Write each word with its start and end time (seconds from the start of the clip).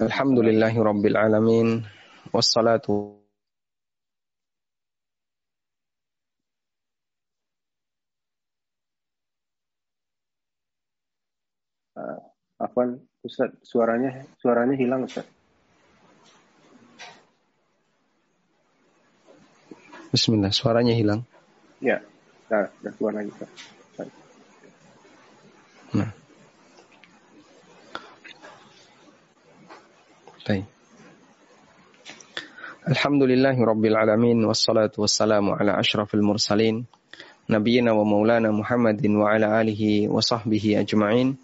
Alhamdulillahi 0.00 0.80
Rabbil 0.80 1.16
Alamin. 1.20 1.84
Wassalatu 2.32 3.20
uh, 11.92 12.18
Afwan 12.56 13.04
Ustaz 13.20 13.52
suaranya 13.60 14.24
suaranya 14.40 14.80
hilang 14.80 15.04
Ustaz. 15.04 15.28
Bismillah 20.08 20.56
suaranya 20.56 20.96
hilang. 20.96 21.28
Ya 21.84 22.00
nah, 22.48 22.64
lagi 23.12 23.28
Ustaz. 23.28 23.50
Nah 25.92 26.21
Baik. 30.42 30.66
Alhamdulillahi 32.82 33.62
Rabbil 33.62 33.94
Alamin 33.94 34.42
Wassalatu 34.42 35.06
wassalamu 35.06 35.54
ala 35.54 35.78
ashrafil 35.78 36.18
mursalin 36.22 36.82
Nabiyyina 37.46 37.94
wa 37.94 38.02
maulana 38.02 38.50
Muhammadin 38.50 39.14
wa 39.22 39.30
ala 39.30 39.62
alihi 39.62 40.10
wa 40.10 40.18
sahbihi 40.18 40.82
ajma'in 40.82 41.38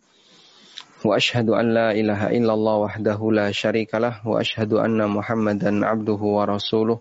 Wa 1.07 1.15
ashhadu 1.15 1.55
an 1.55 1.71
la 1.71 1.95
ilaha 1.95 2.35
illallah 2.35 2.91
wahdahu 2.91 3.31
la 3.31 3.55
syarikalah 3.55 4.19
Wa 4.27 4.43
ashhadu 4.43 4.83
anna 4.83 5.07
Muhammadan 5.07 5.87
abduhu 5.87 6.43
wa 6.43 6.51
rasuluh 6.51 6.99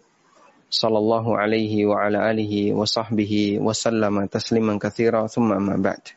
Sallallahu 0.70 1.34
alaihi 1.34 1.90
wa 1.90 2.06
ala 2.06 2.30
alihi 2.30 2.78
wa 2.78 2.86
sahbihi 2.86 3.58
wa 3.58 3.74
sallama 3.74 4.30
tasliman 4.30 4.78
kathira 4.78 5.26
Thumma 5.26 5.58
ma 5.58 5.74
ba'd 5.82 6.14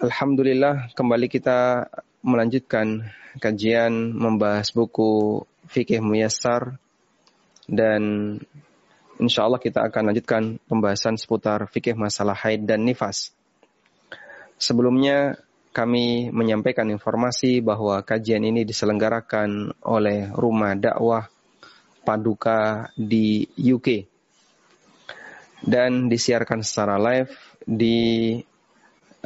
Alhamdulillah 0.00 0.92
kembali 0.96 1.28
kita 1.28 1.88
melanjutkan 2.26 3.06
kajian 3.38 4.10
membahas 4.10 4.74
buku 4.74 5.46
Fikih 5.70 6.02
Muyassar 6.02 6.82
dan 7.70 8.34
insya 9.22 9.46
Allah 9.46 9.62
kita 9.62 9.86
akan 9.86 10.12
lanjutkan 10.12 10.42
pembahasan 10.66 11.16
seputar 11.16 11.66
fikih 11.70 11.94
masalah 11.96 12.34
haid 12.34 12.66
dan 12.66 12.84
nifas. 12.84 13.32
Sebelumnya 14.56 15.36
kami 15.70 16.32
menyampaikan 16.32 16.88
informasi 16.88 17.60
bahwa 17.60 18.00
kajian 18.00 18.42
ini 18.42 18.64
diselenggarakan 18.64 19.76
oleh 19.84 20.32
Rumah 20.32 20.72
Dakwah 20.80 21.28
Paduka 22.06 22.88
di 22.96 23.44
UK 23.60 24.08
dan 25.66 26.06
disiarkan 26.06 26.62
secara 26.62 26.96
live 26.96 27.34
di 27.66 28.38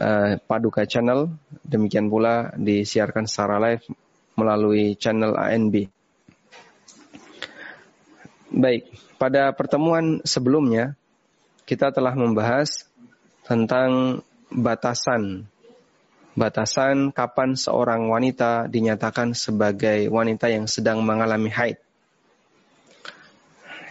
uh, 0.00 0.40
Paduka 0.40 0.88
Channel. 0.88 1.28
Demikian 1.62 2.08
pula 2.08 2.50
disiarkan 2.56 3.28
secara 3.28 3.60
live 3.60 3.84
melalui 4.34 4.96
channel 4.96 5.36
ANB. 5.36 5.86
Baik, 8.50 8.88
pada 9.20 9.52
pertemuan 9.52 10.24
sebelumnya 10.24 10.96
kita 11.68 11.92
telah 11.92 12.16
membahas 12.16 12.88
tentang 13.46 14.24
batasan 14.50 15.46
batasan 16.34 17.10
kapan 17.12 17.58
seorang 17.58 18.06
wanita 18.08 18.70
dinyatakan 18.70 19.34
sebagai 19.34 20.08
wanita 20.08 20.48
yang 20.48 20.64
sedang 20.70 21.02
mengalami 21.02 21.50
haid. 21.50 21.78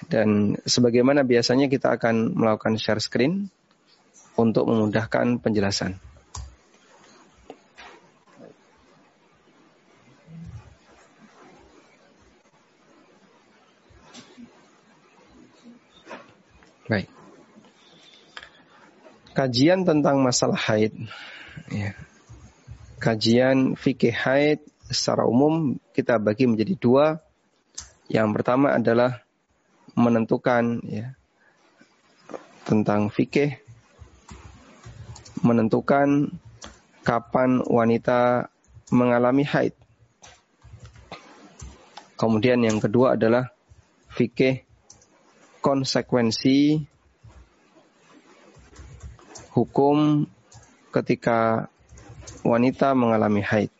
Dan 0.09 0.57
sebagaimana 0.65 1.21
biasanya 1.21 1.69
kita 1.69 1.93
akan 1.99 2.33
melakukan 2.33 2.81
share 2.81 3.03
screen 3.03 3.53
untuk 4.39 4.71
memudahkan 4.71 5.43
penjelasan. 5.43 5.99
Baik. 16.87 17.11
Kajian 19.35 19.85
tentang 19.85 20.23
masalah 20.23 20.57
haid. 20.57 20.95
Ya. 21.69 21.93
Kajian 22.97 23.77
fikih 23.77 24.15
haid 24.15 24.59
secara 24.89 25.27
umum 25.29 25.77
kita 25.93 26.17
bagi 26.17 26.49
menjadi 26.49 26.73
dua. 26.79 27.05
Yang 28.09 28.41
pertama 28.41 28.73
adalah 28.73 29.21
menentukan 29.93 30.81
ya, 30.81 31.13
tentang 32.65 33.13
fikih 33.13 33.68
menentukan 35.41 36.33
kapan 37.03 37.63
wanita 37.65 38.51
mengalami 38.91 39.45
haid. 39.45 39.73
Kemudian 42.19 42.59
yang 42.61 42.83
kedua 42.83 43.15
adalah 43.15 43.47
fikih 44.11 44.67
konsekuensi 45.63 46.83
hukum 49.55 50.27
ketika 50.91 51.71
wanita 52.43 52.91
mengalami 52.97 53.39
haid. 53.39 53.71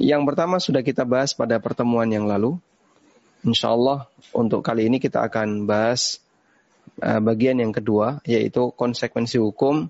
Yang 0.00 0.22
pertama 0.32 0.56
sudah 0.56 0.80
kita 0.80 1.04
bahas 1.04 1.36
pada 1.36 1.60
pertemuan 1.60 2.08
yang 2.08 2.24
lalu. 2.24 2.56
Insya 3.44 3.72
Allah 3.72 4.08
untuk 4.32 4.64
kali 4.64 4.88
ini 4.88 4.96
kita 4.96 5.20
akan 5.24 5.68
bahas 5.68 6.20
bagian 7.00 7.58
yang 7.58 7.72
kedua 7.72 8.20
yaitu 8.28 8.70
konsekuensi 8.76 9.40
hukum 9.40 9.88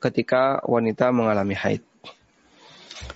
ketika 0.00 0.62
wanita 0.64 1.12
mengalami 1.12 1.54
haid. 1.54 1.82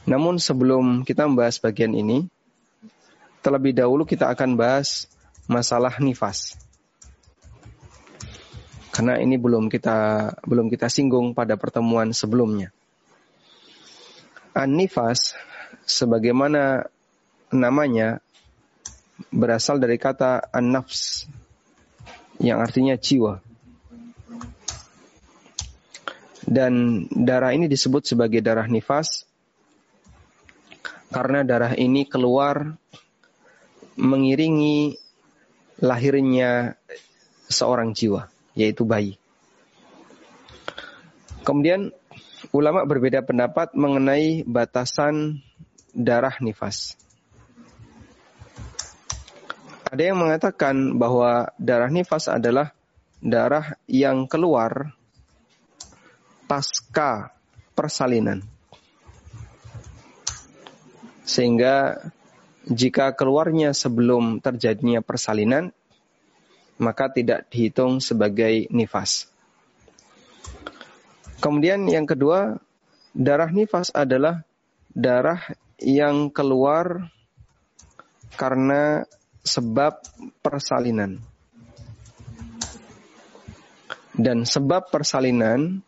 Namun 0.06 0.38
sebelum 0.38 1.06
kita 1.06 1.26
membahas 1.26 1.59
bagian 1.62 1.94
ini, 1.94 2.26
terlebih 3.42 3.75
dahulu 3.75 4.06
kita 4.06 4.31
akan 4.31 4.54
bahas 4.54 5.06
masalah 5.47 5.98
nifas. 5.98 6.59
Karena 8.92 9.16
ini 9.19 9.41
belum 9.41 9.72
kita 9.72 10.31
belum 10.44 10.69
kita 10.69 10.92
singgung 10.92 11.32
pada 11.32 11.56
pertemuan 11.56 12.12
sebelumnya. 12.12 12.69
An-nifas 14.53 15.32
sebagaimana 15.88 16.84
namanya 17.48 18.21
berasal 19.32 19.81
dari 19.81 19.97
kata 19.97 20.44
an-nafs 20.53 21.25
yang 22.42 22.58
artinya 22.58 22.98
jiwa. 22.98 23.38
Dan 26.42 27.06
darah 27.08 27.54
ini 27.54 27.70
disebut 27.70 28.03
sebagai 28.03 28.42
darah 28.42 28.66
nifas 28.66 29.25
karena 31.14 31.47
darah 31.47 31.72
ini 31.78 32.03
keluar 32.04 32.75
mengiringi 33.94 34.98
lahirnya 35.78 36.75
seorang 37.47 37.94
jiwa, 37.94 38.26
yaitu 38.59 38.82
bayi. 38.82 39.16
Kemudian 41.47 41.94
ulama 42.50 42.82
berbeda 42.82 43.22
pendapat 43.22 43.74
mengenai 43.78 44.42
batasan 44.42 45.42
darah 45.94 46.34
nifas. 46.42 46.98
Ada 49.92 50.08
yang 50.08 50.25
mengatakan 50.25 50.97
bahwa 50.97 51.53
darah 51.60 51.92
nifas 51.92 52.25
adalah 52.25 52.72
darah 53.20 53.76
yang 53.84 54.25
keluar 54.25 54.97
pasca 56.48 57.36
persalinan. 57.76 58.41
Sehingga 61.28 62.08
jika 62.64 63.12
keluarnya 63.12 63.76
sebelum 63.76 64.41
terjadinya 64.41 65.04
persalinan, 65.04 65.76
maka 66.80 67.12
tidak 67.12 67.53
dihitung 67.53 68.00
sebagai 68.00 68.72
nifas. 68.72 69.28
Kemudian 71.44 71.84
yang 71.92 72.09
kedua, 72.09 72.56
darah 73.12 73.53
nifas 73.53 73.92
adalah 73.92 74.41
darah 74.97 75.53
yang 75.77 76.33
keluar 76.33 77.12
karena 78.41 79.04
sebab 79.42 80.03
persalinan. 80.41 81.18
Dan 84.12 84.47
sebab 84.47 84.92
persalinan 84.92 85.83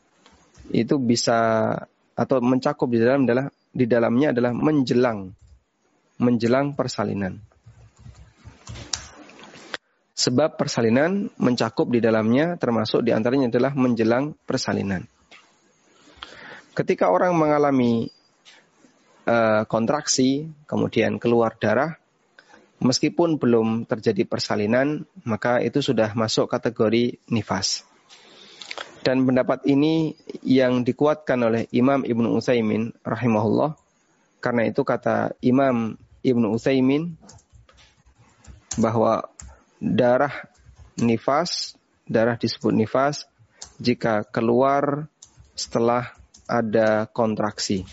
itu 0.72 0.96
bisa 0.96 1.70
atau 2.14 2.38
mencakup 2.40 2.88
di 2.88 2.98
dalam 3.02 3.26
adalah 3.26 3.46
di 3.74 3.84
dalamnya 3.84 4.30
adalah 4.30 4.52
menjelang 4.54 5.34
menjelang 6.18 6.78
persalinan. 6.78 7.42
Sebab 10.14 10.54
persalinan 10.54 11.26
mencakup 11.42 11.90
di 11.90 11.98
dalamnya 11.98 12.54
termasuk 12.54 13.02
di 13.02 13.10
antaranya 13.10 13.50
adalah 13.50 13.74
menjelang 13.74 14.38
persalinan. 14.46 15.02
Ketika 16.70 17.10
orang 17.10 17.34
mengalami 17.34 18.06
uh, 19.26 19.66
kontraksi, 19.66 20.46
kemudian 20.70 21.18
keluar 21.18 21.58
darah, 21.58 21.98
meskipun 22.84 23.40
belum 23.40 23.88
terjadi 23.88 24.28
persalinan, 24.28 25.08
maka 25.24 25.64
itu 25.64 25.80
sudah 25.80 26.12
masuk 26.12 26.52
kategori 26.52 27.16
nifas. 27.32 27.82
Dan 29.04 29.24
pendapat 29.24 29.64
ini 29.68 30.16
yang 30.44 30.84
dikuatkan 30.84 31.40
oleh 31.40 31.62
Imam 31.72 32.04
Ibnu 32.04 32.36
Utsaimin 32.36 32.92
rahimahullah. 33.04 33.76
Karena 34.40 34.68
itu 34.68 34.84
kata 34.84 35.36
Imam 35.40 35.96
Ibnu 36.24 36.56
Utsaimin 36.56 37.16
bahwa 38.76 39.28
darah 39.80 40.48
nifas, 41.00 41.76
darah 42.08 42.36
disebut 42.36 42.72
nifas 42.72 43.28
jika 43.80 44.24
keluar 44.24 45.08
setelah 45.52 46.16
ada 46.44 47.08
kontraksi 47.08 47.84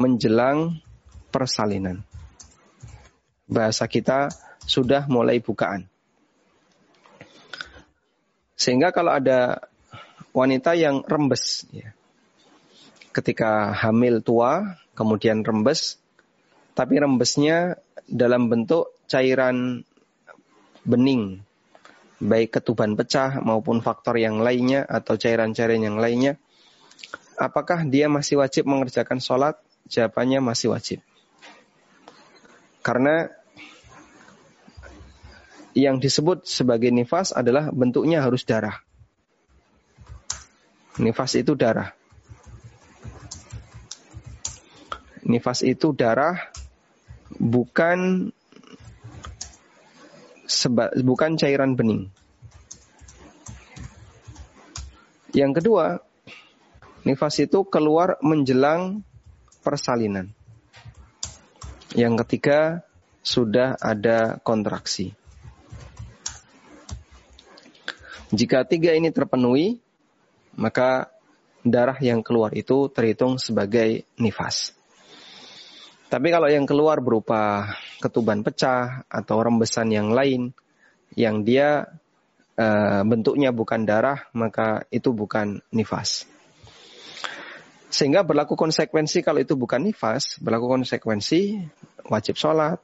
menjelang 0.00 0.80
persalinan. 1.28 2.09
Bahasa 3.50 3.90
kita 3.90 4.30
sudah 4.62 5.10
mulai 5.10 5.42
bukaan. 5.42 5.90
Sehingga 8.54 8.94
kalau 8.94 9.10
ada 9.10 9.58
wanita 10.30 10.76
yang 10.78 11.02
rembes, 11.02 11.66
ya, 11.74 11.90
ketika 13.10 13.74
hamil 13.74 14.22
tua, 14.22 14.78
kemudian 14.94 15.42
rembes, 15.42 15.98
tapi 16.76 17.00
rembesnya 17.02 17.80
dalam 18.06 18.46
bentuk 18.46 18.94
cairan 19.10 19.82
bening, 20.86 21.42
baik 22.20 22.60
ketuban 22.60 22.94
pecah 22.94 23.40
maupun 23.40 23.80
faktor 23.80 24.20
yang 24.20 24.44
lainnya 24.44 24.84
atau 24.84 25.16
cairan-cairan 25.16 25.80
yang 25.80 25.96
lainnya, 25.96 26.36
apakah 27.40 27.88
dia 27.88 28.12
masih 28.12 28.38
wajib 28.38 28.68
mengerjakan 28.68 29.18
sholat? 29.18 29.56
Jawabannya 29.88 30.44
masih 30.44 30.70
wajib. 30.70 31.00
Karena 32.84 33.32
yang 35.74 36.02
disebut 36.02 36.46
sebagai 36.46 36.90
nifas 36.90 37.30
adalah 37.30 37.70
bentuknya 37.70 38.22
harus 38.24 38.42
darah. 38.42 38.82
Nifas 40.98 41.38
itu 41.38 41.54
darah. 41.54 41.94
Nifas 45.22 45.62
itu 45.62 45.94
darah 45.94 46.50
bukan 47.38 48.30
seba, 50.50 50.90
bukan 50.98 51.38
cairan 51.38 51.78
bening. 51.78 52.10
Yang 55.30 55.62
kedua, 55.62 56.02
nifas 57.06 57.38
itu 57.38 57.62
keluar 57.70 58.18
menjelang 58.18 59.06
persalinan. 59.62 60.34
Yang 61.94 62.26
ketiga, 62.26 62.82
sudah 63.22 63.78
ada 63.78 64.42
kontraksi. 64.42 65.19
Jika 68.30 68.62
tiga 68.62 68.94
ini 68.94 69.10
terpenuhi, 69.10 69.82
maka 70.54 71.10
darah 71.66 71.98
yang 71.98 72.22
keluar 72.22 72.54
itu 72.54 72.86
terhitung 72.90 73.42
sebagai 73.42 74.06
nifas. 74.16 74.72
Tapi 76.10 76.26
kalau 76.30 76.50
yang 76.50 76.66
keluar 76.66 76.98
berupa 76.98 77.70
ketuban 78.02 78.42
pecah 78.42 79.06
atau 79.06 79.36
rembesan 79.42 79.94
yang 79.94 80.10
lain, 80.10 80.50
yang 81.14 81.46
dia 81.46 81.86
e, 82.58 82.66
bentuknya 83.06 83.54
bukan 83.54 83.86
darah, 83.86 84.26
maka 84.34 84.86
itu 84.90 85.14
bukan 85.14 85.62
nifas. 85.70 86.26
Sehingga 87.90 88.22
berlaku 88.22 88.54
konsekuensi 88.54 89.22
kalau 89.22 89.42
itu 89.42 89.54
bukan 89.58 89.86
nifas, 89.90 90.38
berlaku 90.42 90.78
konsekuensi 90.78 91.62
wajib 92.10 92.38
sholat 92.38 92.78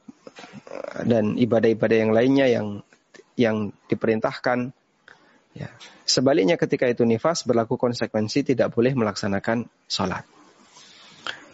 dan 1.07 1.39
ibadah-ibadah 1.39 1.97
yang 1.99 2.11
lainnya 2.11 2.47
yang 2.47 2.67
yang 3.39 3.71
diperintahkan 3.87 4.71
Ya. 5.57 5.73
Sebaliknya 6.05 6.55
ketika 6.55 6.85
itu 6.85 7.01
nifas 7.03 7.41
berlaku 7.43 7.75
konsekuensi 7.81 8.45
tidak 8.45 8.71
boleh 8.71 8.93
melaksanakan 8.93 9.65
sholat. 9.89 10.23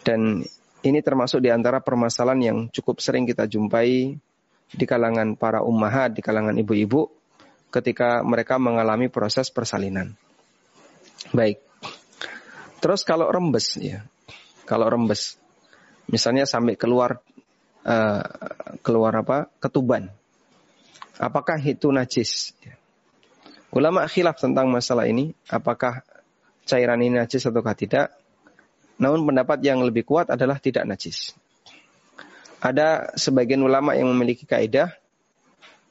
Dan 0.04 0.44
ini 0.84 1.00
termasuk 1.00 1.40
di 1.40 1.48
antara 1.48 1.80
permasalahan 1.80 2.40
yang 2.44 2.58
cukup 2.68 3.00
sering 3.00 3.24
kita 3.24 3.48
jumpai 3.48 4.20
di 4.68 4.84
kalangan 4.84 5.32
para 5.40 5.64
ummahat, 5.64 6.12
di 6.12 6.20
kalangan 6.20 6.52
ibu-ibu 6.60 7.08
ketika 7.72 8.20
mereka 8.20 8.60
mengalami 8.60 9.08
proses 9.08 9.48
persalinan. 9.48 10.12
Baik. 11.32 11.64
Terus 12.84 13.00
kalau 13.02 13.32
rembes 13.32 13.80
ya. 13.80 14.04
Kalau 14.68 14.86
rembes 14.92 15.40
misalnya 16.12 16.44
sampai 16.44 16.76
keluar 16.76 17.24
uh, 17.88 18.24
keluar 18.84 19.12
apa? 19.16 19.48
ketuban. 19.56 20.12
Apakah 21.16 21.56
itu 21.64 21.88
najis? 21.88 22.52
Ya. 22.60 22.76
Ulama 23.74 24.06
khilaf 24.06 24.38
tentang 24.38 24.70
masalah 24.70 25.10
ini, 25.10 25.34
apakah 25.50 26.06
cairan 26.62 27.02
ini 27.02 27.18
najis 27.18 27.42
ataukah 27.42 27.74
tidak. 27.74 28.14
Namun 29.02 29.26
pendapat 29.26 29.58
yang 29.66 29.82
lebih 29.82 30.06
kuat 30.06 30.30
adalah 30.30 30.62
tidak 30.62 30.86
najis. 30.86 31.34
Ada 32.62 33.12
sebagian 33.18 33.60
ulama 33.66 33.98
yang 33.98 34.14
memiliki 34.14 34.46
kaidah 34.46 34.94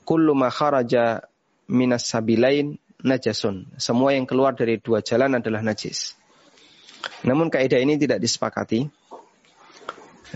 kullu 0.08 0.32
ma 0.32 0.48
kharaja 0.48 1.28
minas 1.68 2.08
sabilain 2.08 2.80
najasun. 3.04 3.68
Semua 3.76 4.16
yang 4.16 4.24
keluar 4.24 4.56
dari 4.56 4.80
dua 4.80 5.04
jalan 5.04 5.44
adalah 5.44 5.60
najis. 5.60 6.16
Namun 7.28 7.52
kaidah 7.52 7.84
ini 7.84 8.00
tidak 8.00 8.24
disepakati. 8.24 8.88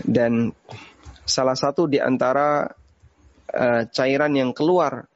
Dan 0.04 0.52
salah 1.24 1.56
satu 1.56 1.88
di 1.88 1.96
antara 1.96 2.68
uh, 3.50 3.82
cairan 3.88 4.36
yang 4.36 4.52
keluar 4.52 5.08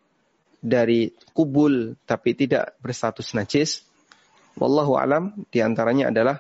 dari 0.62 1.10
kubul 1.34 1.98
tapi 2.06 2.38
tidak 2.38 2.78
berstatus 2.78 3.34
najis. 3.34 3.82
Wallahu 4.54 4.94
alam 4.94 5.44
di 5.50 5.58
antaranya 5.58 6.14
adalah 6.14 6.38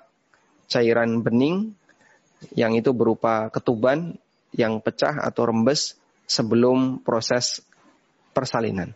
cairan 0.70 1.20
bening 1.20 1.74
yang 2.54 2.78
itu 2.78 2.94
berupa 2.94 3.50
ketuban 3.50 4.16
yang 4.54 4.78
pecah 4.78 5.18
atau 5.18 5.50
rembes 5.50 5.98
sebelum 6.30 7.02
proses 7.02 7.60
persalinan. 8.32 8.94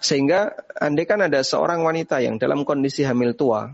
Sehingga 0.00 0.56
andai 0.80 1.04
kan 1.04 1.20
ada 1.20 1.44
seorang 1.44 1.84
wanita 1.84 2.24
yang 2.24 2.40
dalam 2.40 2.64
kondisi 2.64 3.04
hamil 3.04 3.36
tua, 3.36 3.68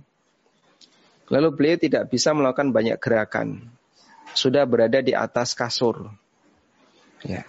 lalu 1.31 1.49
beliau 1.55 1.79
tidak 1.79 2.11
bisa 2.11 2.35
melakukan 2.35 2.75
banyak 2.75 2.99
gerakan, 2.99 3.71
sudah 4.35 4.67
berada 4.67 4.99
di 4.99 5.15
atas 5.15 5.55
kasur, 5.55 6.11
ya. 7.23 7.47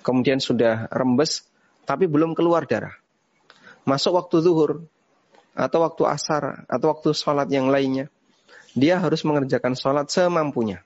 kemudian 0.00 0.40
sudah 0.40 0.88
rembes 0.88 1.44
tapi 1.84 2.08
belum 2.08 2.32
keluar 2.32 2.64
darah. 2.64 2.96
Masuk 3.84 4.16
waktu 4.16 4.40
zuhur 4.40 4.88
atau 5.54 5.78
waktu 5.84 6.02
asar 6.08 6.64
atau 6.66 6.90
waktu 6.90 7.14
sholat 7.14 7.46
yang 7.52 7.70
lainnya, 7.70 8.10
dia 8.74 8.98
harus 8.98 9.22
mengerjakan 9.22 9.78
sholat 9.78 10.10
semampunya. 10.10 10.82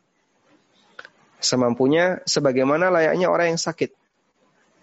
Semampunya 1.38 2.20
sebagaimana 2.26 2.90
layaknya 2.90 3.30
orang 3.30 3.54
yang 3.54 3.62
sakit. 3.62 3.94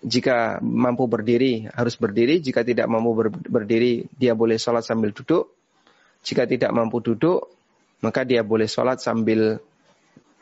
Jika 0.05 0.61
mampu 0.61 1.09
berdiri, 1.09 1.67
harus 1.69 1.97
berdiri. 1.99 2.39
Jika 2.39 2.63
tidak 2.63 2.87
mampu 2.87 3.11
ber 3.13 3.27
berdiri, 3.33 4.07
dia 4.15 4.31
boleh 4.31 4.55
sholat 4.55 4.85
sambil 4.85 5.11
duduk. 5.11 5.51
Jika 6.25 6.47
tidak 6.49 6.71
mampu 6.73 7.03
duduk, 7.03 7.45
maka 8.01 8.25
dia 8.25 8.41
boleh 8.41 8.65
sholat 8.65 9.01
sambil 9.01 9.59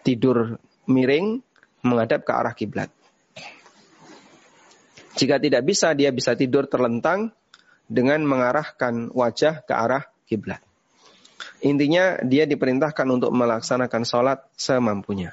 tidur 0.04 0.60
miring 0.88 1.40
menghadap 1.84 2.24
ke 2.28 2.32
arah 2.32 2.54
kiblat. 2.56 2.92
Jika 5.14 5.38
tidak 5.38 5.62
bisa, 5.66 5.94
dia 5.94 6.10
bisa 6.10 6.34
tidur 6.34 6.66
terlentang 6.66 7.34
dengan 7.86 8.26
mengarahkan 8.26 9.14
wajah 9.14 9.62
ke 9.62 9.74
arah 9.74 10.10
kiblat. 10.26 10.62
Intinya 11.64 12.20
dia 12.26 12.44
diperintahkan 12.44 13.08
untuk 13.08 13.32
melaksanakan 13.32 14.04
sholat 14.04 14.44
semampunya. 14.60 15.32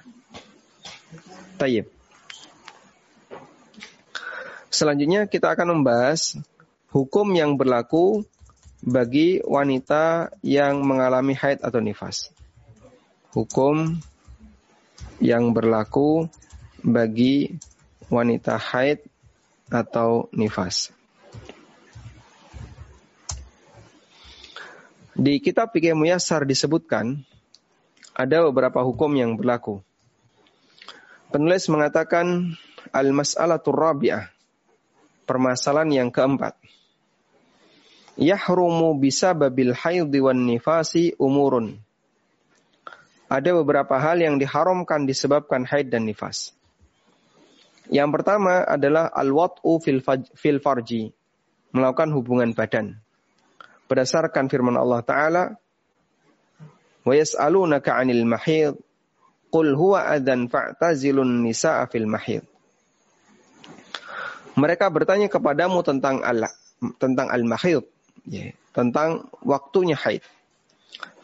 Tayyib. 1.59 1.91
Selanjutnya 4.71 5.27
kita 5.27 5.51
akan 5.59 5.83
membahas 5.83 6.39
hukum 6.95 7.27
yang 7.35 7.59
berlaku 7.59 8.23
bagi 8.81 9.43
wanita 9.43 10.31
yang 10.47 10.87
mengalami 10.87 11.35
haid 11.35 11.61
atau 11.67 11.83
nifas. 11.83 12.31
Hukum 13.35 13.99
yang 15.19 15.51
berlaku 15.51 16.31
bagi 16.81 17.59
wanita 18.09 18.57
haid 18.57 19.10
atau 19.71 20.27
nifas. 20.35 20.91
Di 25.15 25.39
kitab 25.39 25.71
Fikih 25.71 25.95
Muyassar 25.95 26.43
disebutkan 26.47 27.23
ada 28.15 28.45
beberapa 28.51 28.83
hukum 28.83 29.11
yang 29.15 29.39
berlaku. 29.39 29.83
Penulis 31.31 31.71
mengatakan 31.71 32.57
al-mas'alatur 32.91 33.77
rabi'ah. 33.77 34.33
Permasalahan 35.29 35.91
yang 35.95 36.11
keempat. 36.11 36.59
Yahrumu 38.19 38.99
bisa 38.99 39.31
babil 39.31 39.71
haidhi 39.71 40.19
wan 40.19 40.43
nifasi 40.43 41.15
umurun. 41.23 41.79
Ada 43.31 43.55
beberapa 43.63 43.95
hal 43.95 44.19
yang 44.19 44.43
diharamkan 44.43 45.07
disebabkan 45.07 45.63
haid 45.63 45.95
dan 45.95 46.03
nifas. 46.03 46.51
Yang 47.91 48.09
pertama 48.15 48.63
adalah 48.63 49.11
al-wat'u 49.11 49.83
fil, 49.83 50.59
farji. 50.63 51.11
melakukan 51.71 52.11
hubungan 52.11 52.51
badan. 52.51 52.99
Berdasarkan 53.87 54.51
firman 54.51 54.75
Allah 54.75 55.03
Ta'ala, 55.07 55.45
Wa 57.01 57.15
yas'alunaka 57.17 57.97
'anil 57.97 58.27
Qul 59.51 59.75
huwa 59.75 60.15
fa'tazilun 60.47 61.43
nisa'a 61.43 61.91
fil. 61.91 62.07
Mereka 64.55 64.87
bertanya 64.95 65.27
kepadamu 65.27 65.83
tentang 65.83 66.23
tentang 67.03 67.27
al-mahid, 67.31 67.83
ya, 68.31 68.55
tentang 68.71 69.27
waktunya 69.43 69.99
haid. 69.99 70.23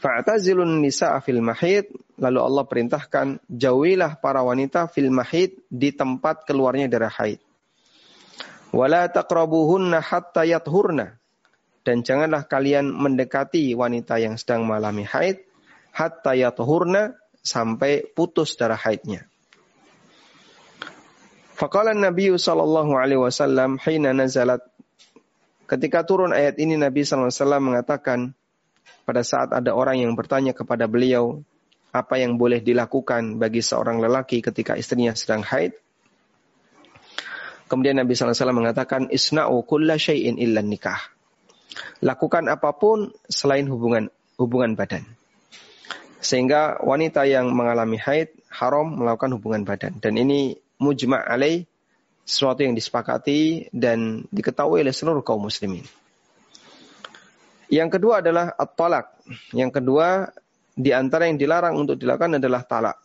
Fa'tazilun 0.07 0.87
nisa'a 0.87 1.19
fil 1.19 1.43
mahid, 1.43 1.91
lalu 2.15 2.39
Allah 2.39 2.63
perintahkan 2.63 3.43
jauhilah 3.51 4.23
para 4.23 4.39
wanita 4.47 4.87
fil 4.87 5.11
mahid 5.11 5.59
di 5.67 5.91
tempat 5.91 6.47
keluarnya 6.47 6.87
darah 6.87 7.11
haid. 7.11 7.43
Wala 8.71 9.11
taqrabuhunna 9.11 9.99
hatta 9.99 10.47
yathurna. 10.47 11.19
Dan 11.83 12.07
janganlah 12.07 12.47
kalian 12.47 12.87
mendekati 12.87 13.75
wanita 13.75 14.23
yang 14.23 14.39
sedang 14.39 14.71
mengalami 14.71 15.03
haid 15.03 15.43
hatta 15.91 16.39
yathurna 16.39 17.19
sampai 17.43 18.07
putus 18.07 18.55
darah 18.55 18.79
haidnya. 18.79 19.27
Faqala 21.59 21.99
Nabi 21.99 22.31
sallallahu 22.31 22.95
alaihi 22.95 23.19
wasallam 23.19 23.83
hina 23.83 24.15
nazalat 24.15 24.63
ketika 25.67 26.07
turun 26.07 26.31
ayat 26.31 26.63
ini 26.63 26.79
Nabi 26.79 27.03
sallallahu 27.03 27.27
alaihi 27.27 27.43
wasallam 27.43 27.63
mengatakan 27.67 28.19
pada 29.07 29.23
saat 29.23 29.55
ada 29.55 29.73
orang 29.73 30.03
yang 30.03 30.13
bertanya 30.19 30.51
kepada 30.51 30.91
beliau 30.91 31.41
apa 31.95 32.21
yang 32.21 32.37
boleh 32.37 32.61
dilakukan 32.61 33.41
bagi 33.41 33.65
seorang 33.65 34.03
lelaki 34.03 34.45
ketika 34.45 34.77
istrinya 34.77 35.17
sedang 35.17 35.41
haid. 35.47 35.73
Kemudian 37.67 37.99
Nabi 37.99 38.15
sallallahu 38.15 38.31
alaihi 38.31 38.43
wasallam 38.43 38.61
mengatakan 38.63 39.03
isna'u 39.11 39.57
kulla 39.67 39.99
syai'in 39.99 40.39
illa 40.39 40.63
nikah. 40.63 41.01
Lakukan 42.05 42.47
apa 42.47 42.77
pun 42.77 43.11
selain 43.27 43.67
hubungan 43.67 44.13
hubungan 44.39 44.79
badan. 44.79 45.03
Sehingga 46.23 46.79
wanita 46.85 47.27
yang 47.27 47.51
mengalami 47.51 47.99
haid 47.99 48.31
haram 48.53 48.95
melakukan 48.97 49.35
hubungan 49.37 49.67
badan. 49.67 49.99
Dan 49.99 50.15
ini 50.21 50.55
mujma' 50.79 51.27
alaih 51.27 51.67
sesuatu 52.27 52.67
yang 52.67 52.75
disepakati 52.75 53.71
dan 53.71 54.27
diketahui 54.35 54.83
oleh 54.83 54.95
seluruh 54.95 55.23
kaum 55.23 55.47
muslimin. 55.47 55.87
Yang 57.67 57.99
kedua 57.99 58.23
adalah 58.23 58.55
at-talak. 58.55 59.19
Yang 59.51 59.83
kedua 59.83 60.31
di 60.77 60.93
antara 60.93 61.27
yang 61.27 61.41
dilarang 61.41 61.75
untuk 61.75 61.97
dilakukan 61.97 62.39
adalah 62.39 62.63
talak. 62.63 62.97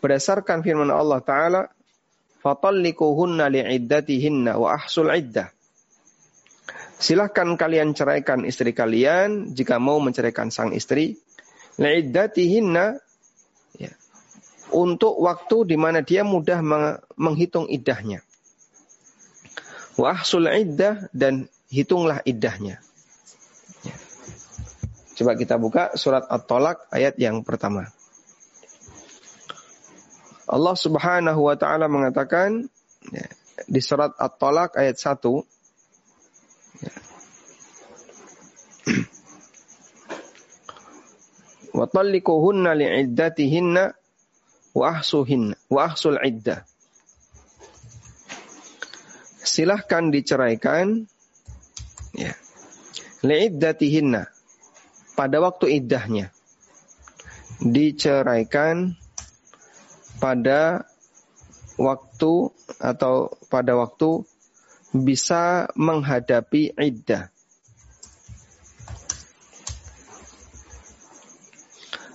Berdasarkan 0.00 0.64
firman 0.64 0.90
Allah 0.90 1.20
taala, 1.22 1.62
"Fatallikuhunna 2.40 3.50
li'iddatihinna 3.52 4.56
wa 4.56 4.74
ahsul. 4.74 5.12
Silahkan 6.98 7.46
kalian 7.54 7.94
ceraikan 7.94 8.42
istri 8.42 8.74
kalian 8.74 9.54
jika 9.54 9.78
mau 9.78 10.02
menceraikan 10.02 10.50
sang 10.50 10.74
istri. 10.74 11.14
Li'iddatihinna 11.78 12.98
ya, 13.78 13.92
untuk 14.74 15.14
waktu 15.14 15.62
di 15.62 15.76
mana 15.78 16.02
dia 16.02 16.26
mudah 16.26 16.58
menghitung 17.14 17.70
iddahnya. 17.70 18.26
Wa 19.94 20.18
ahsul 20.18 20.50
dan 21.14 21.46
hitunglah 21.70 22.18
iddahnya. 22.26 22.82
Coba 25.18 25.34
kita 25.34 25.58
buka 25.58 25.98
surat 25.98 26.30
At-Talaq 26.30 26.94
ayat 26.94 27.18
yang 27.18 27.42
pertama. 27.42 27.90
Allah 30.46 30.78
Subhanahu 30.78 31.42
wa 31.42 31.58
taala 31.58 31.90
mengatakan 31.90 32.70
ya, 33.10 33.26
di 33.66 33.82
surat 33.82 34.14
At-Talaq 34.14 34.78
ayat 34.78 34.94
1 34.94 35.18
ya, 36.86 36.94
ahsuhinna 44.86 45.58
wa 45.66 45.80
ahsul 45.82 46.22
iddah. 46.22 46.62
Silahkan 49.42 50.14
diceraikan 50.14 51.10
ya. 52.14 52.38
Li'iddatihinna 53.26 54.37
pada 55.18 55.42
waktu 55.42 55.82
iddahnya. 55.82 56.30
Diceraikan 57.58 58.94
pada 60.22 60.86
waktu 61.74 62.54
atau 62.78 63.34
pada 63.50 63.74
waktu 63.74 64.22
bisa 64.94 65.66
menghadapi 65.74 66.70
iddah. 66.78 67.34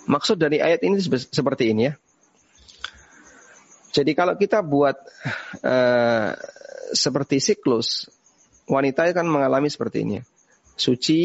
Maksud 0.08 0.40
dari 0.40 0.64
ayat 0.64 0.84
ini 0.88 1.00
seperti 1.04 1.76
ini 1.76 1.92
ya. 1.92 1.94
Jadi 3.94 4.12
kalau 4.16 4.40
kita 4.40 4.64
buat 4.64 4.96
uh, 5.64 6.34
seperti 6.92 7.38
siklus, 7.40 8.10
wanita 8.66 9.06
kan 9.12 9.28
mengalami 9.28 9.70
seperti 9.70 10.02
ini. 10.02 10.14
Ya. 10.20 10.24
Suci, 10.74 11.22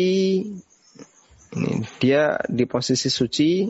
ini 1.56 1.84
dia 1.96 2.36
di 2.44 2.68
posisi 2.68 3.08
suci, 3.08 3.64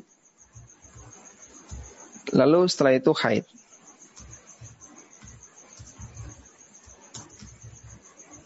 lalu 2.34 2.66
setelah 2.66 2.92
itu 2.98 3.12
haid. 3.14 3.44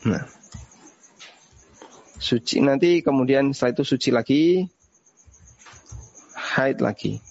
Nah, 0.03 0.27
suci 2.19 2.59
nanti 2.59 3.01
kemudian 3.01 3.55
setelah 3.55 3.73
itu 3.79 3.85
suci 3.87 4.11
lagi, 4.11 4.43
haid 6.35 6.83
lagi. 6.83 7.23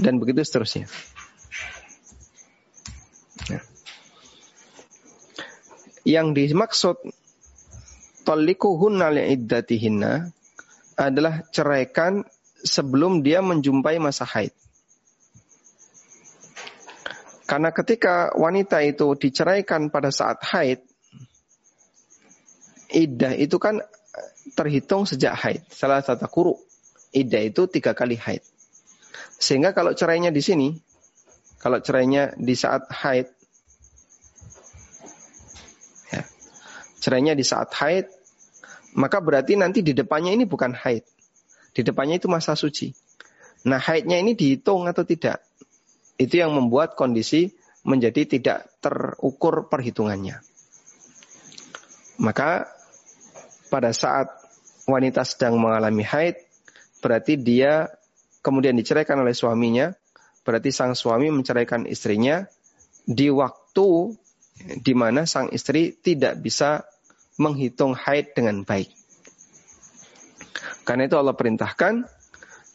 Dan 0.00 0.16
begitu 0.16 0.40
seterusnya. 0.40 0.88
Ya. 3.52 3.60
Yang 6.08 6.26
dimaksud 6.36 6.96
Tallikuhunna 8.24 9.10
li'iddatihinna 9.12 10.39
adalah 11.00 11.40
ceraikan 11.48 12.20
sebelum 12.60 13.24
dia 13.24 13.40
menjumpai 13.40 13.96
masa 13.96 14.28
haid. 14.28 14.52
Karena 17.48 17.72
ketika 17.72 18.30
wanita 18.36 18.84
itu 18.84 19.16
diceraikan 19.16 19.88
pada 19.88 20.12
saat 20.12 20.38
haid, 20.44 20.84
iddah 22.92 23.34
itu 23.34 23.56
kan 23.56 23.80
terhitung 24.54 25.08
sejak 25.08 25.34
haid, 25.34 25.64
salah 25.72 26.04
satu 26.04 26.28
kuru 26.30 26.54
iddah 27.10 27.42
itu 27.42 27.66
tiga 27.66 27.96
kali 27.96 28.14
haid. 28.14 28.44
Sehingga 29.40 29.72
kalau 29.72 29.96
cerainya 29.96 30.30
di 30.30 30.44
sini, 30.44 30.68
kalau 31.58 31.82
cerainya 31.82 32.36
di 32.38 32.54
saat 32.54 32.86
haid, 32.92 33.26
ya, 36.12 36.22
cerainya 37.02 37.34
di 37.34 37.42
saat 37.42 37.72
haid, 37.72 38.06
maka 38.96 39.22
berarti 39.22 39.54
nanti 39.54 39.84
di 39.84 39.94
depannya 39.94 40.34
ini 40.34 40.48
bukan 40.48 40.74
haid. 40.74 41.04
Di 41.70 41.86
depannya 41.86 42.18
itu 42.18 42.26
masa 42.26 42.58
suci. 42.58 42.90
Nah 43.66 43.78
haidnya 43.78 44.18
ini 44.18 44.34
dihitung 44.34 44.88
atau 44.88 45.06
tidak? 45.06 45.44
Itu 46.18 46.40
yang 46.40 46.52
membuat 46.56 46.98
kondisi 46.98 47.54
menjadi 47.86 48.26
tidak 48.26 48.58
terukur 48.82 49.70
perhitungannya. 49.70 50.42
Maka 52.20 52.68
pada 53.72 53.94
saat 53.96 54.28
wanita 54.84 55.24
sedang 55.24 55.56
mengalami 55.56 56.04
haid, 56.04 56.36
berarti 57.00 57.40
dia 57.40 57.88
kemudian 58.44 58.76
diceraikan 58.76 59.22
oleh 59.22 59.32
suaminya, 59.32 59.94
berarti 60.44 60.68
sang 60.74 60.92
suami 60.92 61.32
menceraikan 61.32 61.88
istrinya 61.88 62.44
di 63.08 63.32
waktu 63.32 64.12
di 64.60 64.92
mana 64.92 65.24
sang 65.24 65.48
istri 65.56 65.96
tidak 65.96 66.36
bisa 66.44 66.84
menghitung 67.40 67.96
haid 67.96 68.36
dengan 68.36 68.62
baik. 68.68 68.92
Karena 70.84 71.08
itu 71.08 71.16
Allah 71.16 71.32
perintahkan, 71.32 72.04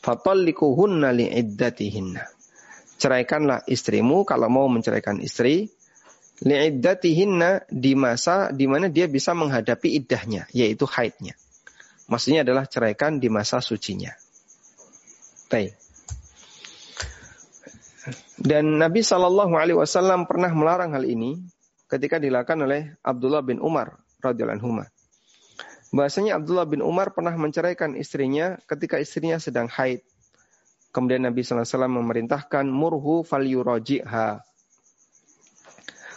fatallikuhunna 0.02 1.14
li'iddatihinna. 1.14 2.26
Ceraikanlah 2.98 3.68
istrimu 3.70 4.26
kalau 4.26 4.50
mau 4.50 4.66
menceraikan 4.66 5.22
istri, 5.22 5.70
li'iddatihinna 6.42 7.70
di 7.70 7.94
masa 7.94 8.50
di 8.50 8.66
mana 8.66 8.90
dia 8.90 9.06
bisa 9.06 9.38
menghadapi 9.38 10.02
iddahnya, 10.02 10.50
yaitu 10.50 10.90
haidnya. 10.90 11.38
Maksudnya 12.10 12.46
adalah 12.46 12.66
ceraikan 12.66 13.22
di 13.22 13.30
masa 13.30 13.62
sucinya. 13.62 14.14
Baik. 15.50 15.78
Dan 18.38 18.78
Nabi 18.78 19.02
Shallallahu 19.02 19.58
Alaihi 19.58 19.78
Wasallam 19.78 20.30
pernah 20.30 20.54
melarang 20.54 20.94
hal 20.94 21.02
ini 21.02 21.42
ketika 21.90 22.22
dilakukan 22.22 22.62
oleh 22.62 22.94
Abdullah 23.02 23.42
bin 23.42 23.58
Umar 23.58 24.05
radhiyallahu 24.32 24.58
anhu. 24.58 24.84
Bahasanya 25.96 26.36
Abdullah 26.36 26.68
bin 26.68 26.84
Umar 26.84 27.16
pernah 27.16 27.32
menceraikan 27.38 27.96
istrinya 27.96 28.60
ketika 28.68 29.00
istrinya 29.00 29.40
sedang 29.40 29.72
haid. 29.72 30.04
Kemudian 30.92 31.24
Nabi 31.28 31.44
Sallallahu 31.44 31.64
Alaihi 31.64 31.76
Wasallam 31.76 31.96
memerintahkan 32.04 32.66
murhu 32.68 33.24
fal 33.24 33.44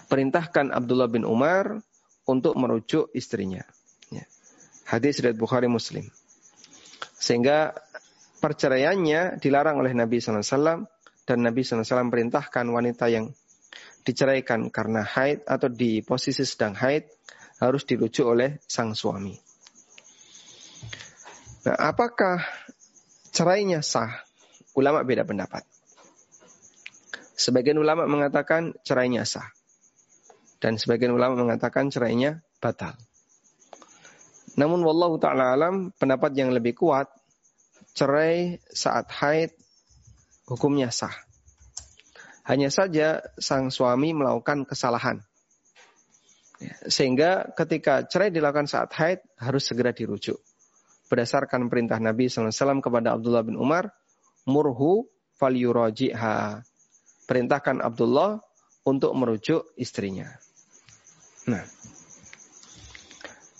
Perintahkan 0.09 0.73
Abdullah 0.73 1.11
bin 1.13 1.29
Umar 1.29 1.79
untuk 2.25 2.57
merujuk 2.57 3.13
istrinya. 3.13 3.63
Ya. 4.09 4.25
Hadis 4.89 5.21
riwayat 5.21 5.37
Bukhari 5.37 5.69
Muslim. 5.69 6.09
Sehingga 7.19 7.77
perceraiannya 8.41 9.37
dilarang 9.43 9.83
oleh 9.83 9.93
Nabi 9.93 10.23
SAW 10.23 10.89
dan 11.29 11.39
Nabi 11.45 11.61
SAW 11.61 12.09
perintahkan 12.09 12.65
wanita 12.73 13.11
yang 13.13 13.29
diceraikan 14.07 14.73
karena 14.73 15.05
haid 15.05 15.45
atau 15.45 15.69
di 15.69 16.01
posisi 16.01 16.47
sedang 16.49 16.73
haid 16.73 17.05
harus 17.59 17.83
dirujuk 17.87 18.27
oleh 18.27 18.63
sang 18.67 18.95
suami. 18.95 19.35
Nah, 21.67 21.77
apakah 21.91 22.41
cerainya 23.35 23.83
sah? 23.83 24.25
Ulama 24.79 25.03
beda 25.03 25.27
pendapat. 25.27 25.67
Sebagian 27.35 27.79
ulama 27.79 28.07
mengatakan 28.07 28.75
cerainya 28.87 29.27
sah. 29.27 29.47
Dan 30.59 30.79
sebagian 30.79 31.15
ulama 31.15 31.39
mengatakan 31.39 31.91
cerainya 31.91 32.43
batal. 32.59 32.99
Namun 34.59 34.83
wallahu 34.83 35.23
taala 35.23 35.55
alam 35.55 35.95
pendapat 35.95 36.35
yang 36.35 36.51
lebih 36.51 36.75
kuat 36.75 37.07
cerai 37.95 38.59
saat 38.71 39.07
haid 39.11 39.55
hukumnya 40.51 40.91
sah. 40.91 41.15
Hanya 42.43 42.73
saja 42.73 43.23
sang 43.39 43.71
suami 43.71 44.11
melakukan 44.17 44.67
kesalahan. 44.67 45.23
Ya, 46.59 46.75
sehingga 46.91 47.55
ketika 47.55 48.03
cerai 48.11 48.35
dilakukan 48.35 48.67
saat 48.67 48.91
haid 48.99 49.23
harus 49.39 49.63
segera 49.63 49.95
dirujuk. 49.95 50.43
Berdasarkan 51.07 51.71
perintah 51.71 52.03
Nabi 52.03 52.27
SAW 52.27 52.83
kepada 52.83 53.15
Abdullah 53.15 53.47
bin 53.47 53.55
Umar, 53.55 53.95
murhu 54.45 55.07
fal 55.39 55.55
yuraji'ha 55.55 56.67
perintahkan 57.31 57.79
Abdullah 57.79 58.43
untuk 58.83 59.15
merujuk 59.15 59.71
istrinya. 59.79 60.27
Nah, 61.47 61.63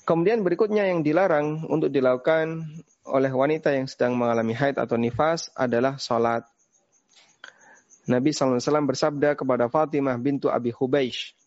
kemudian 0.03 0.43
berikutnya 0.43 0.91
yang 0.91 1.07
dilarang 1.07 1.71
untuk 1.71 1.95
dilakukan 1.95 2.67
oleh 3.07 3.33
wanita 3.33 3.73
yang 3.73 3.87
sedang 3.87 4.19
mengalami 4.19 4.53
haid 4.59 4.77
atau 4.77 4.99
nifas 4.99 5.55
adalah 5.55 5.97
sholat. 5.97 6.45
Nabi 8.09 8.33
SAW 8.33 8.61
bersabda 8.89 9.37
kepada 9.37 9.69
Fatimah 9.69 10.17
bintu 10.17 10.49
Abi 10.49 10.73
Hubeish, 10.73 11.38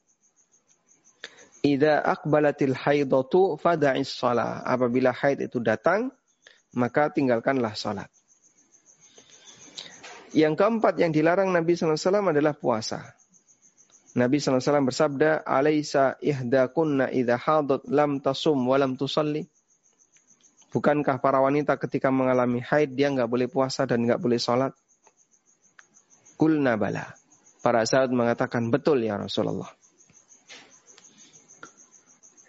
Ida 1.62 2.02
akbalatil 2.02 2.74
haidatu 2.74 3.54
fada'is 3.62 4.10
sholat. 4.10 4.66
Apabila 4.66 5.14
haid 5.14 5.46
itu 5.46 5.62
datang, 5.62 6.10
maka 6.74 7.14
tinggalkanlah 7.14 7.78
sholat. 7.78 8.10
Yang 10.32 10.58
keempat 10.58 10.96
yang 10.98 11.12
dilarang 11.14 11.54
Nabi 11.54 11.76
SAW 11.78 12.34
adalah 12.34 12.58
puasa. 12.58 13.14
Nabi 14.16 14.40
SAW 14.40 14.88
bersabda, 14.88 15.44
Alaysa 15.44 16.18
ihdakunna 16.20 17.12
idha 17.12 17.38
hadat 17.38 17.86
lam 17.88 18.24
tasum 18.24 18.58
wa 18.64 18.80
lam 18.80 18.98
tusalli. 18.98 19.46
Bukankah 20.72 21.20
para 21.20 21.44
wanita 21.44 21.76
ketika 21.76 22.08
mengalami 22.10 22.64
haid 22.64 22.96
dia 22.96 23.12
nggak 23.12 23.28
boleh 23.28 23.48
puasa 23.52 23.84
dan 23.84 24.08
nggak 24.08 24.24
boleh 24.24 24.40
sholat? 24.40 24.72
Kulna 26.40 26.80
bala. 26.80 27.12
Para 27.62 27.84
sahabat 27.86 28.16
mengatakan 28.16 28.72
betul 28.72 29.04
ya 29.04 29.20
Rasulullah. 29.20 29.81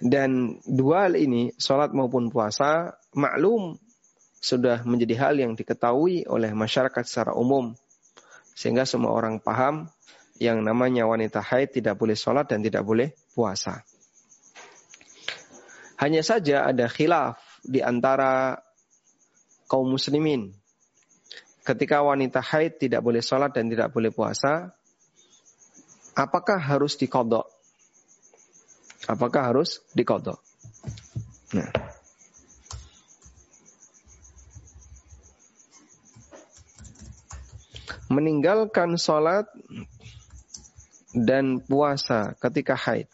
Dan 0.02 0.58
dua 0.66 1.06
hal 1.06 1.14
ini, 1.14 1.54
sholat 1.54 1.94
maupun 1.94 2.26
puasa, 2.26 2.98
maklum 3.14 3.78
sudah 4.42 4.82
menjadi 4.82 5.14
hal 5.22 5.34
yang 5.38 5.54
diketahui 5.54 6.26
oleh 6.26 6.50
masyarakat 6.50 7.06
secara 7.06 7.38
umum. 7.38 7.70
Sehingga 8.58 8.82
semua 8.82 9.14
orang 9.14 9.38
paham 9.38 9.86
yang 10.42 10.58
namanya 10.58 11.06
wanita 11.06 11.38
haid 11.38 11.78
tidak 11.78 11.94
boleh 12.02 12.18
sholat 12.18 12.50
dan 12.50 12.66
tidak 12.66 12.82
boleh 12.82 13.14
puasa. 13.30 13.86
Hanya 16.02 16.26
saja 16.26 16.66
ada 16.66 16.90
khilaf 16.90 17.38
di 17.62 17.78
antara 17.78 18.58
kaum 19.70 19.86
muslimin. 19.86 20.50
Ketika 21.62 22.02
wanita 22.02 22.42
haid 22.42 22.82
tidak 22.82 23.06
boleh 23.06 23.22
sholat 23.22 23.54
dan 23.54 23.70
tidak 23.70 23.94
boleh 23.94 24.10
puasa, 24.10 24.74
apakah 26.18 26.58
harus 26.58 26.98
dikodok? 26.98 27.61
Apakah 29.10 29.50
harus 29.50 29.82
dikodok? 29.94 30.38
Nah. 31.52 31.92
meninggalkan 38.12 39.00
sholat 39.00 39.48
dan 41.16 41.64
puasa 41.64 42.36
ketika 42.36 42.76
haid. 42.76 43.08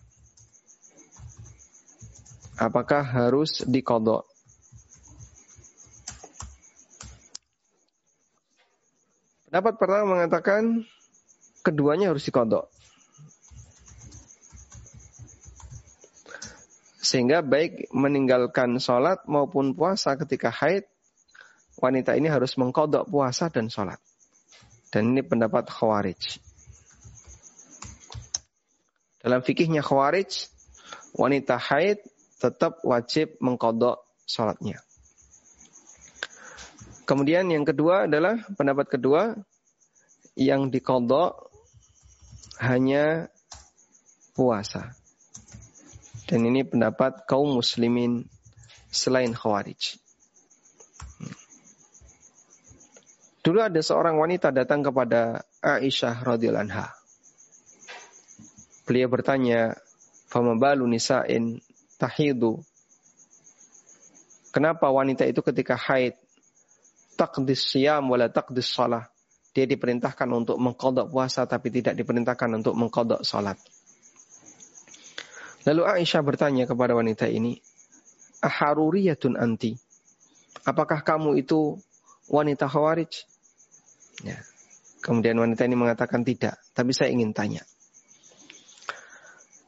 Apakah 2.59 3.07
harus 3.07 3.63
dikodok? 3.63 4.27
Pendapat 9.49 9.75
pertama 9.79 10.19
mengatakan 10.19 10.83
keduanya 11.63 12.11
harus 12.11 12.27
dikodok. 12.27 12.67
Sehingga 17.09 17.41
baik 17.41 17.89
meninggalkan 17.89 18.77
sholat 18.77 19.25
maupun 19.25 19.73
puasa 19.73 20.13
ketika 20.21 20.53
haid, 20.53 20.85
wanita 21.81 22.13
ini 22.13 22.29
harus 22.29 22.53
mengkodok 22.61 23.09
puasa 23.09 23.49
dan 23.49 23.73
sholat. 23.73 23.97
Dan 24.93 25.17
ini 25.17 25.25
pendapat 25.25 25.73
Khawarij. 25.73 26.21
Dalam 29.25 29.41
fikihnya 29.41 29.81
Khawarij, 29.81 30.53
wanita 31.17 31.57
haid 31.57 32.05
tetap 32.45 32.85
wajib 32.85 33.41
mengkodok 33.41 34.05
sholatnya. 34.29 34.77
Kemudian 37.09 37.49
yang 37.49 37.65
kedua 37.65 38.05
adalah 38.05 38.37
pendapat 38.53 38.85
kedua 39.01 39.33
yang 40.37 40.69
dikodok 40.69 41.49
hanya 42.61 43.33
puasa. 44.37 44.93
Dan 46.29 46.45
ini 46.45 46.61
pendapat 46.61 47.25
kaum 47.25 47.57
muslimin 47.57 48.29
selain 48.93 49.33
khawarij. 49.33 49.97
Dulu 53.41 53.65
ada 53.65 53.81
seorang 53.81 54.21
wanita 54.21 54.53
datang 54.53 54.85
kepada 54.85 55.41
Aisyah 55.65 56.21
radhiyallahu 56.21 56.69
anha. 56.69 56.93
Beliau 58.85 59.09
bertanya, 59.09 59.73
"Fama 60.29 60.53
balu 60.61 60.85
nisa'in 60.85 61.57
tahidu?" 61.97 62.61
Kenapa 64.53 64.93
wanita 64.93 65.25
itu 65.25 65.41
ketika 65.41 65.81
haid 65.81 66.21
taqdis 67.17 67.73
siyam 67.73 68.05
wala 68.13 68.29
taqdis 68.29 68.69
salah? 68.69 69.09
Dia 69.57 69.65
diperintahkan 69.65 70.29
untuk 70.29 70.61
mengkodok 70.61 71.09
puasa 71.09 71.49
tapi 71.49 71.73
tidak 71.73 71.97
diperintahkan 71.97 72.53
untuk 72.53 72.77
mengkodok 72.77 73.25
salat. 73.25 73.57
Lalu 75.67 75.83
Aisyah 75.83 76.23
bertanya 76.23 76.65
kepada 76.69 76.95
wanita 76.95 77.27
ini, 77.27 77.59
Aharuriyatun 78.39 79.35
anti? 79.35 79.75
Apakah 80.63 81.03
kamu 81.03 81.43
itu 81.43 81.81
wanita 82.31 82.71
khawarij? 82.71 83.27
Ya. 84.23 84.39
Kemudian 84.99 85.39
wanita 85.39 85.65
ini 85.65 85.79
mengatakan 85.79 86.27
tidak, 86.27 86.59
tapi 86.75 86.91
saya 86.91 87.11
ingin 87.15 87.31
tanya. 87.31 87.63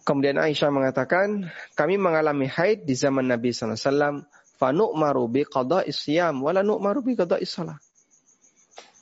Kemudian 0.03 0.43
Aisyah 0.43 0.75
mengatakan, 0.75 1.55
kami 1.79 1.95
mengalami 1.95 2.51
haid 2.51 2.83
di 2.83 2.99
zaman 2.99 3.31
Nabi 3.31 3.55
SAW, 3.55 4.27
fanu'maru 4.59 5.25
bi 5.31 5.47
qada'i 5.47 5.95
siyam, 5.95 6.43
wala 6.43 6.67
nu'maru 6.67 7.07
bi 7.07 7.15
qada'i 7.15 7.47
salah. 7.47 7.79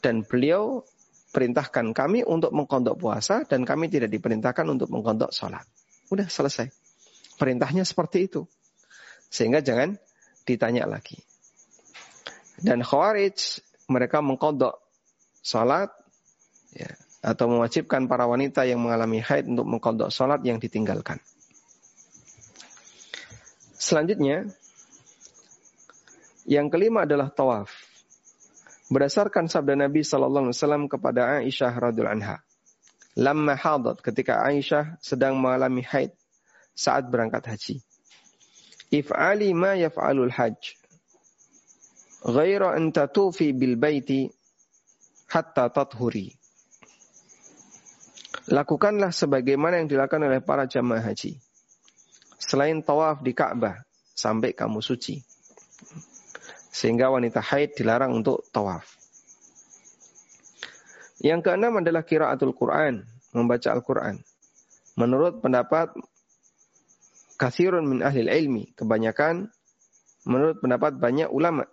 Dan 0.04 0.22
beliau 0.22 0.84
perintahkan 1.32 1.96
kami 1.96 2.22
untuk 2.28 2.52
mengkondok 2.52 3.00
puasa, 3.00 3.42
dan 3.48 3.64
kami 3.64 3.88
tidak 3.88 4.12
diperintahkan 4.12 4.68
untuk 4.68 4.92
mengkondok 4.92 5.32
sholat. 5.32 5.64
Udah 6.12 6.28
selesai. 6.28 6.68
Perintahnya 7.38 7.86
seperti 7.86 8.26
itu. 8.26 8.42
Sehingga 9.30 9.62
jangan 9.62 9.94
ditanya 10.42 10.90
lagi. 10.90 11.22
Dan 12.58 12.82
Khawarij, 12.82 13.62
mereka 13.86 14.18
mengkodok 14.18 14.74
sholat 15.40 15.94
ya, 16.74 16.90
atau 17.22 17.46
mewajibkan 17.46 18.10
para 18.10 18.26
wanita 18.26 18.66
yang 18.66 18.82
mengalami 18.82 19.22
haid 19.22 19.46
untuk 19.46 19.70
mengkodok 19.70 20.10
sholat 20.10 20.42
yang 20.42 20.58
ditinggalkan. 20.58 21.22
Selanjutnya, 23.78 24.50
yang 26.50 26.66
kelima 26.66 27.06
adalah 27.06 27.30
tawaf. 27.30 27.70
Berdasarkan 28.90 29.46
sabda 29.46 29.78
Nabi 29.78 30.02
Sallallahu 30.02 30.50
Alaihi 30.50 30.58
Wasallam 30.58 30.84
kepada 30.88 31.38
Aisyah 31.38 31.72
radhiallahu 31.76 32.16
anha, 32.18 32.36
lama 33.14 33.54
hadat 33.54 34.02
ketika 34.02 34.42
Aisyah 34.42 34.98
sedang 34.98 35.38
mengalami 35.38 35.84
haid 35.84 36.17
saat 36.78 37.10
berangkat 37.10 37.42
haji. 37.42 37.82
If'ali 38.94 39.50
ma 39.50 39.74
yaf'alul 39.74 40.30
hajj. 40.30 40.78
Ghaira 42.22 42.78
an 42.78 42.94
tatufi 42.94 43.50
bil 43.50 43.74
baiti 43.74 44.30
hatta 45.34 45.66
tathuri. 45.74 46.30
Lakukanlah 48.48 49.10
sebagaimana 49.10 49.82
yang 49.82 49.90
dilakukan 49.90 50.22
oleh 50.24 50.40
para 50.40 50.70
jamaah 50.70 51.02
haji. 51.02 51.36
selain 52.38 52.80
tawaf 52.80 53.20
di 53.20 53.36
Ka'bah 53.36 53.76
sampai 54.16 54.56
kamu 54.56 54.80
suci. 54.80 55.20
Sehingga 56.72 57.12
wanita 57.12 57.42
haid 57.42 57.76
dilarang 57.76 58.14
untuk 58.16 58.46
tawaf. 58.54 58.86
Yang 61.18 61.50
keenam 61.50 61.82
adalah 61.82 62.06
kiraatul 62.06 62.54
Quran, 62.54 63.02
membaca 63.34 63.68
Al-Quran. 63.74 64.22
Menurut 64.94 65.42
pendapat 65.42 65.90
kasirun 67.38 67.86
min 67.86 68.02
ahli 68.02 68.26
ilmi, 68.26 68.74
kebanyakan 68.74 69.46
menurut 70.26 70.58
pendapat 70.58 70.98
banyak 70.98 71.30
ulama 71.30 71.64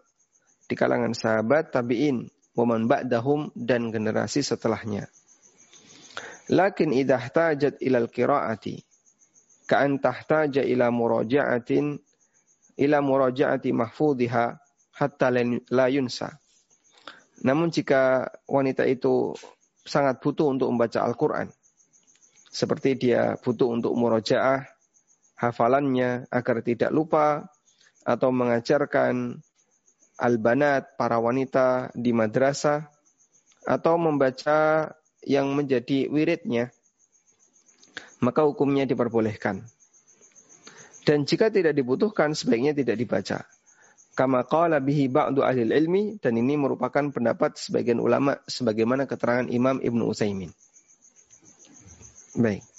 di 0.69 0.77
kalangan 0.77 1.17
sahabat 1.17 1.73
tabi'in, 1.73 2.29
waman 2.53 2.85
ba'dahum 2.85 3.49
dan 3.57 3.89
generasi 3.89 4.45
setelahnya. 4.45 5.09
Lakin 6.53 6.93
idha 6.93 7.17
ihtajat 7.17 7.81
ilal 7.81 8.05
qiraati 8.07 8.77
ka'an 9.65 9.97
tahtaja 9.97 10.61
ila 10.61 10.93
muraja'atin 10.93 11.97
ila 12.77 12.97
muraja'ati 13.01 13.73
mahfudhiha 13.73 14.45
hatta 14.93 15.27
la 15.73 15.85
yunsa. 15.89 16.37
Namun 17.41 17.73
jika 17.73 18.29
wanita 18.45 18.85
itu 18.85 19.33
sangat 19.81 20.21
butuh 20.21 20.53
untuk 20.53 20.69
membaca 20.69 21.01
Al-Quran, 21.01 21.49
seperti 22.47 23.09
dia 23.09 23.35
butuh 23.41 23.73
untuk 23.73 23.97
muraja'ah 23.97 24.74
hafalannya 25.35 26.27
agar 26.31 26.63
tidak 26.63 26.91
lupa 26.91 27.47
atau 28.07 28.31
mengajarkan 28.31 29.39
al-banat 30.15 30.95
para 30.95 31.19
wanita 31.19 31.91
di 31.91 32.15
madrasah 32.15 32.87
atau 33.67 33.99
membaca 33.99 34.93
yang 35.25 35.51
menjadi 35.57 36.07
wiridnya, 36.07 36.69
maka 38.21 38.45
hukumnya 38.45 38.85
diperbolehkan. 38.85 39.65
Dan 41.05 41.25
jika 41.25 41.53
tidak 41.53 41.77
dibutuhkan, 41.77 42.33
sebaiknya 42.33 42.73
tidak 42.73 42.97
dibaca. 42.97 43.45
Kama 44.15 44.47
qala 44.47 44.79
bihi 44.79 45.11
ba'du 45.11 45.43
ahli 45.43 45.67
ilmi, 45.69 46.17
dan 46.23 46.39
ini 46.39 46.55
merupakan 46.55 47.11
pendapat 47.11 47.59
sebagian 47.59 47.99
ulama 47.99 48.39
sebagaimana 48.47 49.05
keterangan 49.05 49.51
Imam 49.51 49.83
Ibnu 49.83 50.07
Utsaimin. 50.07 50.49
Baik. 52.39 52.74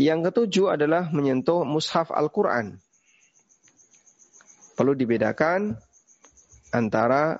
Yang 0.00 0.32
ketujuh 0.32 0.80
adalah 0.80 1.12
menyentuh 1.12 1.60
mushaf 1.68 2.08
Al-Quran. 2.08 2.80
Perlu 4.72 4.96
dibedakan 4.96 5.76
antara 6.72 7.36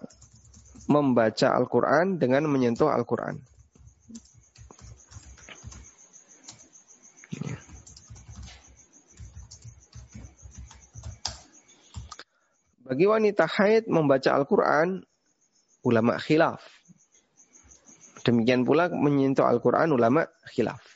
membaca 0.85 1.57
Al-Quran 1.57 2.21
dengan 2.21 2.45
menyentuh 2.53 2.93
Al-Quran. 2.93 3.41
Bagi 12.85 13.07
wanita 13.09 13.49
haid 13.49 13.89
membaca 13.89 14.37
Al-Quran, 14.37 15.01
ulama 15.81 16.21
khilaf. 16.21 16.61
Demikian 18.21 18.69
pula 18.69 18.93
menyentuh 18.93 19.49
Al-Quran, 19.49 19.97
ulama 19.97 20.29
khilaf. 20.53 20.90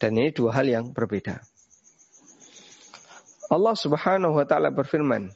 Dan 0.00 0.16
ini 0.16 0.32
dua 0.32 0.56
hal 0.56 0.66
yang 0.66 0.96
berbeda. 0.96 1.44
Allah 3.52 3.76
subhanahu 3.76 4.40
wa 4.40 4.46
ta'ala 4.48 4.72
berfirman, 4.72 5.28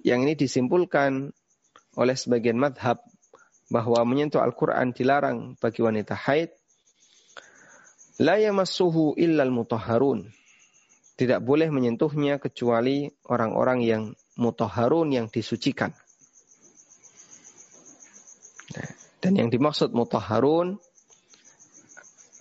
yang 0.00 0.24
ini 0.24 0.32
disimpulkan 0.32 1.28
oleh 2.00 2.16
sebagian 2.16 2.56
madhab 2.56 3.04
bahwa 3.68 4.00
menyentuh 4.08 4.40
Al-Quran 4.40 4.96
dilarang 4.96 5.60
bagi 5.60 5.84
wanita 5.84 6.16
haid. 6.16 6.52
La 8.22 8.40
yamassuhu 8.40 9.18
illal 9.20 9.50
mutahharun. 9.52 10.32
Tidak 11.14 11.42
boleh 11.42 11.70
menyentuhnya 11.70 12.42
kecuali 12.42 13.06
orang-orang 13.26 13.78
yang 13.84 14.02
mutahharun 14.38 15.14
yang 15.14 15.26
disucikan. 15.30 15.94
Dan 19.22 19.40
yang 19.40 19.48
dimaksud 19.48 19.96
mutahharun 19.96 20.76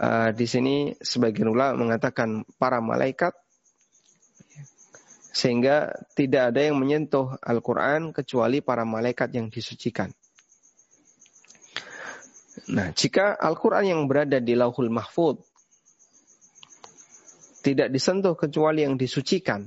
uh, 0.04 0.30
di 0.36 0.44
sini 0.44 0.92
sebagian 1.00 1.48
ulama 1.48 1.80
mengatakan 1.80 2.44
para 2.60 2.84
malaikat 2.84 3.32
sehingga 5.34 5.90
tidak 6.14 6.54
ada 6.54 6.62
yang 6.62 6.78
menyentuh 6.78 7.40
Al-Quran 7.42 8.14
kecuali 8.14 8.62
para 8.62 8.86
malaikat 8.86 9.34
yang 9.34 9.50
disucikan. 9.50 10.14
Nah, 12.70 12.94
jika 12.94 13.34
Al-Quran 13.34 13.98
yang 13.98 14.02
berada 14.06 14.38
di 14.38 14.54
lauhul 14.54 14.94
mahfud 14.94 15.42
tidak 17.66 17.90
disentuh 17.90 18.38
kecuali 18.38 18.86
yang 18.86 18.94
disucikan, 18.94 19.66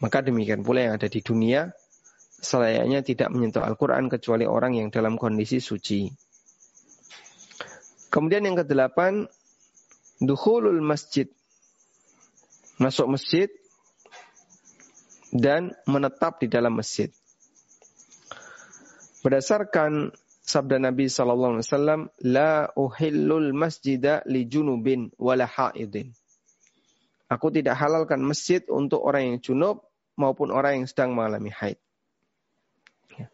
maka 0.00 0.24
demikian 0.24 0.64
pula 0.64 0.88
yang 0.88 0.94
ada 0.96 1.10
di 1.10 1.20
dunia, 1.20 1.68
selayaknya 2.40 3.04
tidak 3.04 3.28
menyentuh 3.28 3.60
Al-Quran 3.60 4.08
kecuali 4.08 4.48
orang 4.48 4.72
yang 4.80 4.88
dalam 4.88 5.20
kondisi 5.20 5.60
suci. 5.60 6.23
Kemudian 8.14 8.46
yang 8.46 8.54
kedelapan, 8.54 9.26
dukhulul 10.22 10.78
masjid. 10.78 11.26
Masuk 12.78 13.10
masjid 13.10 13.50
dan 15.34 15.74
menetap 15.90 16.38
di 16.38 16.46
dalam 16.46 16.78
masjid. 16.78 17.10
Berdasarkan 19.26 20.14
sabda 20.46 20.78
Nabi 20.78 21.10
sallallahu 21.10 21.58
alaihi 21.58 21.66
wasallam, 21.66 22.00
la 22.22 22.70
uhillul 22.78 23.50
masjida 23.50 24.22
li 24.30 24.46
junubin 24.46 25.10
wala 25.18 25.50
haidin. 25.50 26.14
Aku 27.26 27.50
tidak 27.50 27.74
halalkan 27.82 28.22
masjid 28.22 28.62
untuk 28.70 29.02
orang 29.02 29.34
yang 29.34 29.38
junub 29.42 29.90
maupun 30.14 30.54
orang 30.54 30.78
yang 30.78 30.86
sedang 30.86 31.18
mengalami 31.18 31.50
haid. 31.50 31.82
Ya. 33.18 33.26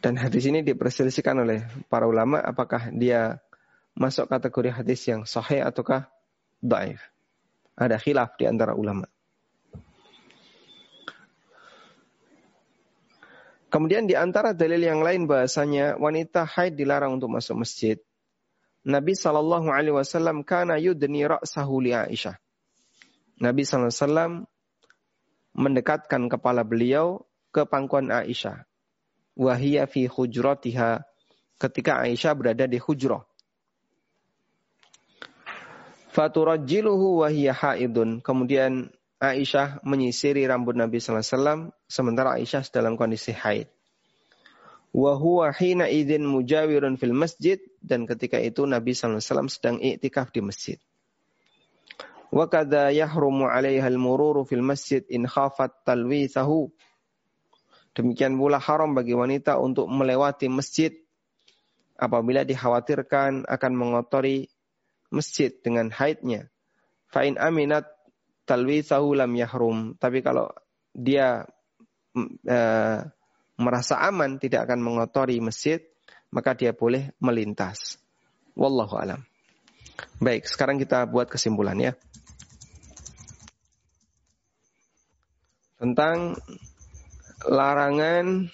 Dan 0.00 0.16
hadis 0.16 0.48
ini 0.48 0.64
diperselisihkan 0.64 1.44
oleh 1.44 1.60
para 1.92 2.08
ulama 2.08 2.40
apakah 2.40 2.88
dia 2.96 3.36
masuk 3.96 4.28
kategori 4.28 4.70
hadis 4.70 5.00
yang 5.08 5.24
sahih 5.24 5.64
ataukah 5.64 6.12
daif. 6.60 7.00
Ada 7.76 7.96
khilaf 7.96 8.36
di 8.36 8.44
antara 8.44 8.76
ulama. 8.76 9.08
Kemudian 13.66 14.06
di 14.06 14.14
antara 14.14 14.54
dalil 14.54 14.78
yang 14.78 15.02
lain 15.02 15.26
bahasanya 15.26 15.98
wanita 15.98 16.46
haid 16.46 16.78
dilarang 16.78 17.18
untuk 17.18 17.34
masuk 17.34 17.66
masjid. 17.66 17.98
Nabi 18.86 19.18
Shallallahu 19.18 19.66
Alaihi 19.68 19.92
Wasallam 19.98 20.46
kana 20.46 20.78
yudni 20.78 21.26
ra'sahu 21.26 21.82
li 21.82 21.90
Aisyah. 21.90 22.38
Nabi 23.42 23.66
Shallallahu 23.66 23.90
Alaihi 23.90 24.00
Wasallam 24.06 24.32
mendekatkan 25.58 26.30
kepala 26.30 26.62
beliau 26.62 27.26
ke 27.50 27.66
pangkuan 27.66 28.14
Aisyah. 28.14 28.64
Wahia 29.34 29.90
fi 29.90 30.06
hujratiha 30.06 31.02
ketika 31.58 32.00
Aisyah 32.06 32.32
berada 32.38 32.64
di 32.70 32.78
hujrah. 32.78 33.25
Faturajjiluhu 36.16 37.20
wahia 37.20 37.52
haidun. 37.52 38.24
Kemudian 38.24 38.88
Aisyah 39.20 39.84
menyisiri 39.84 40.48
rambut 40.48 40.72
Nabi 40.72 40.96
sallallahu 40.96 41.20
alaihi 41.20 41.36
wasallam 41.36 41.60
sementara 41.92 42.28
Aisyah 42.40 42.64
dalam 42.72 42.96
kondisi 42.96 43.36
haid. 43.36 43.68
Wa 44.96 45.12
huwa 45.12 45.52
hina 45.52 45.92
mujawirun 46.24 46.96
fil 46.96 47.12
masjid 47.12 47.60
dan 47.84 48.08
ketika 48.08 48.40
itu 48.40 48.64
Nabi 48.64 48.96
sallallahu 48.96 49.20
alaihi 49.20 49.28
wasallam 49.28 49.50
sedang 49.52 49.76
iktikaf 49.76 50.32
di 50.32 50.40
masjid. 50.40 50.80
Wa 52.32 52.48
kadza 52.48 52.96
yahrumu 52.96 53.52
al-mururu 53.52 54.48
fil 54.48 54.64
masjid 54.64 55.04
in 55.12 55.28
khafat 55.28 55.84
talwithahu. 55.84 56.72
Demikian 57.92 58.40
pula 58.40 58.56
haram 58.56 58.96
bagi 58.96 59.12
wanita 59.12 59.60
untuk 59.60 59.84
melewati 59.92 60.48
masjid 60.48 60.96
apabila 62.00 62.40
dikhawatirkan 62.44 63.44
akan 63.44 63.72
mengotori 63.76 64.48
masjid 65.10 65.54
dengan 65.62 65.90
haidnya. 65.92 66.50
Fa'in 67.10 67.38
aminat 67.38 67.86
talwithahu 68.46 69.18
lam 69.18 69.32
yahrum. 69.34 69.78
Tapi 69.98 70.22
kalau 70.22 70.50
dia 70.94 71.44
e, 72.46 72.58
merasa 73.58 74.00
aman 74.04 74.38
tidak 74.40 74.70
akan 74.70 74.80
mengotori 74.80 75.38
masjid, 75.42 75.82
maka 76.30 76.54
dia 76.54 76.72
boleh 76.72 77.12
melintas. 77.22 78.00
Wallahu 78.56 78.96
alam. 78.96 79.20
Baik, 80.20 80.48
sekarang 80.48 80.80
kita 80.80 81.04
buat 81.08 81.28
kesimpulan 81.28 81.76
ya. 81.76 81.92
Tentang 85.76 86.40
larangan 87.44 88.48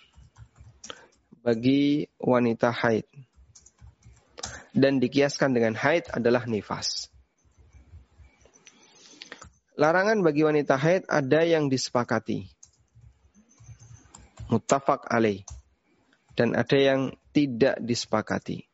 bagi 1.42 2.06
wanita 2.18 2.70
haid 2.74 3.06
dan 4.72 5.00
dikiaskan 5.00 5.52
dengan 5.52 5.76
haid 5.76 6.08
adalah 6.08 6.48
nifas. 6.48 7.12
Larangan 9.76 10.20
bagi 10.20 10.44
wanita 10.44 10.76
haid 10.76 11.08
ada 11.08 11.40
yang 11.44 11.68
disepakati. 11.68 12.48
Mutafak 14.52 15.08
alaih. 15.08 15.44
Dan 16.32 16.56
ada 16.56 16.76
yang 16.76 17.12
tidak 17.32 17.80
disepakati. 17.80 18.68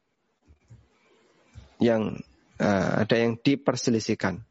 Yang 1.79 2.23
uh, 2.59 3.07
ada 3.07 3.15
yang 3.15 3.39
diperselisihkan. 3.39 4.43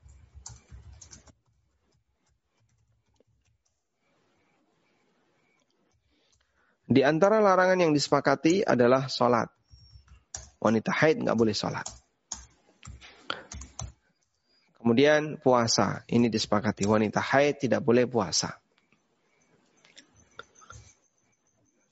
Di 6.87 7.03
antara 7.03 7.43
larangan 7.43 7.83
yang 7.83 7.91
disepakati 7.91 8.63
adalah 8.63 9.11
sholat. 9.11 9.56
Wanita 10.57 10.89
haid 10.89 11.21
nggak 11.21 11.37
boleh 11.37 11.53
sholat. 11.53 11.85
Kemudian 14.77 15.37
puasa, 15.43 16.07
ini 16.07 16.31
disepakati. 16.31 16.87
Wanita 16.87 17.19
haid 17.19 17.59
tidak 17.67 17.83
boleh 17.83 18.07
puasa. 18.07 18.55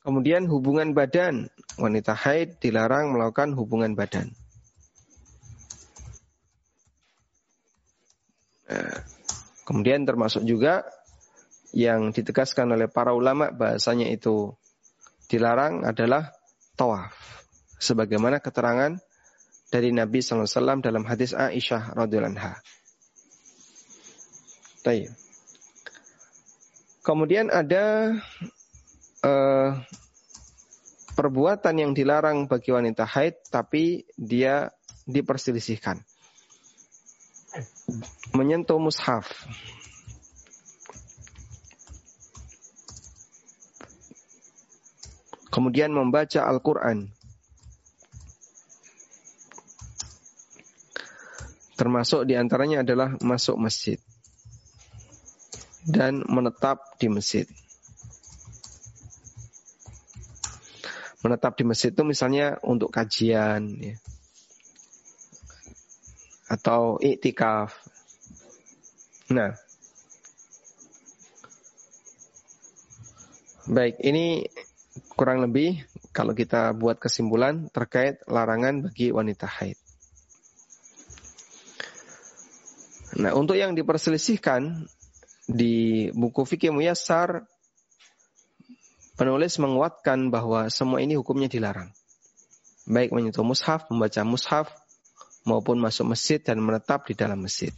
Kemudian 0.05 0.45
hubungan 0.47 0.93
badan. 0.93 1.49
Wanita 1.75 2.15
haid 2.15 2.61
dilarang 2.63 3.11
melakukan 3.11 3.57
hubungan 3.57 3.97
badan. 3.97 4.31
Nah, 8.65 9.01
kemudian 9.67 10.07
termasuk 10.07 10.47
juga 10.47 10.87
yang 11.75 12.15
ditegaskan 12.15 12.71
oleh 12.71 12.87
para 12.87 13.11
ulama 13.11 13.51
bahasanya 13.51 14.07
itu 14.07 14.55
dilarang 15.27 15.83
adalah 15.83 16.31
tawaf. 16.79 17.44
Sebagaimana 17.79 18.39
keterangan 18.39 18.97
dari 19.73 19.91
Nabi 19.91 20.21
SAW 20.21 20.79
dalam 20.79 21.03
hadis 21.03 21.35
Aisyah 21.35 21.95
radhiyallahu 21.97 22.35
anha. 22.37 22.61
Kemudian 27.01 27.49
ada 27.49 28.17
uh, 29.25 29.69
perbuatan 31.17 31.75
yang 31.81 31.91
dilarang 31.97 32.45
bagi 32.45 32.69
wanita 32.69 33.05
haid 33.05 33.49
tapi 33.49 34.05
dia 34.13 34.69
diperselisihkan. 35.09 36.01
Menyentuh 38.35 38.77
mushaf. 38.77 39.31
Kemudian 45.49 45.95
membaca 45.95 46.43
Al-Quran. 46.43 47.14
Termasuk 51.75 52.23
di 52.23 52.39
antaranya 52.39 52.87
adalah 52.87 53.19
masuk 53.19 53.59
masjid 53.59 53.99
dan 55.85 56.25
menetap 56.25 56.97
di 56.97 57.07
masjid. 57.11 57.45
Menetap 61.21 61.53
di 61.57 61.63
masjid 61.67 61.93
itu 61.93 62.03
misalnya 62.07 62.57
untuk 62.65 62.89
kajian 62.89 63.69
ya. 63.81 63.95
atau 66.45 67.01
iktikaf. 67.01 67.73
Nah, 69.33 69.57
baik 73.65 73.97
ini 74.05 74.45
kurang 75.17 75.41
lebih 75.41 75.81
kalau 76.13 76.37
kita 76.37 76.69
buat 76.77 77.01
kesimpulan 77.01 77.73
terkait 77.73 78.21
larangan 78.29 78.85
bagi 78.85 79.09
wanita 79.09 79.49
haid. 79.49 79.84
Nah, 83.15 83.31
untuk 83.31 83.55
yang 83.55 83.71
diperselisihkan 83.71 84.87
di 85.47 86.07
buku 86.11 86.43
fikih 86.43 86.75
Muyassar 86.75 87.47
penulis 89.15 89.55
menguatkan 89.55 90.27
bahwa 90.27 90.67
semua 90.67 90.99
ini 90.99 91.15
hukumnya 91.15 91.47
dilarang. 91.47 91.95
Baik 92.85 93.15
menyentuh 93.15 93.47
mushaf, 93.47 93.87
membaca 93.87 94.21
mushaf 94.27 94.67
maupun 95.47 95.79
masuk 95.79 96.11
masjid 96.11 96.43
dan 96.43 96.59
menetap 96.59 97.07
di 97.07 97.15
dalam 97.15 97.39
masjid. 97.39 97.71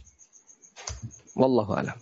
Wallahu 1.38 1.72
alam. 1.76 1.98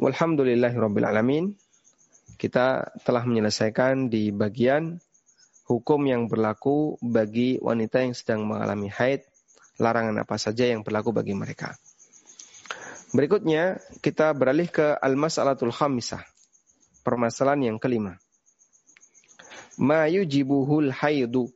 Walhamdulillahirabbil 0.00 1.06
alamin. 1.06 1.54
Kita 2.34 2.88
telah 3.06 3.22
menyelesaikan 3.22 4.10
di 4.10 4.34
bagian 4.34 4.98
hukum 5.70 6.02
yang 6.08 6.26
berlaku 6.26 6.98
bagi 6.98 7.62
wanita 7.62 8.02
yang 8.02 8.16
sedang 8.16 8.48
mengalami 8.48 8.90
haid, 8.90 9.22
larangan 9.78 10.22
apa 10.22 10.36
saja 10.38 10.66
yang 10.68 10.86
berlaku 10.86 11.10
bagi 11.10 11.34
mereka. 11.34 11.74
Berikutnya 13.14 13.78
kita 14.02 14.34
beralih 14.34 14.66
ke 14.66 14.98
al-mas'alatul 14.98 15.70
khamisah. 15.70 16.26
Permasalahan 17.06 17.70
yang 17.70 17.78
kelima. 17.78 18.18
Ma 19.78 20.10
yujibuhul 20.10 20.90
haidu. 20.90 21.46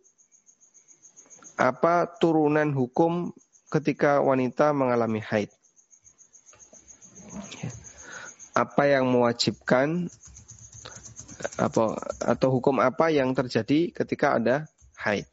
Apa 1.58 2.06
turunan 2.06 2.70
hukum 2.70 3.34
ketika 3.74 4.22
wanita 4.22 4.70
mengalami 4.70 5.18
haid? 5.18 5.50
Apa 8.54 8.86
yang 8.86 9.10
mewajibkan 9.10 10.06
apa 11.58 11.98
atau 12.22 12.48
hukum 12.54 12.78
apa 12.78 13.10
yang 13.10 13.34
terjadi 13.34 13.90
ketika 13.90 14.38
ada 14.38 14.70
haid? 14.94 15.26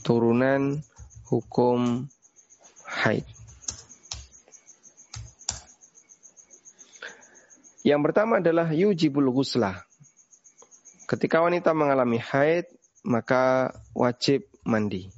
Turunan 0.00 0.80
hukum 1.30 2.10
haid. 2.84 3.22
Yang 7.86 8.00
pertama 8.10 8.42
adalah 8.42 8.68
yujibul 8.74 9.30
ghuslah. 9.32 9.86
Ketika 11.08 11.40
wanita 11.40 11.72
mengalami 11.72 12.20
haid, 12.20 12.68
maka 13.06 13.72
wajib 13.96 14.44
mandi. 14.66 15.08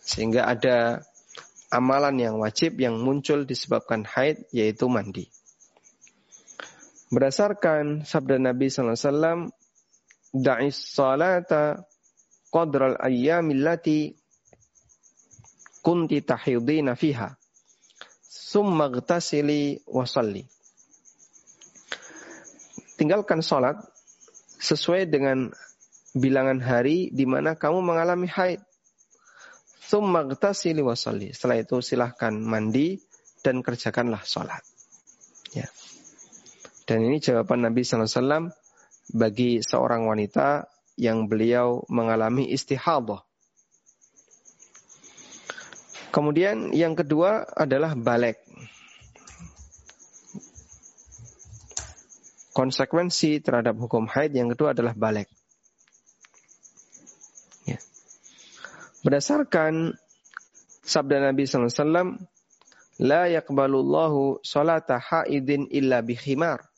Sehingga 0.00 0.48
ada 0.48 1.04
amalan 1.68 2.16
yang 2.16 2.34
wajib 2.40 2.80
yang 2.80 2.96
muncul 2.98 3.44
disebabkan 3.44 4.08
haid, 4.08 4.48
yaitu 4.54 4.88
mandi. 4.88 5.28
Berdasarkan 7.10 8.06
sabda 8.06 8.38
Nabi 8.38 8.70
SAW, 8.70 9.50
Da'is 10.30 10.78
salata 10.78 11.90
qadral 12.54 12.94
ayyamillati 13.02 14.19
kunti 15.82 16.20
tahidina 16.22 16.94
fiha. 16.94 17.36
Summa 18.30 18.88
gtasili 18.88 19.82
wasalli 19.86 20.46
tinggalkan 23.00 23.40
sholat 23.40 23.80
sesuai 24.60 25.08
dengan 25.08 25.48
bilangan 26.12 26.60
hari 26.60 27.08
di 27.08 27.24
mana 27.24 27.56
kamu 27.56 27.80
mengalami 27.80 28.28
haid. 28.28 28.60
Tsummaghtasili 29.88 30.84
wasalli. 30.84 31.32
Setelah 31.32 31.64
itu 31.64 31.80
silahkan 31.80 32.36
mandi 32.36 33.00
dan 33.40 33.64
kerjakanlah 33.64 34.20
sholat. 34.22 34.60
Ya. 35.56 35.66
Dan 36.84 37.08
ini 37.08 37.18
jawaban 37.24 37.64
Nabi 37.64 37.82
SAW 37.82 38.52
bagi 39.16 39.64
seorang 39.64 40.04
wanita 40.06 40.68
yang 41.00 41.26
beliau 41.26 41.82
mengalami 41.88 42.52
istihadah. 42.52 43.24
Kemudian 46.10 46.74
yang 46.74 46.98
kedua 46.98 47.46
adalah 47.54 47.94
balik. 47.94 48.42
konsekuensi 52.60 53.40
terhadap 53.40 53.78
hukum 53.78 54.04
haid 54.04 54.34
yang 54.34 54.52
kedua 54.52 54.74
adalah 54.76 54.92
balik. 54.92 55.32
Ya. 57.64 57.78
Berdasarkan 59.06 59.96
sabda 60.84 61.30
Nabi 61.30 61.46
SAW, 61.46 62.20
La 63.00 63.32
yakbalullahu 63.32 64.44
salata 64.44 65.00
haidin 65.00 65.72
illa 65.72 66.04
bihimar. 66.04 66.68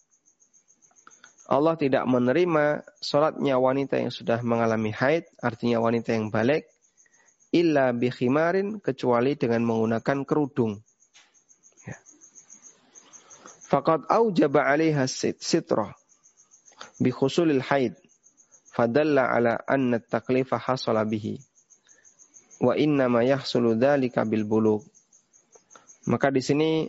Allah 1.51 1.75
tidak 1.75 2.07
menerima 2.07 2.87
salatnya 3.03 3.59
wanita 3.59 3.99
yang 3.99 4.15
sudah 4.15 4.39
mengalami 4.47 4.95
haid, 4.95 5.27
artinya 5.43 5.83
wanita 5.83 6.15
yang 6.15 6.31
balik, 6.31 6.71
illa 7.53 7.93
bihimarin, 7.93 8.81
kecuali 8.81 9.37
dengan 9.37 9.69
menggunakan 9.69 10.25
kerudung. 10.25 10.81
Faqad 13.73 14.05
aujaba 14.09 14.69
'alaiha 14.69 15.09
sitra 15.09 15.97
bi 17.01 17.09
khusulil 17.09 17.65
haid 17.65 17.97
fadalla 18.69 19.33
ala 19.33 19.57
anna 19.65 19.97
taklifa 19.97 20.61
hasala 20.61 21.09
bihi 21.09 21.41
wa 22.61 22.77
inna 22.77 23.09
ma 23.09 23.25
yahsulu 23.25 23.73
dzalika 23.81 24.29
bil 24.29 24.45
bulugh 24.45 24.85
maka 26.05 26.29
di 26.29 26.45
sini 26.45 26.85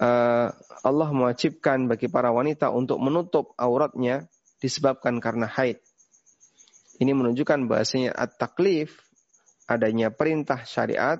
uh, 0.00 0.48
Allah 0.82 1.08
mewajibkan 1.14 1.86
bagi 1.86 2.10
para 2.10 2.34
wanita 2.34 2.70
untuk 2.74 2.98
menutup 2.98 3.54
auratnya 3.54 4.26
disebabkan 4.58 5.18
karena 5.18 5.46
haid. 5.46 5.78
Ini 7.02 7.18
menunjukkan 7.18 7.66
bahasanya 7.66 8.14
at-taklif 8.14 8.94
adanya 9.66 10.14
perintah 10.14 10.62
syariat 10.62 11.18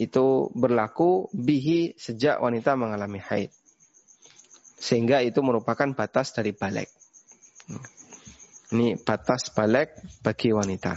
itu 0.00 0.48
berlaku 0.56 1.28
bihi 1.36 2.00
sejak 2.00 2.40
wanita 2.40 2.72
mengalami 2.80 3.20
haid. 3.20 3.52
Sehingga 4.80 5.20
itu 5.20 5.44
merupakan 5.44 5.92
batas 5.92 6.32
dari 6.32 6.56
balik. 6.56 6.88
Ini 8.72 8.96
batas 9.04 9.52
balik 9.52 10.00
bagi 10.24 10.56
wanita. 10.56 10.96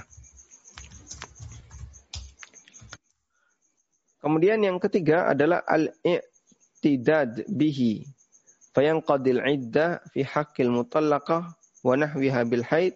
Kemudian 4.23 4.63
yang 4.63 4.79
ketiga 4.79 5.35
adalah 5.35 5.59
al-i'tidad 5.67 7.43
bihi. 7.51 8.07
fayanqadil 8.71 9.43
iddah 9.43 9.99
fi 10.15 10.23
haqqil 10.23 10.71
mutallaqah 10.71 11.51
wa 11.83 11.93
nahwiha 11.99 12.41
bil 12.47 12.63
haid 12.63 12.95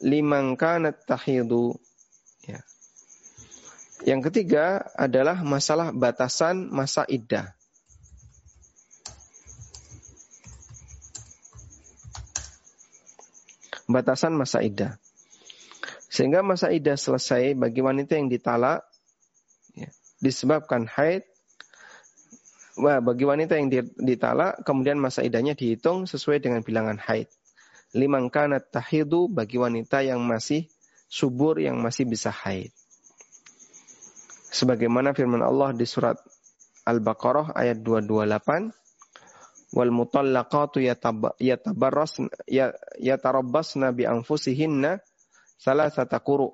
liman 0.00 0.56
kanat 0.56 1.04
tahidu 1.04 1.76
ya. 2.44 2.60
Yang 4.08 4.32
ketiga 4.32 4.88
adalah 4.96 5.44
masalah 5.44 5.92
batasan 5.92 6.72
masa 6.72 7.04
iddah. 7.04 7.52
Batasan 13.90 14.38
masa 14.38 14.62
iddah. 14.64 14.96
Sehingga 16.10 16.40
masa 16.40 16.72
iddah 16.72 16.96
selesai 16.96 17.54
bagi 17.58 17.82
wanita 17.82 18.16
yang 18.16 18.30
ditalak 18.30 18.86
ya, 19.74 19.90
disebabkan 20.22 20.88
haid 20.88 21.26
Wah, 22.80 23.02
bagi 23.04 23.28
wanita 23.28 23.60
yang 23.60 23.68
ditalak, 24.00 24.64
kemudian 24.64 24.96
masa 24.96 25.20
idahnya 25.20 25.52
dihitung 25.52 26.08
sesuai 26.08 26.40
dengan 26.40 26.64
bilangan 26.64 26.96
haid. 26.96 27.28
Limang 27.90 28.30
kanat 28.30 28.70
tahidu 28.70 29.26
bagi 29.26 29.58
wanita 29.58 30.06
yang 30.06 30.22
masih 30.22 30.70
subur, 31.10 31.58
yang 31.58 31.82
masih 31.82 32.06
bisa 32.06 32.30
haid. 32.30 32.70
Sebagaimana 34.50 35.10
firman 35.10 35.42
Allah 35.42 35.74
di 35.74 35.86
surat 35.86 36.18
Al-Baqarah 36.86 37.54
ayat 37.54 37.82
228, 37.82 39.74
wal 39.74 39.90
mutallaqatu 39.94 40.82
yatabarrasna 40.82 42.30
yatarabbasna 42.98 43.94
bi 43.94 44.06
anfusihinna 44.06 44.98
salasata 45.58 46.18
quru. 46.22 46.50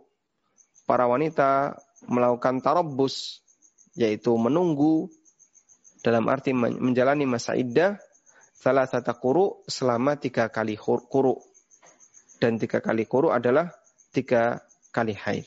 Para 0.88 1.08
wanita 1.08 1.76
melakukan 2.06 2.60
tarabbus 2.60 3.40
yaitu 3.96 4.36
menunggu 4.36 5.08
dalam 6.04 6.28
arti 6.28 6.52
menjalani 6.52 7.24
masa 7.26 7.56
iddah 7.56 7.98
salah 8.56 8.88
satu 8.88 9.12
kuru 9.20 9.46
selama 9.68 10.16
tiga 10.16 10.48
kali 10.48 10.80
kuru 10.80 11.36
dan 12.40 12.56
tiga 12.56 12.80
kali 12.80 13.04
kuru 13.04 13.28
adalah 13.28 13.68
tiga 14.12 14.64
kali 14.92 15.12
haid. 15.12 15.44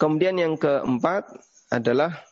Kemudian 0.00 0.40
yang 0.40 0.56
keempat 0.56 1.28
adalah 1.68 2.24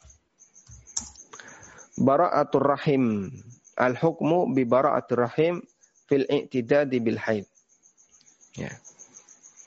bara'atur 2.00 2.64
rahim. 2.64 3.28
Al-hukmu 3.76 4.56
bi 4.56 4.64
bara'atur 4.64 5.28
rahim 5.28 5.60
fil 6.08 6.24
i'tidadi 6.24 6.98
bil 7.04 7.20
haid. 7.20 7.44
Ya. 8.56 8.72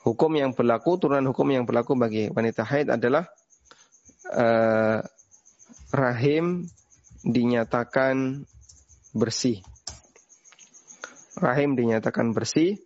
Hukum 0.02 0.34
yang 0.34 0.50
berlaku, 0.50 0.98
turunan 0.98 1.22
hukum 1.30 1.46
yang 1.54 1.62
berlaku 1.62 1.94
bagi 1.94 2.26
wanita 2.34 2.66
haid 2.66 2.90
adalah 2.90 3.30
uh, 4.34 4.98
rahim 5.94 6.66
dinyatakan 7.22 8.42
bersih. 9.12 9.60
Rahim 11.36 11.76
dinyatakan 11.76 12.32
bersih 12.36 12.80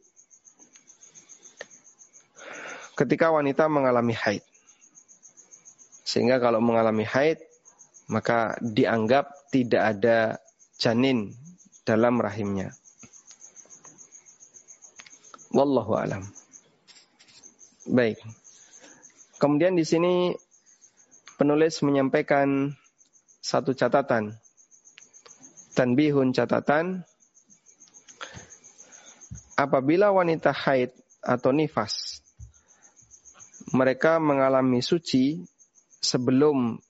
ketika 2.96 3.30
wanita 3.30 3.68
mengalami 3.68 4.16
haid. 4.16 4.42
Sehingga 6.06 6.38
kalau 6.38 6.62
mengalami 6.62 7.04
haid, 7.04 7.42
maka 8.08 8.56
dianggap 8.62 9.50
tidak 9.50 9.82
ada 9.82 10.18
janin 10.78 11.34
dalam 11.82 12.18
rahimnya. 12.18 12.72
Wallahu 15.52 15.92
alam. 15.94 16.22
Baik. 17.86 18.18
Kemudian 19.36 19.76
di 19.76 19.84
sini 19.84 20.34
penulis 21.36 21.84
menyampaikan 21.84 22.72
satu 23.44 23.76
catatan. 23.76 24.34
Tanbihun 25.76 26.32
catatan. 26.32 27.04
Apabila 29.60 30.08
wanita 30.08 30.52
haid 30.52 30.96
atau 31.20 31.52
nifas, 31.52 32.24
mereka 33.76 34.16
mengalami 34.16 34.80
suci 34.80 35.44
sebelum 36.00 36.80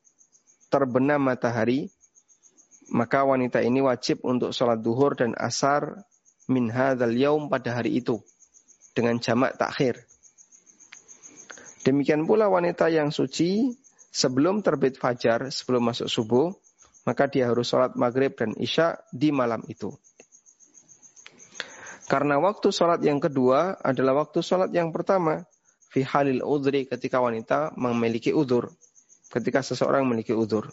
terbenam 0.70 1.18
matahari, 1.18 1.90
maka 2.94 3.26
wanita 3.26 3.58
ini 3.62 3.82
wajib 3.82 4.22
untuk 4.22 4.54
sholat 4.54 4.78
duhur 4.82 5.18
dan 5.18 5.34
asar 5.34 6.06
min 6.46 6.70
hadzal 6.70 7.10
yaum 7.10 7.50
pada 7.50 7.74
hari 7.74 7.98
itu 7.98 8.22
dengan 8.94 9.18
jamak 9.18 9.58
takhir. 9.58 10.06
Demikian 11.82 12.26
pula 12.26 12.50
wanita 12.50 12.90
yang 12.90 13.14
suci 13.14 13.74
sebelum 14.10 14.62
terbit 14.62 14.98
fajar, 14.98 15.54
sebelum 15.54 15.86
masuk 15.90 16.10
subuh, 16.10 16.50
maka 17.06 17.30
dia 17.30 17.46
harus 17.46 17.70
sholat 17.70 17.94
maghrib 17.94 18.34
dan 18.34 18.52
isya 18.58 18.98
di 19.14 19.30
malam 19.30 19.62
itu. 19.70 19.94
Karena 22.06 22.38
waktu 22.38 22.74
sholat 22.74 23.02
yang 23.02 23.22
kedua 23.22 23.78
adalah 23.78 24.26
waktu 24.26 24.42
sholat 24.42 24.74
yang 24.74 24.90
pertama. 24.90 25.46
Fi 25.86 26.02
halil 26.02 26.42
udri 26.42 26.86
ketika 26.86 27.22
wanita 27.22 27.74
memiliki 27.78 28.34
udur. 28.34 28.70
Ketika 29.30 29.62
seseorang 29.62 30.06
memiliki 30.06 30.34
udur. 30.34 30.70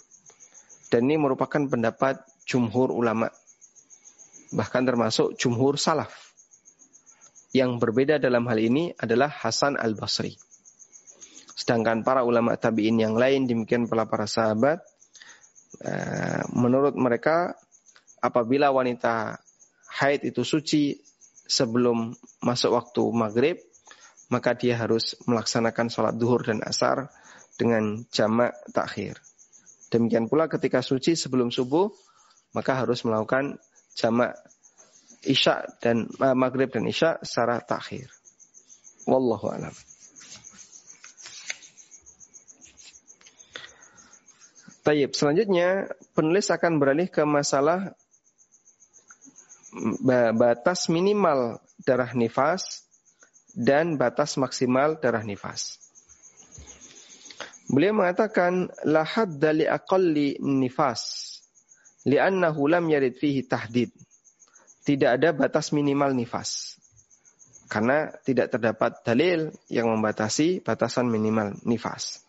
Dan 0.89 1.09
ini 1.09 1.21
merupakan 1.21 1.61
pendapat 1.69 2.21
jumhur 2.45 2.93
ulama. 2.93 3.29
Bahkan 4.53 4.83
termasuk 4.85 5.37
jumhur 5.37 5.77
salaf. 5.77 6.13
Yang 7.53 7.81
berbeda 7.81 8.17
dalam 8.17 8.45
hal 8.49 8.57
ini 8.61 8.93
adalah 8.97 9.29
Hasan 9.29 9.77
al-Basri. 9.77 10.37
Sedangkan 11.53 12.01
para 12.01 12.25
ulama 12.25 12.57
tabi'in 12.57 12.97
yang 12.97 13.17
lain 13.17 13.45
demikian 13.45 13.85
pula 13.85 14.05
para 14.09 14.25
sahabat 14.25 14.81
menurut 16.53 16.93
mereka 16.93 17.57
apabila 18.21 18.69
wanita 18.71 19.35
haid 19.99 20.23
itu 20.23 20.45
suci 20.45 20.95
sebelum 21.43 22.15
masuk 22.41 22.71
waktu 22.71 23.03
maghrib 23.13 23.57
maka 24.31 24.57
dia 24.57 24.79
harus 24.79 25.13
melaksanakan 25.29 25.91
sholat 25.93 26.15
duhur 26.17 26.41
dan 26.41 26.63
asar 26.65 27.11
dengan 27.53 28.01
jamak 28.09 28.55
takhir. 28.73 29.21
Demikian 29.93 30.25
pula 30.25 30.49
ketika 30.49 30.81
suci 30.81 31.13
sebelum 31.13 31.53
subuh 31.53 31.91
maka 32.57 32.73
harus 32.81 33.05
melakukan 33.05 33.61
jamak 33.93 34.33
isya 35.21 35.69
dan 35.77 36.09
uh, 36.17 36.33
maghrib 36.33 36.73
dan 36.73 36.89
isya 36.89 37.21
secara 37.21 37.61
takhir. 37.61 38.09
Wallahu 39.05 39.53
a'lam. 39.53 39.75
Tayyip. 44.83 45.15
Selanjutnya 45.15 45.87
penulis 46.11 46.51
akan 46.51 46.75
beralih 46.75 47.07
ke 47.07 47.23
masalah 47.23 47.95
batas 50.35 50.91
minimal 50.91 51.63
darah 51.81 52.11
nifas 52.11 52.83
dan 53.55 53.95
batas 53.95 54.35
maksimal 54.35 54.99
darah 54.99 55.23
nifas. 55.23 55.79
Beliau 57.71 57.95
mengatakan 57.95 58.69
la 58.83 59.07
hadda 59.07 59.49
li 59.55 59.65
aqalli 59.65 60.37
nifas 60.43 61.33
li'annahu 62.03 62.67
lam 62.67 62.83
yarid 62.91 63.15
fihi 63.15 63.47
tahdid. 63.47 63.89
Tidak 64.83 65.07
ada 65.07 65.31
batas 65.31 65.71
minimal 65.71 66.11
nifas. 66.11 66.75
Karena 67.71 68.11
tidak 68.27 68.51
terdapat 68.51 68.99
dalil 69.07 69.47
yang 69.71 69.87
membatasi 69.87 70.59
batasan 70.59 71.07
minimal 71.07 71.55
nifas. 71.63 72.19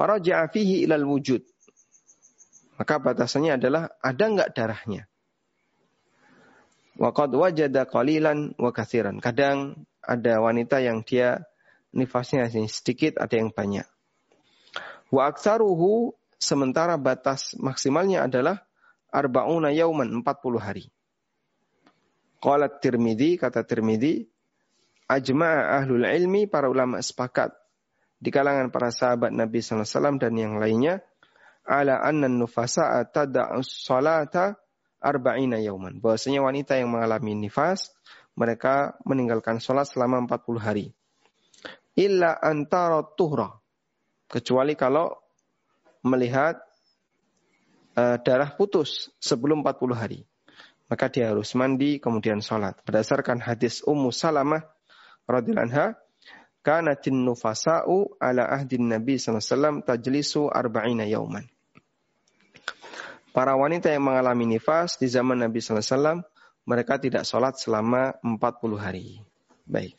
Faraja'a 0.00 0.48
fihi 0.48 0.88
ilal 0.88 1.04
wujud. 1.04 1.44
Maka 2.80 2.96
batasannya 2.96 3.60
adalah 3.60 3.92
ada 4.00 4.24
enggak 4.24 4.56
darahnya. 4.56 5.04
Waqad 6.96 7.36
wajada 7.36 7.84
qalilan 7.84 8.56
wa 8.56 8.72
kathiran. 8.72 9.20
Kadang 9.20 9.84
ada 10.00 10.40
wanita 10.40 10.80
yang 10.80 11.04
dia 11.04 11.44
nifasnya 11.92 12.48
sedikit, 12.48 13.20
ada 13.20 13.36
yang 13.36 13.52
banyak. 13.52 13.84
Wa 15.12 15.28
aktsaruhu 15.28 16.16
sementara 16.40 16.96
batas 16.96 17.52
maksimalnya 17.60 18.24
adalah 18.24 18.64
arba'una 19.12 19.68
yauman 19.68 20.08
40 20.24 20.56
hari. 20.64 20.88
Qala 22.40 22.72
Tirmidzi 22.72 23.36
kata 23.36 23.68
Tirmidzi 23.68 24.24
ajma'a 25.12 25.84
ahlul 25.84 26.08
ilmi 26.08 26.48
para 26.48 26.72
ulama 26.72 27.04
sepakat 27.04 27.59
di 28.20 28.28
kalangan 28.28 28.68
para 28.68 28.92
sahabat 28.92 29.32
Nabi 29.32 29.64
SAW 29.64 30.20
dan 30.20 30.36
yang 30.36 30.60
lainnya 30.60 31.00
ala 31.64 32.04
anna 32.04 32.28
nufasa 32.28 33.00
tada'us 33.08 33.88
salata 33.88 34.60
arba'ina 35.00 35.56
yauman. 35.64 35.98
Bahwasanya 35.98 36.44
wanita 36.44 36.76
yang 36.76 36.92
mengalami 36.92 37.32
nifas 37.48 37.96
mereka 38.36 39.00
meninggalkan 39.08 39.58
sholat 39.58 39.88
selama 39.88 40.28
40 40.28 40.60
hari. 40.60 40.86
Illa 41.96 42.36
antara 42.38 43.02
tuhra. 43.16 43.56
Kecuali 44.30 44.78
kalau 44.78 45.10
melihat 46.06 46.60
uh, 47.98 48.16
darah 48.22 48.54
putus 48.54 49.10
sebelum 49.18 49.66
40 49.66 49.96
hari. 49.96 50.20
Maka 50.86 51.06
dia 51.10 51.30
harus 51.30 51.54
mandi 51.54 51.98
kemudian 51.98 52.42
sholat. 52.42 52.78
Berdasarkan 52.86 53.42
hadis 53.42 53.82
Ummu 53.82 54.10
Salamah 54.10 54.62
radhiyallahu 55.26 55.66
anha, 55.70 55.86
kanatin 56.60 57.24
nufasa'u 57.24 58.20
ala 58.20 58.44
ahdin 58.48 58.88
Nabi 58.88 59.16
SAW 59.16 59.84
tajlisu 59.84 60.48
arba'ina 60.52 61.08
yauman. 61.08 61.48
para 63.30 63.54
wanita 63.54 63.94
yang 63.94 64.02
mengalami 64.10 64.58
nifas 64.58 64.98
di 64.98 65.06
zaman 65.06 65.38
Nabi 65.38 65.62
wasallam 65.62 66.26
mereka 66.66 66.98
tidak 66.98 67.22
sholat 67.22 67.56
selama 67.56 68.18
40 68.22 68.36
hari. 68.78 69.22
Baik. 69.64 69.94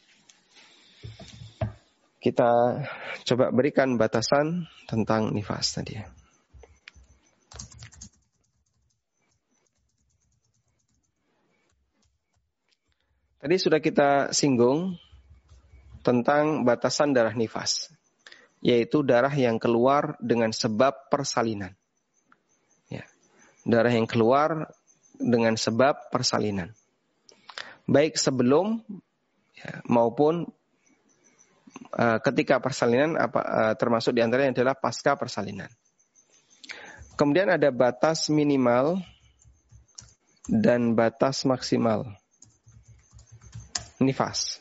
Kita 2.21 2.77
coba 3.25 3.49
berikan 3.49 3.97
batasan 3.97 4.69
tentang 4.85 5.33
nifas 5.33 5.73
tadi. 5.73 5.97
Tadi 13.41 13.55
sudah 13.57 13.81
kita 13.81 14.29
singgung 14.37 15.01
tentang 16.01 16.65
batasan 16.65 17.13
darah 17.13 17.33
nifas, 17.33 17.89
yaitu 18.61 19.01
darah 19.05 19.33
yang 19.33 19.57
keluar 19.61 20.17
dengan 20.21 20.53
sebab 20.53 21.09
persalinan. 21.09 21.73
Ya. 22.89 23.05
Darah 23.65 23.93
yang 23.93 24.09
keluar 24.09 24.69
dengan 25.17 25.57
sebab 25.57 26.09
persalinan. 26.09 26.73
Baik 27.85 28.17
sebelum 28.17 28.81
ya, 29.57 29.81
maupun 29.85 30.49
uh, 31.97 32.19
ketika 32.21 32.57
persalinan 32.57 33.17
apa 33.17 33.41
uh, 33.41 33.73
termasuk 33.77 34.17
di 34.17 34.21
antaranya 34.25 34.57
adalah 34.57 34.77
pasca 34.77 35.17
persalinan. 35.17 35.69
Kemudian 37.17 37.53
ada 37.53 37.69
batas 37.69 38.33
minimal 38.33 38.97
dan 40.49 40.97
batas 40.97 41.45
maksimal 41.45 42.17
nifas. 44.01 44.60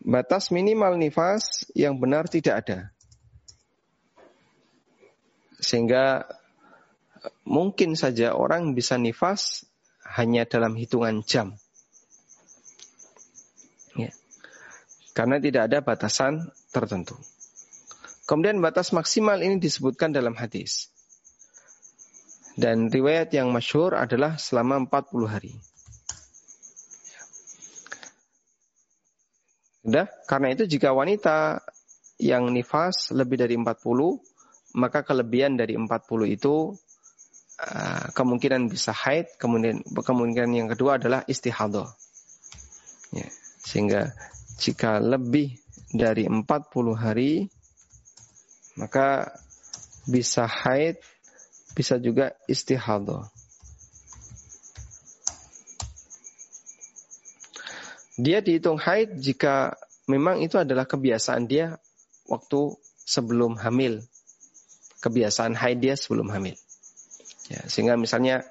Batas 0.00 0.48
minimal 0.48 0.96
nifas 0.96 1.68
yang 1.76 2.00
benar 2.00 2.24
tidak 2.24 2.64
ada. 2.64 2.78
Sehingga 5.60 6.24
mungkin 7.44 7.92
saja 8.00 8.32
orang 8.32 8.72
bisa 8.72 8.96
nifas 8.96 9.68
hanya 10.16 10.48
dalam 10.48 10.72
hitungan 10.72 11.20
jam. 11.20 11.52
Ya. 13.92 14.10
Karena 15.12 15.36
tidak 15.36 15.68
ada 15.68 15.78
batasan 15.84 16.48
tertentu. 16.72 17.20
Kemudian 18.24 18.62
batas 18.64 18.96
maksimal 18.96 19.42
ini 19.44 19.60
disebutkan 19.60 20.16
dalam 20.16 20.32
hadis. 20.38 20.88
Dan 22.56 22.88
riwayat 22.88 23.34
yang 23.36 23.52
masyhur 23.52 23.94
adalah 23.94 24.40
selama 24.40 24.80
40 24.86 25.28
hari. 25.28 25.54
Sudah? 29.90 30.06
Karena 30.30 30.54
itu 30.54 30.70
jika 30.70 30.94
wanita 30.94 31.66
yang 32.22 32.46
nifas 32.54 33.10
lebih 33.10 33.42
dari 33.42 33.58
40, 33.58 33.74
maka 34.78 35.02
kelebihan 35.02 35.58
dari 35.58 35.74
40 35.74 35.90
itu 36.30 36.78
Eh, 37.60 38.06
kemungkinan 38.16 38.72
bisa 38.72 38.88
haid, 38.88 39.36
kemudian 39.36 39.84
kemungkinan 39.84 40.48
yang 40.56 40.68
kedua 40.72 40.96
adalah 40.96 41.28
istihadah. 41.28 41.92
Ya, 43.12 43.28
sehingga 43.60 44.16
jika 44.56 44.96
lebih 44.96 45.60
dari 45.92 46.24
40 46.24 46.96
hari 46.96 47.52
maka 48.80 49.36
bisa 50.08 50.48
haid, 50.48 51.04
bisa 51.76 52.00
juga 52.00 52.32
istihadah. 52.48 53.28
Dia 58.20 58.44
dihitung 58.44 58.76
haid 58.76 59.16
jika 59.16 59.72
memang 60.04 60.44
itu 60.44 60.60
adalah 60.60 60.84
kebiasaan 60.84 61.48
dia 61.48 61.80
waktu 62.28 62.76
sebelum 63.08 63.56
hamil. 63.56 64.04
Kebiasaan 65.00 65.56
haid 65.56 65.80
dia 65.80 65.96
sebelum 65.96 66.28
hamil. 66.28 66.52
Ya, 67.48 67.64
sehingga 67.64 67.96
misalnya 67.96 68.44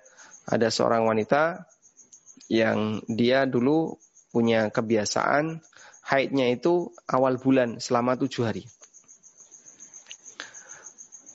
ada 0.50 0.74
seorang 0.74 1.06
wanita 1.06 1.70
yang 2.50 3.06
dia 3.06 3.46
dulu 3.46 4.02
punya 4.34 4.74
kebiasaan 4.74 5.62
haidnya 6.02 6.50
itu 6.50 6.90
awal 7.06 7.38
bulan 7.38 7.78
selama 7.78 8.18
tujuh 8.18 8.50
hari. 8.50 8.66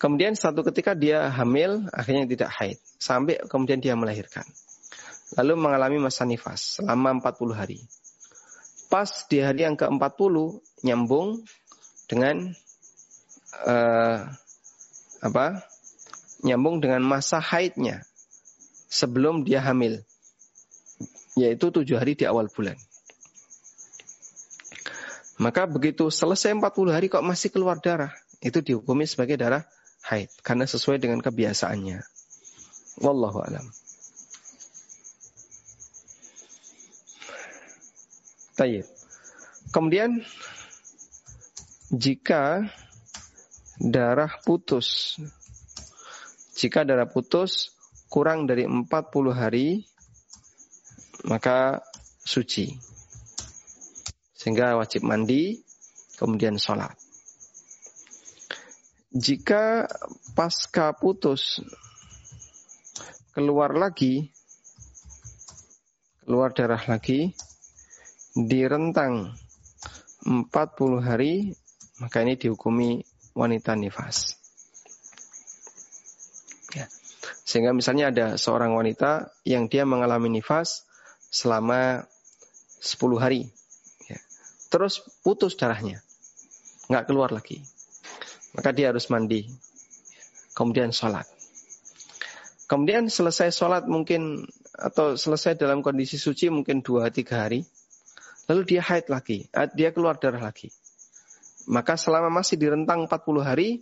Kemudian 0.03 0.35
satu 0.37 0.61
ketika 0.67 0.93
dia 0.93 1.31
hamil, 1.33 1.87
akhirnya 1.95 2.27
tidak 2.29 2.51
haid. 2.59 2.77
Sampai 2.99 3.41
kemudian 3.47 3.81
dia 3.81 3.95
melahirkan. 3.97 4.45
Lalu 5.39 5.55
mengalami 5.57 5.97
masa 6.03 6.29
nifas 6.29 6.83
selama 6.83 7.17
40 7.23 7.57
hari. 7.57 7.81
Pas 8.95 9.11
di 9.27 9.43
hari 9.43 9.67
yang 9.67 9.75
ke-40 9.75 10.63
nyambung 10.87 11.43
dengan 12.07 12.55
uh, 13.67 14.23
apa 15.19 15.67
nyambung 16.47 16.79
dengan 16.79 17.03
masa 17.03 17.43
haidnya 17.43 18.07
sebelum 18.87 19.43
dia 19.43 19.59
hamil, 19.67 19.99
yaitu 21.35 21.75
tujuh 21.75 21.99
hari 21.99 22.15
di 22.15 22.23
awal 22.23 22.47
bulan. 22.47 22.79
Maka 25.43 25.67
begitu 25.67 26.07
selesai 26.07 26.55
40 26.55 26.95
hari 26.95 27.11
kok 27.11 27.27
masih 27.27 27.51
keluar 27.51 27.83
darah, 27.83 28.15
itu 28.39 28.63
dihukumi 28.63 29.11
sebagai 29.11 29.35
darah 29.35 29.67
haid 30.07 30.31
karena 30.47 30.71
sesuai 30.71 31.03
dengan 31.03 31.19
kebiasaannya. 31.19 31.99
Wallahu 33.03 33.43
alam. 33.43 33.67
Tayyib. 38.55 38.87
Kemudian 39.75 40.23
jika 41.91 42.67
darah 43.83 44.31
putus 44.47 45.19
jika 46.55 46.87
darah 46.87 47.11
putus 47.11 47.75
kurang 48.07 48.47
dari 48.47 48.63
40 48.63 48.87
hari, 49.35 49.83
maka 51.27 51.83
suci. 52.23 52.71
Sehingga 54.39 54.79
wajib 54.79 55.03
mandi, 55.03 55.59
kemudian 56.15 56.55
sholat. 56.55 56.95
Jika 59.11 59.91
pasca 60.39 60.95
putus 60.95 61.59
keluar 63.35 63.75
lagi, 63.75 64.31
keluar 66.23 66.55
darah 66.55 66.83
lagi, 66.87 67.35
di 68.35 68.61
rentang 68.67 69.31
40 70.27 70.51
hari, 71.01 71.55
maka 72.03 72.27
ini 72.27 72.35
dihukumi 72.35 73.01
wanita 73.39 73.79
nifas. 73.79 74.45
Sehingga 77.55 77.71
misalnya 77.71 78.11
ada 78.11 78.27
seorang 78.35 78.75
wanita 78.75 79.31
yang 79.47 79.71
dia 79.71 79.87
mengalami 79.87 80.27
nifas 80.27 80.89
selama 81.31 82.03
10 82.83 83.23
hari. 83.23 83.47
Ya. 84.11 84.19
Terus 84.75 85.07
putus 85.23 85.55
darahnya. 85.55 86.03
Nggak 86.91 87.07
keluar 87.07 87.31
lagi. 87.31 87.63
Maka 88.59 88.75
dia 88.75 88.91
harus 88.91 89.07
mandi. 89.07 89.47
Kemudian 90.59 90.91
sholat. 90.91 91.31
Kemudian 92.67 93.07
selesai 93.07 93.55
sholat 93.55 93.87
mungkin 93.87 94.51
atau 94.75 95.15
selesai 95.15 95.55
dalam 95.55 95.79
kondisi 95.79 96.19
suci 96.19 96.51
mungkin 96.51 96.83
2-3 96.83 97.23
hari. 97.39 97.63
Lalu 98.51 98.63
dia 98.77 98.83
haid 98.85 99.09
lagi. 99.09 99.49
Eh, 99.49 99.69
dia 99.73 99.91
keluar 99.95 100.21
darah 100.21 100.41
lagi. 100.41 100.69
Maka 101.65 101.97
selama 101.97 102.29
masih 102.29 102.61
di 102.61 102.69
rentang 102.69 103.09
40 103.09 103.41
hari, 103.41 103.81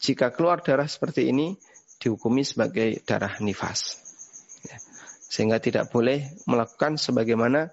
jika 0.00 0.28
keluar 0.32 0.60
darah 0.60 0.88
seperti 0.88 1.32
ini, 1.32 1.56
dihukumi 2.00 2.44
sebagai 2.44 3.00
darah 3.04 3.40
nifas. 3.40 4.00
Ya. 4.64 4.76
Sehingga 5.28 5.60
tidak 5.60 5.88
boleh 5.88 6.36
melakukan 6.44 7.00
sebagaimana 7.00 7.72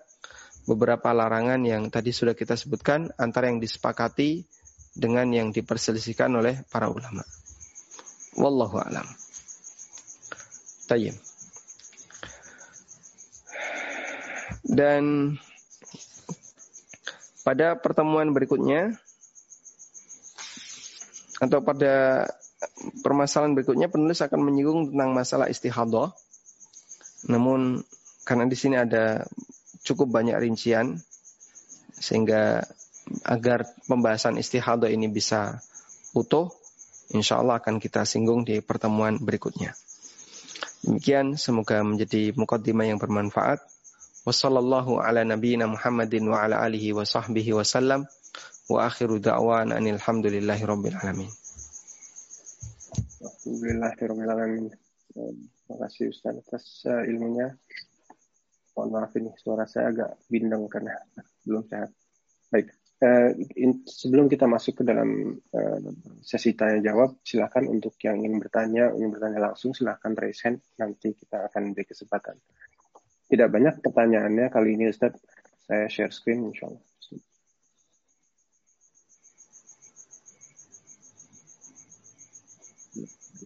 beberapa 0.67 1.15
larangan 1.15 1.63
yang 1.63 1.87
tadi 1.87 2.11
sudah 2.11 2.35
kita 2.35 2.59
sebutkan 2.59 3.11
antara 3.15 3.47
yang 3.47 3.63
disepakati 3.63 4.43
dengan 4.91 5.31
yang 5.31 5.55
diperselisihkan 5.55 6.31
oleh 6.35 6.63
para 6.67 6.91
ulama. 6.91 7.23
Wallahu 8.35 8.77
alam. 8.83 9.07
Tayyib. 10.91 11.15
Dan 14.67 15.35
pada 17.47 17.79
pertemuan 17.79 18.35
berikutnya 18.35 18.91
atau 21.39 21.63
pada 21.63 22.27
permasalahan 22.99 23.55
berikutnya 23.55 23.87
penulis 23.87 24.19
akan 24.19 24.43
menyinggung 24.43 24.91
tentang 24.91 25.15
masalah 25.15 25.47
istihadah. 25.47 26.11
Namun 27.31 27.87
karena 28.27 28.51
di 28.51 28.57
sini 28.59 28.75
ada 28.75 29.23
cukup 29.87 30.11
banyak 30.11 30.35
rincian 30.35 30.99
sehingga 31.95 32.67
agar 33.23 33.63
pembahasan 33.87 34.35
istihadah 34.35 34.91
ini 34.91 35.07
bisa 35.07 35.63
utuh, 36.11 36.51
insya 37.15 37.39
Allah 37.39 37.63
akan 37.63 37.79
kita 37.79 38.03
singgung 38.03 38.43
di 38.43 38.59
pertemuan 38.59 39.15
berikutnya. 39.23 39.71
Demikian 40.83 41.39
semoga 41.39 41.79
menjadi 41.79 42.35
mukaddimah 42.35 42.91
yang 42.91 42.99
bermanfaat. 42.99 43.63
Wassallallahu 44.27 44.99
ala 44.99 45.23
nabiyyina 45.23 45.71
Muhammadin 45.71 46.27
wa 46.27 46.43
ala 46.43 46.59
alihi 46.59 46.91
wa 46.91 47.07
sahbihi 47.07 47.55
wasallam. 47.55 48.03
Wa 48.67 48.91
akhiru 48.91 49.23
da'wan 49.23 49.71
anil 49.71 49.95
hamdulillahi 49.95 50.67
rabbil 50.67 50.99
alamin. 50.99 51.31
Alhamdulillahirrahmanirrahim. 53.23 54.67
Terima 55.15 55.75
kasih 55.87 56.11
Ustaz 56.11 56.35
atas 56.43 56.83
uh, 56.91 57.07
ilmunya. 57.07 57.55
Mohon 58.75 58.89
maaf 58.99 59.15
ini 59.15 59.31
suara 59.39 59.63
saya 59.63 59.95
agak 59.95 60.19
bindeng 60.27 60.67
karena 60.67 60.99
belum 61.47 61.63
sehat. 61.71 61.95
Baik, 62.51 62.75
uh, 62.99 63.31
in, 63.55 63.87
sebelum 63.87 64.27
kita 64.27 64.43
masuk 64.43 64.83
ke 64.83 64.83
dalam 64.83 65.39
uh, 65.55 65.79
sesi 66.19 66.51
tanya 66.51 66.83
jawab, 66.83 67.15
silakan 67.23 67.71
untuk 67.71 67.95
yang 68.03 68.19
ingin 68.19 68.43
bertanya, 68.43 68.91
ingin 68.91 69.07
bertanya 69.15 69.39
langsung 69.55 69.71
silakan 69.71 70.19
raise 70.19 70.43
hand. 70.43 70.59
Nanti 70.75 71.15
kita 71.15 71.47
akan 71.47 71.71
beri 71.71 71.87
kesempatan. 71.87 72.35
Tidak 73.27 73.51
banyak 73.51 73.83
pertanyaannya 73.83 74.47
kali 74.47 74.79
ini 74.79 74.87
Ustaz. 74.87 75.19
Saya 75.67 75.91
share 75.91 76.15
screen 76.15 76.47
insya 76.47 76.71
Allah. 76.71 76.83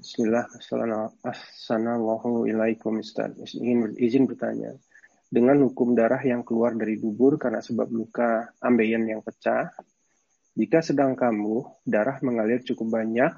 Bismillah, 0.02 0.46
Assalamualaikum 1.24 3.02
Ustaz. 3.02 3.34
Izin, 3.42 3.98
izin 3.98 4.30
bertanya. 4.30 4.74
Dengan 5.32 5.64
hukum 5.66 5.96
darah 5.96 6.20
yang 6.22 6.44
keluar 6.44 6.76
dari 6.76 7.00
dubur 7.00 7.40
karena 7.42 7.64
sebab 7.64 7.88
luka 7.90 8.52
ambeien 8.60 9.08
yang 9.08 9.24
pecah, 9.24 9.72
jika 10.52 10.84
sedang 10.84 11.16
kambuh, 11.16 11.64
darah 11.88 12.20
mengalir 12.22 12.60
cukup 12.62 13.02
banyak 13.02 13.32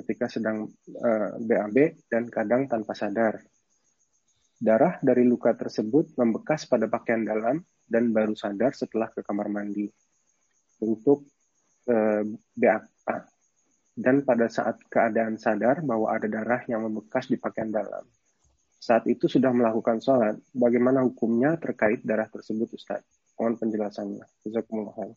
ketika 0.00 0.30
sedang 0.32 0.70
uh, 0.96 1.34
eh, 1.36 1.44
BAB 1.44 1.76
dan 2.08 2.30
kadang 2.32 2.70
tanpa 2.70 2.96
sadar. 2.96 3.42
Darah 4.58 4.98
dari 4.98 5.22
luka 5.22 5.54
tersebut 5.54 6.18
membekas 6.18 6.66
pada 6.66 6.90
pakaian 6.90 7.22
dalam 7.22 7.62
dan 7.86 8.10
baru 8.10 8.34
sadar 8.34 8.74
setelah 8.74 9.06
ke 9.14 9.22
kamar 9.22 9.46
mandi. 9.46 9.86
Untuk 10.82 11.30
eh, 11.86 12.26
dan 13.98 14.22
pada 14.22 14.46
saat 14.46 14.78
keadaan 14.86 15.38
sadar 15.38 15.82
bahwa 15.82 16.10
ada 16.14 16.30
darah 16.30 16.62
yang 16.70 16.86
membekas 16.86 17.26
di 17.26 17.38
pakaian 17.38 17.70
dalam. 17.70 18.06
Saat 18.78 19.10
itu 19.10 19.26
sudah 19.26 19.50
melakukan 19.50 19.98
sholat, 19.98 20.38
bagaimana 20.54 21.02
hukumnya 21.02 21.58
terkait 21.58 22.06
darah 22.06 22.30
tersebut 22.30 22.70
Ustaz? 22.78 23.02
Mohon 23.34 23.54
penjelasannya. 23.58 24.26
Jazakumullah 24.46 24.94
khair. 24.94 25.14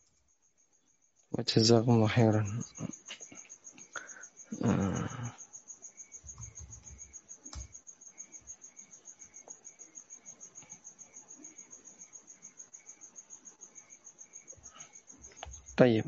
Tayyib. 15.76 16.06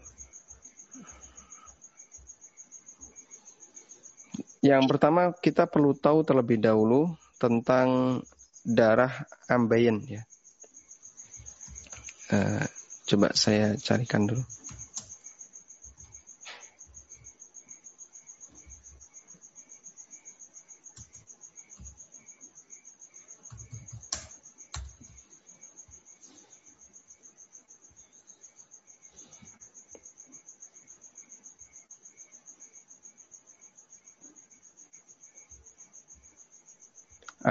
Yang 4.65 4.85
pertama 4.89 5.37
kita 5.37 5.69
perlu 5.69 5.93
tahu 5.93 6.25
terlebih 6.25 6.57
dahulu 6.57 7.13
tentang 7.37 8.21
darah 8.65 9.29
ambeien 9.45 10.01
ya. 10.09 10.25
Uh, 12.33 12.65
coba 13.05 13.37
saya 13.37 13.77
carikan 13.77 14.25
dulu. 14.25 14.41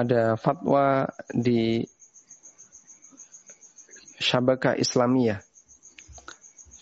Ada 0.04 0.36
fatwa 0.36 1.08
di 1.32 1.88
Syabaka 4.20 4.76
Islamiyah 4.76 5.40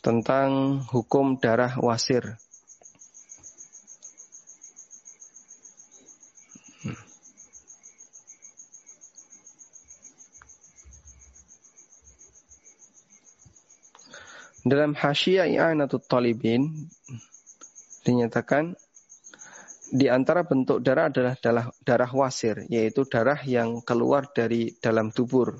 tentang 0.01 0.81
hukum 0.89 1.37
darah 1.37 1.77
wasir. 1.77 2.41
Dalam 14.61 14.93
Hasyiah 14.93 15.49
I'anatul 15.49 16.05
Talibin 16.05 16.89
dinyatakan 18.05 18.77
di 19.91 20.07
antara 20.07 20.47
bentuk 20.47 20.79
darah 20.79 21.11
adalah 21.11 21.35
darah, 21.35 21.67
darah 21.83 22.11
wasir, 22.15 22.63
yaitu 22.71 23.03
darah 23.03 23.43
yang 23.43 23.83
keluar 23.83 24.31
dari 24.31 24.71
dalam 24.79 25.11
tubuh. 25.11 25.51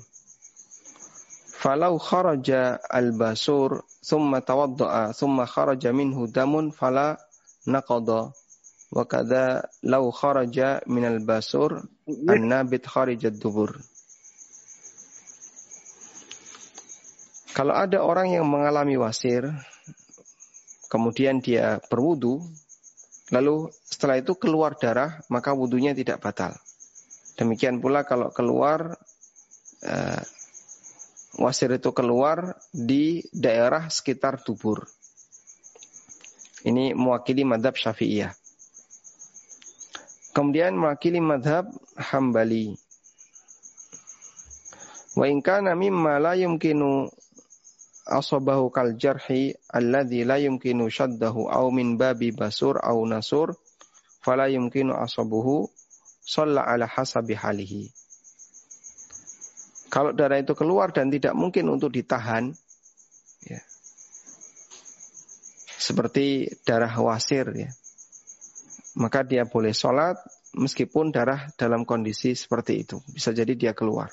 Falau 1.62 2.00
kharaja 2.00 2.80
al-basur 2.80 3.84
thumma 4.02 4.42
tawadda'a 4.42 5.14
thumma 5.14 5.46
kharaja 5.46 5.94
minhu 5.94 6.26
damun 6.26 6.74
fala 6.74 7.14
naqada 7.68 8.34
wa 8.90 9.04
kadza 9.06 9.62
law 9.86 10.10
kharaja 10.10 10.82
min 10.90 11.06
al-basur 11.06 11.84
an-nabit 12.08 12.82
kharija 12.88 13.30
dubur. 13.30 13.78
Kalau 17.52 17.76
ada 17.76 18.00
orang 18.00 18.32
yang 18.32 18.48
mengalami 18.48 18.96
wasir, 18.96 19.44
kemudian 20.88 21.44
dia 21.44 21.84
berwudu, 21.92 22.40
Lalu 23.30 23.70
setelah 23.86 24.18
itu 24.18 24.34
keluar 24.34 24.74
darah, 24.74 25.22
maka 25.30 25.54
wudhunya 25.54 25.94
tidak 25.94 26.18
batal. 26.18 26.58
Demikian 27.38 27.78
pula 27.78 28.02
kalau 28.02 28.34
keluar 28.34 28.98
uh, 29.86 30.22
wasir 31.38 31.72
itu 31.72 31.94
keluar 31.94 32.58
di 32.74 33.24
daerah 33.32 33.88
sekitar 33.88 34.42
tubur. 34.42 34.84
Ini 36.62 36.94
mewakili 36.94 37.42
madhab 37.42 37.74
syafi'iyah. 37.74 38.34
Kemudian 40.32 40.76
mewakili 40.76 41.18
madhab 41.18 41.68
hambali. 41.96 42.76
Wa 45.12 45.28
in 45.28 45.44
kana 45.44 45.76
mimma 45.76 46.16
la 46.16 46.32
yumkinu 46.38 47.10
asabahu 48.06 48.74
kal 48.74 48.98
jarhi 48.98 49.54
alladhi 49.70 50.26
la 50.26 50.38
yumkinu 50.42 50.90
shaddahu 50.90 51.46
aw 51.46 51.70
min 51.70 51.94
babi 51.94 52.34
basur 52.34 52.78
aw 52.82 52.98
nasur 53.06 53.54
fala 54.22 54.50
yumkinu 54.50 54.94
asabuhu 54.94 55.70
shalla 56.22 56.62
ala 56.66 56.86
hasabi 56.86 57.34
halihi. 57.34 57.90
Kalau 59.92 60.16
darah 60.16 60.40
itu 60.40 60.56
keluar 60.56 60.88
dan 60.88 61.12
tidak 61.12 61.36
mungkin 61.36 61.68
untuk 61.68 61.92
ditahan, 61.92 62.48
ya, 63.44 63.60
seperti 65.76 66.48
darah 66.64 66.96
wasir, 66.96 67.52
ya, 67.52 67.68
maka 68.96 69.20
dia 69.20 69.44
boleh 69.44 69.76
sholat 69.76 70.16
meskipun 70.56 71.12
darah 71.12 71.52
dalam 71.60 71.84
kondisi 71.84 72.32
seperti 72.32 72.88
itu. 72.88 73.04
Bisa 73.12 73.36
jadi 73.36 73.52
dia 73.52 73.72
keluar. 73.76 74.08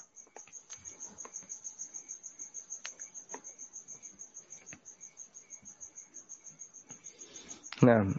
Nah, 7.79 8.11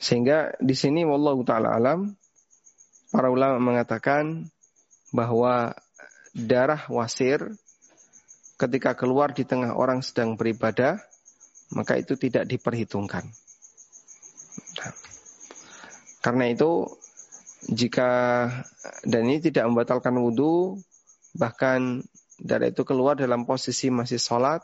sehingga 0.00 0.56
di 0.60 0.72
sini 0.72 1.04
wallahu 1.04 1.44
taala 1.44 1.76
alam 1.76 2.16
para 3.12 3.28
ulama 3.28 3.60
mengatakan 3.60 4.48
bahwa 5.12 5.76
darah 6.32 6.84
wasir 6.88 7.56
ketika 8.56 8.96
keluar 8.96 9.36
di 9.36 9.44
tengah 9.44 9.76
orang 9.76 10.00
sedang 10.00 10.36
beribadah 10.36 11.00
maka 11.72 11.98
itu 12.00 12.16
tidak 12.16 12.48
diperhitungkan. 12.48 13.26
Nah, 14.80 14.92
karena 16.24 16.44
itu 16.52 16.88
jika 17.66 18.10
dan 19.02 19.22
ini 19.26 19.42
tidak 19.42 19.66
membatalkan 19.66 20.14
wudhu 20.16 20.78
bahkan 21.36 22.00
darah 22.40 22.70
itu 22.70 22.84
keluar 22.86 23.18
dalam 23.18 23.44
posisi 23.44 23.92
masih 23.92 24.20
sholat 24.20 24.62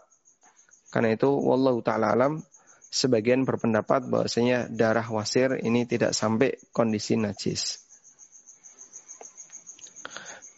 karena 0.93 1.17
itu 1.17 1.29
wallahu 1.29 1.81
taala 1.81 2.13
alam 2.13 2.45
sebagian 2.93 3.49
berpendapat 3.49 4.05
bahwasanya 4.05 4.69
darah 4.69 5.09
wasir 5.09 5.57
ini 5.65 5.89
tidak 5.89 6.13
sampai 6.13 6.61
kondisi 6.77 7.17
najis. 7.17 7.81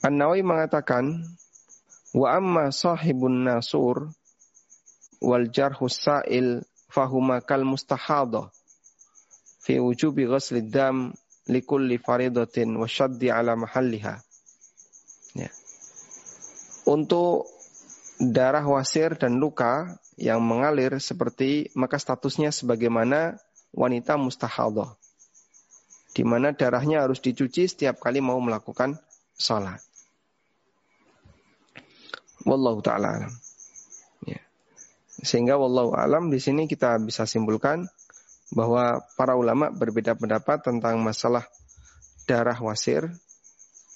An-Nawawi 0.03 0.43
mengatakan 0.43 1.23
wa 2.11 2.29
amma 2.35 2.75
sahibun 2.75 3.47
nasur 3.47 4.11
wal 5.23 5.47
jarhus 5.49 6.03
sa'il 6.03 6.67
fahuma 6.91 7.39
kal 7.41 7.63
mustahadha 7.63 8.51
fi 9.63 9.81
wujubi 9.81 10.29
ghasli 10.29 10.67
dam 10.69 11.15
likulli 11.49 11.97
faridatin 12.03 12.77
wa 12.77 12.91
syaddi 12.91 13.31
ala 13.31 13.57
mahalliha. 13.57 14.21
Ya. 15.39 15.51
Untuk 16.85 17.54
darah 18.21 18.65
wasir 18.65 19.19
dan 19.19 19.43
luka 19.43 19.99
yang 20.15 20.39
mengalir 20.43 20.95
seperti 21.03 21.75
maka 21.75 21.99
statusnya 21.99 22.55
sebagaimana 22.55 23.39
wanita 23.75 24.15
mustahadah. 24.15 24.95
di 26.15 26.23
mana 26.23 26.55
darahnya 26.55 27.03
harus 27.03 27.19
dicuci 27.19 27.67
setiap 27.67 27.99
kali 27.99 28.23
mau 28.23 28.39
melakukan 28.39 28.95
sholat. 29.35 29.83
Wallahu 32.47 32.79
taala 32.87 33.19
alam. 33.19 33.35
Ya. 34.23 34.39
Sehingga 35.19 35.59
wallahu 35.59 35.91
alam 35.99 36.31
di 36.31 36.39
sini 36.39 36.71
kita 36.71 37.03
bisa 37.03 37.27
simpulkan 37.27 37.91
bahwa 38.55 39.03
para 39.19 39.35
ulama 39.35 39.75
berbeda 39.75 40.15
pendapat 40.15 40.63
tentang 40.63 41.03
masalah 41.03 41.51
darah 42.31 42.63
wasir. 42.63 43.11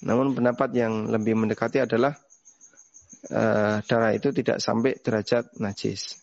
Namun 0.03 0.35
pendapat 0.35 0.75
yang 0.75 1.07
lebih 1.07 1.39
mendekati 1.39 1.87
adalah 1.87 2.19
uh, 3.27 3.83
darah 3.83 4.11
itu 4.15 4.31
tidak 4.31 4.63
sampai 4.63 4.95
derajat 4.95 5.51
najis. 5.59 6.15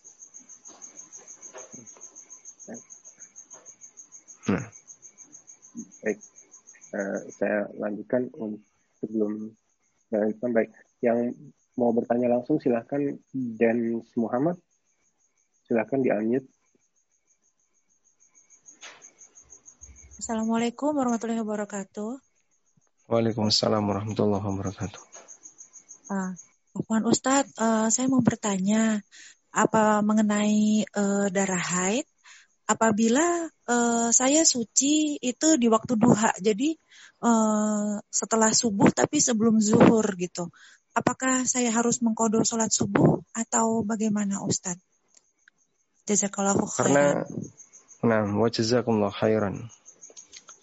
Nah. 4.47 4.67
Baik, 6.07 6.19
uh, 6.95 7.21
saya 7.37 7.69
lanjutkan 7.77 8.31
sebelum 9.03 9.53
lanjutkan 10.09 10.51
baik. 10.55 10.71
Yang 11.05 11.37
mau 11.77 11.93
bertanya 11.93 12.33
langsung 12.33 12.57
silahkan 12.57 13.21
Dan 13.35 14.01
Muhammad, 14.17 14.57
silahkan 15.69 16.01
di 16.01 16.09
unmute. 16.09 16.49
Assalamualaikum 20.17 20.97
warahmatullahi 20.97 21.45
wabarakatuh. 21.45 22.19
Waalaikumsalam 23.07 23.85
warahmatullahi 23.85 24.43
wabarakatuh. 24.43 25.03
Uh, 26.77 27.09
Ustadz, 27.09 27.57
uh, 27.57 27.89
saya 27.89 28.07
mau 28.13 28.21
bertanya 28.21 29.01
apa 29.57 30.05
mengenai 30.05 30.85
uh, 30.93 31.33
darah 31.33 31.65
haid 31.65 32.05
apabila 32.69 33.49
uh, 33.49 34.11
saya 34.13 34.45
suci 34.45 35.17
itu 35.23 35.49
di 35.57 35.71
waktu 35.71 35.97
duha, 35.97 36.35
jadi 36.43 36.77
uh, 37.25 38.03
setelah 38.11 38.53
subuh 38.53 38.91
tapi 38.93 39.23
sebelum 39.23 39.63
zuhur 39.63 40.05
gitu. 40.21 40.53
Apakah 40.97 41.45
saya 41.45 41.69
harus 41.73 42.01
mengkodok 42.01 42.45
sholat 42.45 42.73
subuh 42.73 43.21
atau 43.37 43.85
bagaimana 43.85 44.41
Ustadz? 44.45 44.81
Jazakallahu 46.07 46.65
khairan. 46.71 46.93
Karena, 46.93 47.07
nah, 48.01 48.23
wa 48.25 48.49
jazakumullah 48.49 49.13
khairan. 49.13 49.69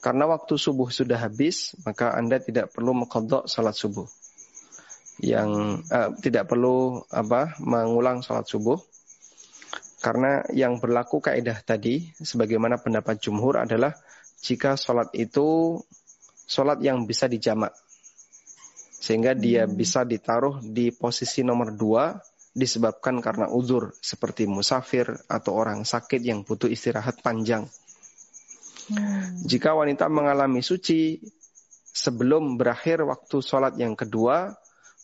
Karena 0.04 0.28
waktu 0.28 0.60
subuh 0.60 0.92
sudah 0.92 1.16
habis, 1.16 1.78
maka 1.88 2.12
Anda 2.12 2.42
tidak 2.42 2.76
perlu 2.76 2.92
mengkodok 2.92 3.48
sholat 3.48 3.76
subuh. 3.76 4.08
Yang 5.22 5.50
uh, 5.94 6.10
tidak 6.18 6.50
perlu 6.50 7.06
apa 7.14 7.54
mengulang 7.62 8.26
sholat 8.26 8.50
subuh 8.50 8.82
karena 10.04 10.44
yang 10.52 10.84
berlaku 10.84 11.24
kaidah 11.24 11.64
tadi, 11.64 12.12
sebagaimana 12.20 12.76
pendapat 12.76 13.24
jumhur 13.24 13.56
adalah 13.56 13.96
jika 14.44 14.76
sholat 14.76 15.16
itu 15.16 15.80
sholat 16.44 16.84
yang 16.84 17.08
bisa 17.08 17.32
dijamak. 17.32 17.72
Sehingga 19.00 19.32
dia 19.32 19.64
hmm. 19.64 19.80
bisa 19.80 20.04
ditaruh 20.04 20.60
di 20.60 20.92
posisi 20.92 21.40
nomor 21.48 21.72
dua 21.72 22.20
disebabkan 22.52 23.24
karena 23.24 23.48
uzur 23.48 23.96
seperti 24.04 24.44
musafir 24.44 25.08
atau 25.32 25.56
orang 25.56 25.88
sakit 25.88 26.20
yang 26.20 26.44
butuh 26.44 26.68
istirahat 26.68 27.24
panjang. 27.24 27.64
Hmm. 28.92 29.40
Jika 29.48 29.72
wanita 29.72 30.12
mengalami 30.12 30.60
suci 30.60 31.16
sebelum 31.96 32.60
berakhir 32.60 33.08
waktu 33.08 33.40
sholat 33.40 33.80
yang 33.80 33.96
kedua, 33.96 34.52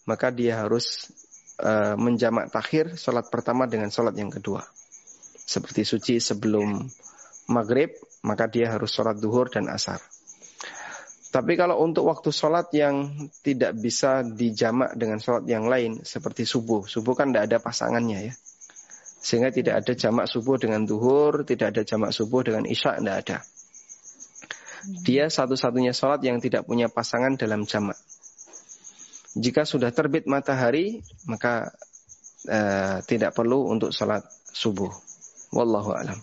maka 0.09 0.33
dia 0.33 0.65
harus 0.65 1.13
uh, 1.61 1.93
menjamak 1.93 2.49
takhir 2.49 2.97
sholat 2.97 3.29
pertama 3.29 3.69
dengan 3.69 3.93
sholat 3.93 4.17
yang 4.17 4.33
kedua 4.33 4.65
seperti 5.49 5.81
suci 5.81 6.15
sebelum 6.21 6.85
maghrib, 7.49 7.89
maka 8.21 8.45
dia 8.45 8.69
harus 8.69 8.93
sholat 8.93 9.17
duhur 9.17 9.49
dan 9.49 9.65
asar. 9.73 9.97
Tapi 11.29 11.57
kalau 11.57 11.81
untuk 11.81 12.05
waktu 12.09 12.29
sholat 12.29 12.69
yang 12.73 13.09
tidak 13.41 13.77
bisa 13.77 14.21
dijamak 14.21 14.93
dengan 14.93 15.17
sholat 15.17 15.45
yang 15.49 15.65
lain, 15.65 16.05
seperti 16.05 16.45
subuh. 16.45 16.85
Subuh 16.85 17.17
kan 17.17 17.33
tidak 17.33 17.49
ada 17.49 17.57
pasangannya 17.61 18.29
ya. 18.29 18.33
Sehingga 19.19 19.49
tidak 19.53 19.85
ada 19.85 19.93
jamak 19.93 20.25
subuh 20.29 20.57
dengan 20.57 20.85
duhur, 20.85 21.45
tidak 21.45 21.75
ada 21.75 21.81
jamak 21.85 22.13
subuh 22.13 22.41
dengan 22.45 22.65
isya, 22.65 22.97
tidak 22.97 23.17
ada. 23.25 23.37
Dia 25.05 25.27
satu-satunya 25.27 25.93
sholat 25.93 26.23
yang 26.23 26.41
tidak 26.41 26.65
punya 26.65 26.89
pasangan 26.89 27.37
dalam 27.37 27.65
jamak. 27.65 27.97
Jika 29.37 29.67
sudah 29.67 29.93
terbit 29.93 30.25
matahari, 30.25 31.05
maka 31.29 31.69
uh, 32.49 32.97
tidak 33.05 33.37
perlu 33.37 33.69
untuk 33.69 33.93
sholat 33.93 34.25
subuh. 34.49 34.89
Wallahu 35.53 35.93
alam. 35.93 36.17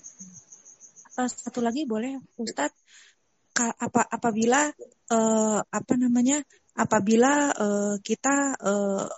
Uh, 1.17 1.29
satu 1.31 1.63
lagi 1.63 1.87
boleh 1.87 2.19
Ustadz 2.37 2.77
apa 3.57 4.05
apabila 4.05 4.69
uh, 5.09 5.61
apa 5.65 5.95
namanya 5.97 6.45
apabila 6.77 7.57
uh, 7.57 7.95
kita 8.05 8.53
uh, 8.61 9.09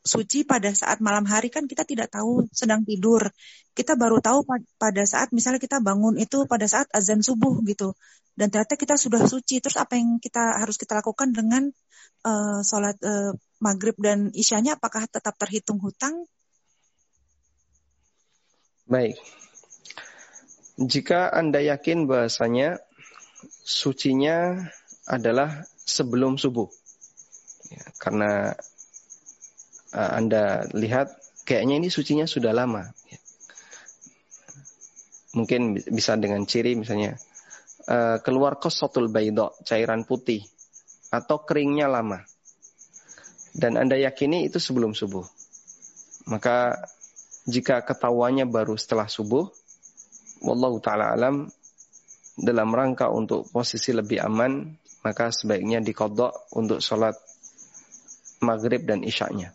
suci 0.00 0.48
pada 0.48 0.72
saat 0.72 1.04
malam 1.04 1.28
hari 1.28 1.52
kan 1.52 1.68
kita 1.68 1.84
tidak 1.84 2.08
tahu 2.12 2.48
sedang 2.50 2.84
tidur. 2.84 3.28
Kita 3.76 3.94
baru 3.96 4.18
tahu 4.20 4.48
pada 4.80 5.02
saat 5.04 5.30
misalnya 5.30 5.60
kita 5.60 5.80
bangun 5.84 6.16
itu 6.16 6.48
pada 6.48 6.64
saat 6.64 6.88
azan 6.92 7.20
subuh 7.20 7.60
gitu. 7.68 7.92
Dan 8.32 8.48
ternyata 8.48 8.80
kita 8.80 8.96
sudah 8.96 9.28
suci. 9.28 9.60
Terus 9.60 9.76
apa 9.76 10.00
yang 10.00 10.16
kita 10.16 10.56
harus 10.56 10.80
kita 10.80 11.04
lakukan 11.04 11.36
dengan 11.36 11.68
uh, 12.24 12.60
sholat 12.64 12.96
uh, 13.04 13.36
maghrib 13.60 13.96
dan 14.00 14.32
isyanya? 14.32 14.80
Apakah 14.80 15.04
tetap 15.04 15.36
terhitung 15.36 15.76
hutang? 15.82 16.24
Baik. 18.88 19.20
Jika 20.80 21.28
Anda 21.28 21.60
yakin 21.60 22.08
bahasanya 22.08 22.80
sucinya 23.60 24.64
adalah 25.04 25.68
sebelum 25.84 26.40
subuh. 26.40 26.72
Ya, 27.70 27.84
karena 28.00 28.56
uh, 29.94 30.10
Anda 30.16 30.66
lihat 30.74 31.14
kayaknya 31.46 31.82
ini 31.82 31.88
sucinya 31.90 32.26
sudah 32.26 32.54
lama. 32.54 32.90
Mungkin 35.30 35.78
bisa 35.94 36.18
dengan 36.18 36.42
ciri 36.42 36.74
misalnya 36.74 37.14
uh, 37.86 38.18
keluar 38.22 38.58
kosotul 38.58 39.10
baydo, 39.10 39.54
cairan 39.62 40.02
putih 40.02 40.42
atau 41.10 41.42
keringnya 41.42 41.86
lama. 41.90 42.22
Dan 43.50 43.74
Anda 43.74 43.98
yakini 43.98 44.46
itu 44.46 44.62
sebelum 44.62 44.94
subuh. 44.94 45.26
Maka 46.30 46.78
jika 47.50 47.82
ketahuannya 47.82 48.46
baru 48.46 48.78
setelah 48.78 49.10
subuh, 49.10 49.50
wallahu 50.46 50.78
taala 50.78 51.10
alam 51.10 51.50
dalam 52.38 52.70
rangka 52.70 53.10
untuk 53.10 53.50
posisi 53.50 53.90
lebih 53.90 54.22
aman, 54.22 54.70
maka 55.02 55.34
sebaiknya 55.34 55.82
dikodok 55.82 56.52
untuk 56.54 56.78
sholat 56.78 57.18
maghrib 58.40 58.86
dan 58.86 59.04
isyaknya. 59.04 59.52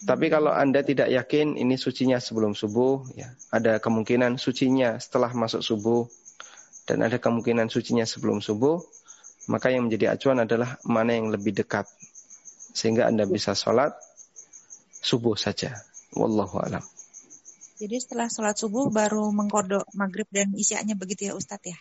Tapi 0.00 0.32
kalau 0.32 0.48
Anda 0.48 0.80
tidak 0.80 1.12
yakin 1.12 1.60
ini 1.60 1.76
sucinya 1.76 2.16
sebelum 2.16 2.56
subuh, 2.56 3.04
ya, 3.12 3.36
ada 3.52 3.76
kemungkinan 3.76 4.40
sucinya 4.40 4.96
setelah 4.96 5.28
masuk 5.36 5.60
subuh, 5.60 6.08
dan 6.88 7.04
ada 7.04 7.20
kemungkinan 7.20 7.68
sucinya 7.68 8.08
sebelum 8.08 8.40
subuh, 8.40 8.80
maka 9.52 9.68
yang 9.68 9.86
menjadi 9.86 10.16
acuan 10.16 10.40
adalah 10.40 10.80
mana 10.88 11.14
yang 11.14 11.28
lebih 11.28 11.52
dekat. 11.52 11.84
Sehingga 12.72 13.12
Anda 13.12 13.28
bisa 13.28 13.52
sholat 13.52 13.92
subuh 15.04 15.36
saja. 15.36 15.76
Wallahu 16.16 16.64
alam. 16.64 16.82
Jadi 17.80 17.96
setelah 17.96 18.28
sholat 18.28 18.56
subuh 18.56 18.88
baru 18.92 19.28
mengkodok 19.32 19.88
maghrib 19.96 20.28
dan 20.32 20.52
isyaknya 20.52 20.96
begitu 20.96 21.28
ya 21.28 21.32
Ustadz 21.36 21.72
ya? 21.72 21.78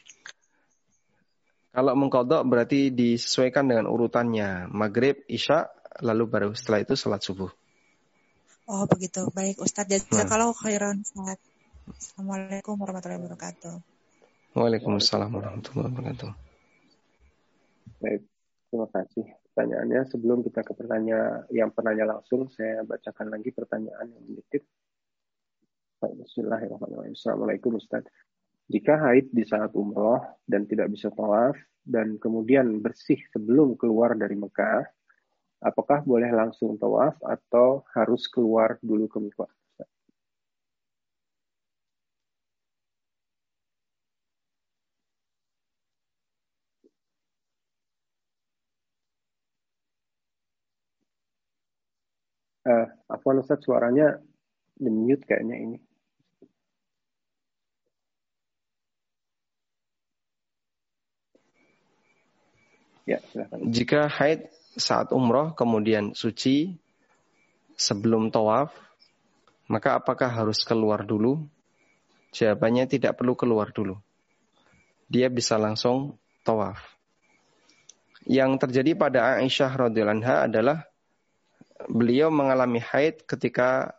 Kalau 1.69 1.93
mengkodok 1.95 2.43
berarti 2.49 2.89
disesuaikan 2.89 3.69
dengan 3.69 3.85
urutannya. 3.87 4.67
Maghrib, 4.73 5.23
isya, 5.29 5.69
lalu 6.01 6.23
baru 6.25 6.49
setelah 6.51 6.81
itu 6.81 6.97
sholat 6.97 7.21
subuh. 7.21 7.51
Oh 8.69 8.85
begitu. 8.85 9.25
Baik 9.33 9.57
Ustadz. 9.65 10.05
Nah. 10.13 10.53
khairan 10.53 11.01
Ustadz. 11.01 11.41
Assalamualaikum 11.89 12.77
warahmatullahi 12.77 13.17
wabarakatuh. 13.17 13.81
Waalaikumsalam 14.53 15.33
warahmatullahi 15.33 15.89
wabarakatuh. 15.89 16.29
Baik, 17.97 18.21
terima 18.69 18.87
kasih 18.93 19.25
pertanyaannya. 19.49 20.01
Sebelum 20.13 20.45
kita 20.45 20.61
ke 20.61 20.77
pertanyaan 20.77 21.49
yang 21.49 21.73
penanya 21.73 22.13
langsung, 22.13 22.45
saya 22.53 22.85
bacakan 22.85 23.33
lagi 23.33 23.49
pertanyaan 23.49 24.05
yang 24.05 24.23
menitip. 24.29 24.61
Bismillahirrahmanirrahim. 26.05 27.17
Assalamualaikum 27.17 27.73
Ustaz. 27.73 28.05
Jika 28.69 29.01
haid 29.01 29.33
di 29.33 29.49
saat 29.49 29.73
umroh 29.73 30.21
dan 30.45 30.69
tidak 30.69 30.93
bisa 30.93 31.09
tawaf 31.09 31.57
dan 31.81 32.21
kemudian 32.21 32.85
bersih 32.85 33.17
sebelum 33.33 33.73
keluar 33.81 34.13
dari 34.13 34.37
Mekah, 34.37 34.85
apakah 35.59 36.03
boleh 36.07 36.31
langsung 36.31 36.79
tawaf 36.79 37.19
atau 37.23 37.83
harus 37.91 38.27
keluar 38.31 38.79
dulu 38.79 39.05
ke 39.11 39.19
Mekah? 39.19 39.51
Uh, 52.69 52.85
Afwan 53.07 53.39
Ustaz 53.39 53.63
suaranya 53.63 54.19
mute 54.79 55.25
kayaknya 55.25 55.57
ini. 55.57 55.77
Ya, 63.09 63.17
silakan. 63.33 63.73
Jika 63.73 64.05
haid 64.05 64.45
saat 64.79 65.11
umroh 65.11 65.51
kemudian 65.53 66.15
suci 66.15 66.73
sebelum 67.75 68.31
tawaf, 68.31 68.71
maka 69.69 69.99
apakah 69.99 70.31
harus 70.31 70.65
keluar 70.65 71.05
dulu? 71.05 71.45
Jawabannya 72.33 72.89
tidak 72.89 73.19
perlu 73.19 73.37
keluar 73.37 73.69
dulu. 73.75 73.99
Dia 75.11 75.27
bisa 75.29 75.59
langsung 75.59 76.17
tawaf. 76.47 76.79
Yang 78.25 78.65
terjadi 78.65 78.91
pada 78.93 79.19
Aisyah 79.41 79.89
radhiyallahu 79.89 80.17
anha 80.21 80.35
adalah 80.45 80.77
beliau 81.89 82.29
mengalami 82.29 82.77
haid 82.81 83.25
ketika 83.25 83.97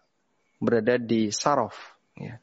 berada 0.63 1.01
di 1.01 1.35
Sarof. 1.35 1.75
Ya. 2.15 2.39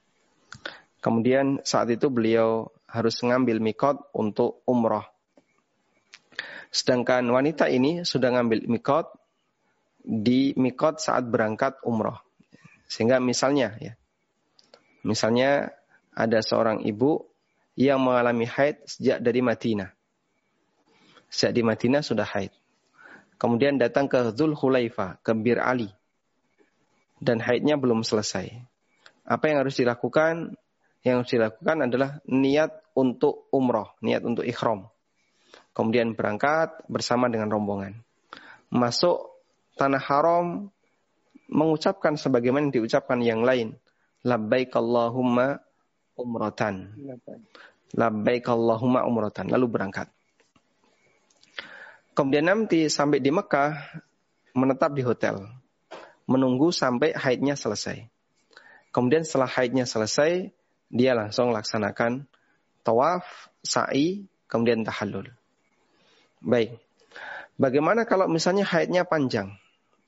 Kemudian 1.00 1.64
saat 1.64 1.88
itu 1.94 2.10
beliau 2.12 2.74
harus 2.90 3.16
mengambil 3.24 3.62
mikot 3.62 4.02
untuk 4.12 4.66
umroh. 4.68 5.06
Sedangkan 6.70 7.24
wanita 7.32 7.72
ini 7.72 8.04
sudah 8.04 8.36
ngambil 8.36 8.68
mikot 8.68 9.08
di 10.04 10.56
mikot 10.56 11.00
saat 11.04 11.28
berangkat 11.28 11.80
umroh. 11.84 12.20
Sehingga 12.88 13.20
misalnya 13.20 13.76
ya, 13.80 13.94
misalnya 15.04 15.76
ada 16.16 16.40
seorang 16.40 16.84
ibu 16.88 17.28
yang 17.78 18.02
mengalami 18.02 18.48
haid 18.48 18.82
sejak 18.88 19.20
dari 19.20 19.44
Madinah. 19.44 19.92
Sejak 21.28 21.52
di 21.54 21.62
Madinah 21.62 22.02
sudah 22.02 22.26
haid. 22.26 22.56
Kemudian 23.38 23.78
datang 23.78 24.10
ke 24.10 24.34
Dhul 24.34 24.58
Hulaifa, 24.58 25.22
ke 25.22 25.36
Bir 25.38 25.62
Ali. 25.62 25.94
Dan 27.22 27.38
haidnya 27.38 27.78
belum 27.78 28.02
selesai. 28.02 28.50
Apa 29.28 29.52
yang 29.52 29.62
harus 29.62 29.78
dilakukan? 29.78 30.58
Yang 31.06 31.16
harus 31.22 31.32
dilakukan 31.38 31.78
adalah 31.86 32.10
niat 32.26 32.74
untuk 32.98 33.46
umroh, 33.54 33.94
niat 34.02 34.26
untuk 34.26 34.42
ikhram. 34.42 34.90
Kemudian 35.78 36.18
berangkat 36.18 36.82
bersama 36.90 37.30
dengan 37.30 37.54
rombongan. 37.54 38.02
Masuk 38.74 39.30
tanah 39.78 40.02
haram, 40.02 40.74
mengucapkan 41.54 42.18
sebagaimana 42.18 42.74
diucapkan 42.74 43.22
yang 43.22 43.46
lain. 43.46 43.78
Labbaik 44.26 44.74
Allahumma 44.74 45.62
umratan. 46.18 46.98
Labbaik 47.94 48.50
Allahumma 48.50 49.06
umratan. 49.06 49.54
Lalu 49.54 49.70
berangkat. 49.70 50.10
Kemudian 52.18 52.50
nanti 52.50 52.90
sampai 52.90 53.22
di 53.22 53.30
Mekah, 53.30 54.02
menetap 54.58 54.98
di 54.98 55.06
hotel. 55.06 55.46
Menunggu 56.26 56.74
sampai 56.74 57.14
haidnya 57.14 57.54
selesai. 57.54 58.02
Kemudian 58.90 59.22
setelah 59.22 59.46
haidnya 59.46 59.86
selesai, 59.86 60.50
dia 60.90 61.14
langsung 61.14 61.54
laksanakan 61.54 62.26
tawaf, 62.82 63.54
sa'i, 63.62 64.26
kemudian 64.50 64.82
tahallul. 64.82 65.30
Baik. 66.42 66.78
Bagaimana 67.58 68.06
kalau 68.06 68.30
misalnya 68.30 68.66
haidnya 68.70 69.04
panjang? 69.04 69.58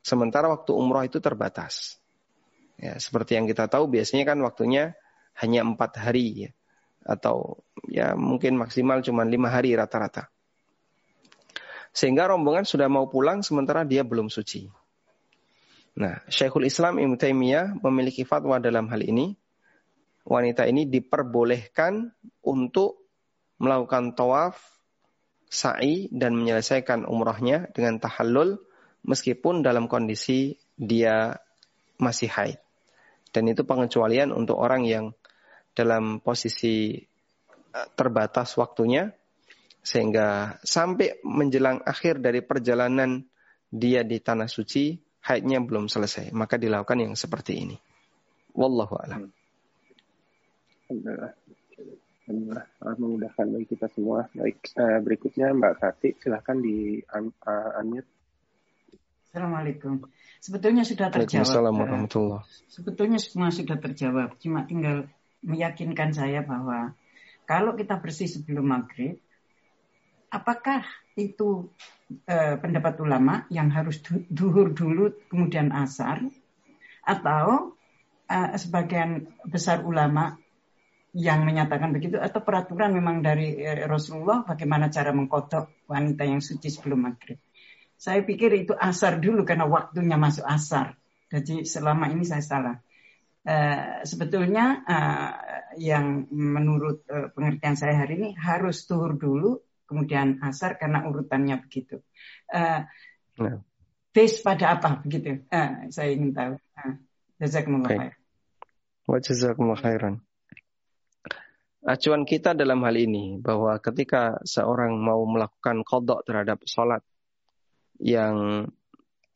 Sementara 0.06 0.48
waktu 0.48 0.72
umroh 0.72 1.02
itu 1.04 1.18
terbatas. 1.18 1.98
Ya, 2.80 2.96
seperti 2.96 3.36
yang 3.36 3.50
kita 3.50 3.68
tahu 3.68 3.92
biasanya 3.92 4.24
kan 4.24 4.40
waktunya 4.40 4.96
hanya 5.44 5.68
empat 5.68 6.00
hari 6.00 6.48
ya, 6.48 6.52
atau 7.04 7.60
ya 7.92 8.16
mungkin 8.16 8.56
maksimal 8.56 9.04
cuma 9.04 9.28
lima 9.28 9.52
hari 9.52 9.76
rata-rata. 9.76 10.32
Sehingga 11.92 12.30
rombongan 12.32 12.64
sudah 12.64 12.88
mau 12.88 13.12
pulang 13.12 13.44
sementara 13.44 13.84
dia 13.84 14.08
belum 14.08 14.32
suci. 14.32 14.70
Nah, 16.00 16.24
Syekhul 16.32 16.72
Islam 16.72 17.02
Ibnu 17.02 17.20
Taimiyah 17.20 17.76
memiliki 17.84 18.24
fatwa 18.24 18.56
dalam 18.62 18.88
hal 18.88 19.04
ini. 19.04 19.36
Wanita 20.24 20.64
ini 20.70 20.88
diperbolehkan 20.88 22.14
untuk 22.46 23.10
melakukan 23.60 24.16
tawaf, 24.16 24.56
sa'i 25.50 26.08
dan 26.14 26.38
menyelesaikan 26.38 27.10
umrohnya 27.10 27.68
dengan 27.74 27.98
tahallul 27.98 28.62
meskipun 29.04 29.66
dalam 29.66 29.90
kondisi 29.90 30.56
dia 30.78 31.42
masih 31.98 32.30
haid. 32.30 32.60
Dan 33.34 33.50
itu 33.50 33.66
pengecualian 33.66 34.30
untuk 34.30 34.62
orang 34.62 34.86
yang 34.86 35.12
dalam 35.74 36.22
posisi 36.22 37.02
eh, 37.74 37.88
terbatas 37.98 38.54
waktunya 38.56 39.10
sehingga 39.82 40.60
sampai 40.62 41.24
menjelang 41.26 41.82
akhir 41.82 42.22
dari 42.22 42.46
perjalanan 42.46 43.26
dia 43.70 44.06
di 44.06 44.22
tanah 44.22 44.50
suci 44.50 44.98
haidnya 45.26 45.62
belum 45.62 45.90
selesai. 45.90 46.30
Maka 46.34 46.62
dilakukan 46.62 47.10
yang 47.10 47.14
seperti 47.18 47.54
ini. 47.66 47.78
Wallahu 48.54 48.96
alam 48.98 49.30
Alhamdulillah. 52.30 52.66
Alhamdulillah. 52.86 53.02
memudahkan 53.34 53.46
bagi 53.50 53.68
kita 53.74 53.88
semua. 53.90 54.20
Baik, 54.38 54.58
uh, 54.78 55.00
berikutnya 55.02 55.48
Mbak 55.50 55.74
Kati, 55.82 56.10
silahkan 56.22 56.58
di 56.62 57.02
un 57.02 57.34
uh, 57.42 57.80
unmute. 57.82 58.10
Assalamualaikum. 59.30 60.06
Sebetulnya 60.38 60.86
sudah 60.86 61.10
terjawab. 61.10 61.46
Assalamualaikum 61.50 62.06
Sebetulnya 62.70 63.18
semua 63.18 63.50
sudah 63.50 63.78
terjawab. 63.82 64.38
Cuma 64.38 64.70
tinggal 64.70 65.10
meyakinkan 65.42 66.14
saya 66.14 66.46
bahwa 66.46 66.94
kalau 67.50 67.74
kita 67.74 67.98
bersih 67.98 68.30
sebelum 68.30 68.70
maghrib, 68.70 69.18
apakah 70.30 70.86
itu 71.18 71.70
eh, 72.30 72.58
pendapat 72.62 73.02
ulama 73.02 73.50
yang 73.50 73.74
harus 73.74 74.02
duhur 74.30 74.74
dulu 74.74 75.14
kemudian 75.34 75.74
asar, 75.74 76.26
atau 77.06 77.74
eh, 78.30 78.54
sebagian 78.58 79.30
besar 79.50 79.82
ulama 79.82 80.38
yang 81.14 81.42
menyatakan 81.42 81.90
begitu, 81.90 82.22
atau 82.22 82.46
peraturan 82.46 82.94
memang 82.94 83.26
dari 83.26 83.58
eh, 83.58 83.86
Rasulullah 83.90 84.46
bagaimana 84.46 84.94
cara 84.94 85.10
mengkodok 85.10 85.90
wanita 85.90 86.24
yang 86.26 86.42
suci 86.42 86.70
sebelum 86.70 87.10
maghrib? 87.10 87.42
Saya 88.00 88.24
pikir 88.24 88.54
itu 88.56 88.72
asar 88.78 89.20
dulu 89.20 89.44
karena 89.44 89.68
waktunya 89.68 90.16
masuk 90.16 90.46
asar. 90.46 90.96
Jadi 91.28 91.68
selama 91.68 92.08
ini 92.10 92.24
saya 92.24 92.42
salah. 92.46 92.78
Uh, 93.40 94.04
sebetulnya 94.04 94.84
uh, 94.84 95.32
yang 95.80 96.28
menurut 96.30 97.08
uh, 97.08 97.32
pengertian 97.34 97.76
saya 97.80 98.04
hari 98.04 98.20
ini 98.20 98.30
harus 98.36 98.84
tuhur 98.86 99.16
dulu, 99.16 99.64
kemudian 99.88 100.44
asar 100.44 100.80
karena 100.80 101.08
urutannya 101.08 101.60
begitu. 101.60 102.04
Uh, 102.52 102.86
nah. 103.40 103.60
Base 104.16 104.44
pada 104.44 104.80
apa 104.80 105.02
begitu? 105.04 105.44
Uh, 105.52 105.92
saya 105.92 106.14
ingin 106.14 106.32
tahu. 106.32 106.54
Uh, 106.78 106.96
Jazakumullah 107.40 107.90
khair. 107.90 108.14
Wa 109.08 109.18
jazakumullah 109.24 109.80
khairan. 109.80 110.16
Acuan 111.90 112.22
kita 112.22 112.54
dalam 112.54 112.86
hal 112.86 112.94
ini 113.02 113.42
bahwa 113.42 113.74
ketika 113.82 114.38
seorang 114.46 114.94
mau 115.02 115.26
melakukan 115.26 115.82
kodok 115.82 116.22
terhadap 116.22 116.62
sholat 116.70 117.02
yang 117.98 118.70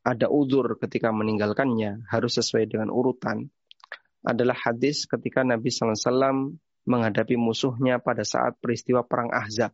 ada 0.05 0.29
udur 0.29 0.77
ketika 0.77 1.09
meninggalkannya 1.09 2.05
harus 2.13 2.37
sesuai 2.37 2.69
dengan 2.69 2.93
urutan 2.93 3.49
adalah 4.21 4.53
hadis 4.53 5.09
ketika 5.09 5.41
Nabi 5.41 5.73
SAW 5.73 6.53
menghadapi 6.85 7.41
musuhnya 7.41 7.97
pada 7.97 8.21
saat 8.21 8.61
peristiwa 8.61 9.01
Perang 9.01 9.33
Ahzab. 9.33 9.73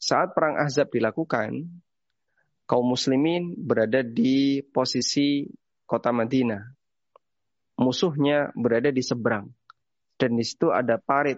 Saat 0.00 0.32
Perang 0.32 0.56
Ahzab 0.56 0.88
dilakukan, 0.88 1.60
kaum 2.64 2.86
muslimin 2.88 3.52
berada 3.52 4.00
di 4.00 4.64
posisi 4.64 5.44
kota 5.84 6.08
Madinah. 6.08 6.62
Musuhnya 7.76 8.48
berada 8.56 8.88
di 8.88 9.04
seberang. 9.04 9.52
Dan 10.16 10.40
di 10.40 10.44
situ 10.46 10.72
ada 10.72 10.96
parit. 10.96 11.36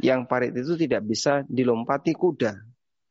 Yang 0.00 0.20
parit 0.26 0.52
itu 0.56 0.74
tidak 0.80 1.04
bisa 1.04 1.44
dilompati 1.44 2.16
kuda. 2.16 2.56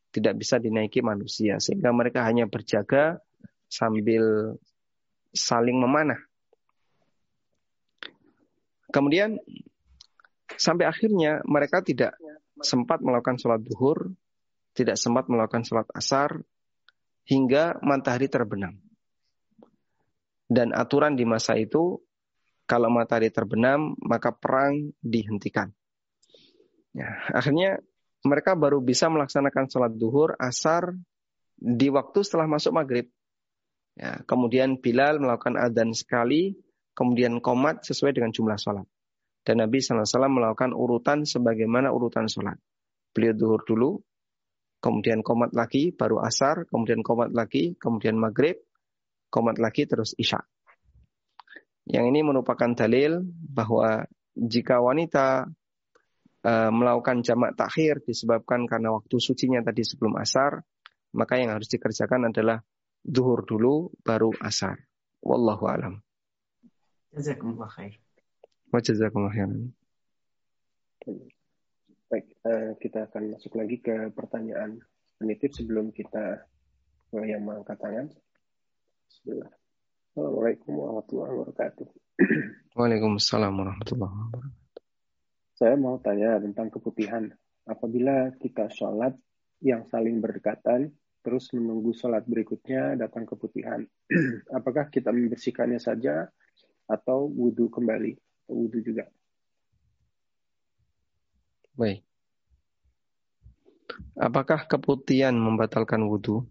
Tidak 0.09 0.33
bisa 0.33 0.57
dinaiki 0.57 1.05
manusia. 1.05 1.61
Sehingga 1.61 1.93
mereka 1.93 2.25
hanya 2.25 2.49
berjaga 2.49 3.21
sambil 3.69 4.57
saling 5.29 5.77
memanah. 5.77 6.17
Kemudian 8.89 9.37
sampai 10.57 10.89
akhirnya 10.89 11.45
mereka 11.45 11.85
tidak 11.85 12.17
sempat 12.57 13.05
melakukan 13.05 13.37
sholat 13.37 13.61
duhur, 13.61 14.09
tidak 14.73 14.97
sempat 14.97 15.29
melakukan 15.29 15.61
sholat 15.61 15.85
asar, 15.93 16.41
hingga 17.29 17.77
matahari 17.85 18.25
terbenam. 18.25 18.81
Dan 20.49 20.73
aturan 20.73 21.13
di 21.13 21.29
masa 21.29 21.53
itu, 21.53 22.01
kalau 22.65 22.89
matahari 22.89 23.29
terbenam, 23.29 23.93
maka 24.01 24.33
perang 24.33 24.89
dihentikan. 24.97 25.69
Ya, 26.99 27.15
akhirnya 27.31 27.79
mereka 28.27 28.59
baru 28.59 28.83
bisa 28.83 29.07
melaksanakan 29.07 29.71
sholat 29.71 29.95
duhur, 29.95 30.35
asar, 30.35 30.91
di 31.55 31.87
waktu 31.87 32.19
setelah 32.27 32.51
masuk 32.51 32.75
maghrib. 32.75 33.07
Ya, 33.95 34.19
kemudian 34.27 34.83
Bilal 34.83 35.23
melakukan 35.23 35.55
adzan 35.55 35.95
sekali, 35.95 36.59
kemudian 36.91 37.39
komat 37.39 37.87
sesuai 37.87 38.11
dengan 38.11 38.35
jumlah 38.35 38.59
sholat. 38.59 38.83
Dan 39.47 39.63
Nabi 39.63 39.79
SAW 39.79 40.27
melakukan 40.27 40.75
urutan 40.75 41.23
sebagaimana 41.23 41.95
urutan 41.95 42.27
sholat. 42.27 42.59
Beliau 43.15 43.31
duhur 43.31 43.63
dulu, 43.63 44.03
kemudian 44.83 45.23
komat 45.23 45.55
lagi, 45.55 45.95
baru 45.95 46.19
asar, 46.19 46.67
kemudian 46.67 46.99
komat 46.99 47.31
lagi, 47.31 47.79
kemudian 47.79 48.19
maghrib, 48.19 48.59
komat 49.31 49.55
lagi, 49.55 49.87
terus 49.87 50.11
isya. 50.19 50.43
Yang 51.87 52.05
ini 52.11 52.19
merupakan 52.27 52.75
dalil 52.75 53.23
bahwa 53.47 54.03
jika 54.35 54.83
wanita 54.83 55.47
e, 56.43 56.51
melakukan 56.71 57.23
jamak 57.23 57.55
takhir 57.55 58.03
disebabkan 58.03 58.67
karena 58.67 58.95
waktu 58.95 59.15
sucinya 59.19 59.59
tadi 59.63 59.83
sebelum 59.83 60.15
asar, 60.19 60.63
maka 61.15 61.39
yang 61.39 61.55
harus 61.55 61.67
dikerjakan 61.71 62.29
adalah 62.29 62.61
duhur 63.03 63.43
dulu 63.47 63.89
baru 64.03 64.31
asar. 64.43 64.77
Wallahu 65.19 65.65
alam. 65.67 65.93
Jazakumullah 67.11 67.71
khair. 67.71 67.99
Wa 68.69 68.79
jazakumullah 68.79 69.33
khairan. 69.33 69.73
Baik, 72.09 72.25
uh, 72.45 72.73
kita 72.81 73.05
akan 73.09 73.37
masuk 73.37 73.53
lagi 73.57 73.81
ke 73.81 74.09
pertanyaan 74.13 74.81
penitip 75.21 75.53
sebelum 75.53 75.93
kita 75.93 76.41
uh, 77.13 77.25
yang 77.25 77.45
mengangkat 77.45 77.77
tangan. 77.77 78.07
Bismillah. 79.09 79.51
Assalamualaikum 80.09 80.71
warahmatullahi 80.73 81.33
wabarakatuh. 81.37 81.87
Waalaikumsalam 82.77 83.53
warahmatullahi 83.53 84.13
wabarakatuh. 84.13 84.58
Saya 85.59 85.75
mau 85.75 85.99
tanya 85.99 86.39
tentang 86.39 86.71
keputihan. 86.71 87.27
Apabila 87.67 88.31
kita 88.39 88.71
sholat 88.71 89.11
yang 89.59 89.83
saling 89.91 90.23
berdekatan, 90.23 90.87
terus 91.19 91.51
menunggu 91.51 91.91
sholat 91.91 92.23
berikutnya 92.23 92.95
datang 92.95 93.27
keputihan, 93.27 93.83
apakah 94.57 94.87
kita 94.87 95.11
membersihkannya 95.11 95.75
saja 95.75 96.31
atau 96.87 97.27
wudhu 97.27 97.67
kembali? 97.67 98.15
Wudhu 98.47 98.79
juga. 98.79 99.11
Baik. 101.75 102.07
Apakah 104.15 104.63
keputihan 104.63 105.35
membatalkan 105.35 106.07
wudhu? 106.07 106.47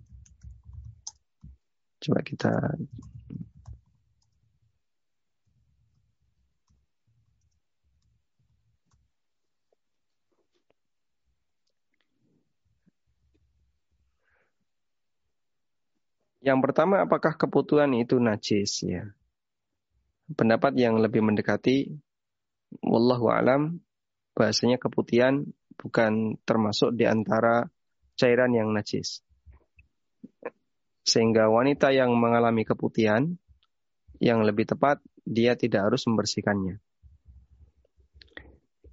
Coba 1.96 2.20
kita 2.20 2.76
Yang 16.48 16.64
pertama, 16.64 17.04
apakah 17.04 17.36
keputuhan 17.36 17.92
itu 17.92 18.16
najis? 18.16 18.80
Ya. 18.80 19.12
Pendapat 20.32 20.72
yang 20.80 20.96
lebih 20.96 21.20
mendekati, 21.20 21.92
wallahu 22.80 23.28
alam, 23.28 23.84
bahasanya 24.32 24.80
keputihan 24.80 25.44
bukan 25.76 26.40
termasuk 26.48 26.96
di 26.96 27.04
antara 27.04 27.68
cairan 28.16 28.56
yang 28.56 28.72
najis. 28.72 29.20
Sehingga 31.04 31.52
wanita 31.52 31.92
yang 31.92 32.16
mengalami 32.16 32.64
keputihan, 32.64 33.28
yang 34.16 34.40
lebih 34.40 34.64
tepat, 34.72 35.04
dia 35.28 35.52
tidak 35.52 35.92
harus 35.92 36.08
membersihkannya. 36.08 36.80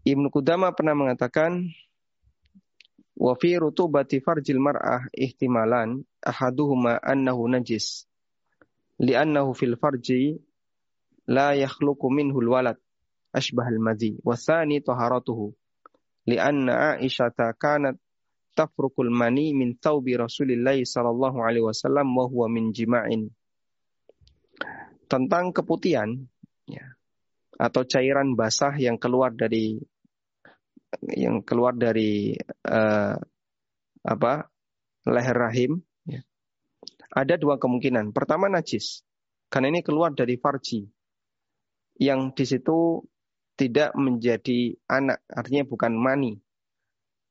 Ibnu 0.03 0.27
Qudama 0.27 0.75
pernah 0.75 0.91
mengatakan, 0.91 1.71
Wa 3.15 3.31
fi 3.39 3.55
rutubati 3.55 4.19
farjil 4.19 4.59
mar'ah 4.59 5.07
ihtimalan 5.15 6.03
ahaduhuma 6.19 6.99
annahu 6.99 7.47
najis. 7.47 8.03
Li'annahu 8.99 9.55
fil 9.55 9.79
farji 9.79 10.39
la 11.27 11.55
yakhluqu 11.55 12.11
minhu 12.11 12.43
al-walad 12.43 12.79
ashbah 13.31 13.71
al-madhi. 13.71 14.19
Wa 14.19 14.35
thani 14.35 14.83
taharatuhu. 14.83 15.55
Li'anna 16.27 16.99
Aisyata 16.99 17.55
kanat 17.55 17.95
tafrukul 18.55 19.11
mani 19.11 19.51
min 19.55 19.75
thawbi 19.79 20.15
Rasulillah 20.15 20.75
sallallahu 20.79 21.43
alaihi 21.43 21.63
wasallam 21.63 22.11
wa 22.15 22.25
huwa 22.27 22.47
min 22.51 22.71
jima'in. 22.71 23.31
Tentang 25.05 25.53
keputihan 25.53 26.25
ya, 26.65 26.97
atau 27.61 27.85
cairan 27.85 28.33
basah 28.33 28.73
yang 28.79 28.97
keluar 28.97 29.31
dari 29.35 29.79
yang 31.03 31.41
keluar 31.43 31.75
dari 31.75 32.35
uh, 32.67 33.15
apa 34.05 34.33
leher 35.09 35.37
rahim 35.37 35.81
ya. 36.05 36.21
ada 37.13 37.35
dua 37.35 37.57
kemungkinan. 37.57 38.13
Pertama 38.13 38.47
najis. 38.47 39.01
Karena 39.49 39.71
ini 39.71 39.81
keluar 39.85 40.11
dari 40.11 40.35
farji. 40.35 40.85
Yang 41.95 42.21
di 42.35 42.45
situ 42.45 42.79
tidak 43.55 43.95
menjadi 43.95 44.75
anak 44.91 45.23
artinya 45.31 45.63
bukan 45.63 45.95
mani. 45.95 46.35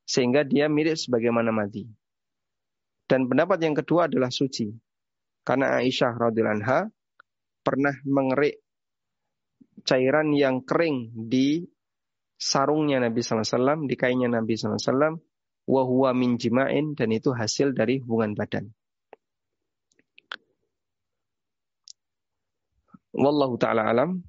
Sehingga 0.04 0.44
dia 0.44 0.68
mirip 0.68 0.96
sebagaimana 0.96 1.52
mati. 1.52 1.84
Dan 3.04 3.28
pendapat 3.28 3.60
yang 3.60 3.76
kedua 3.76 4.08
adalah 4.08 4.32
suci. 4.32 4.72
Karena 5.44 5.76
Aisyah 5.76 6.16
radhiyallahu 6.16 6.88
pernah 7.60 7.96
mengerik 8.08 8.64
cairan 9.84 10.32
yang 10.32 10.64
kering 10.64 11.12
di 11.28 11.64
sarungnya 12.44 13.00
Nabi 13.00 13.24
SAW, 13.24 13.88
di 13.88 13.96
kainnya 13.96 14.28
Nabi 14.28 14.52
SAW, 14.60 15.16
wa 15.64 16.10
min 16.12 16.36
jima'in, 16.36 16.92
dan 16.92 17.08
itu 17.08 17.32
hasil 17.32 17.72
dari 17.72 18.04
hubungan 18.04 18.36
badan. 18.36 18.68
Wallahu 23.16 23.56
ta'ala 23.56 23.88
alam, 23.88 24.20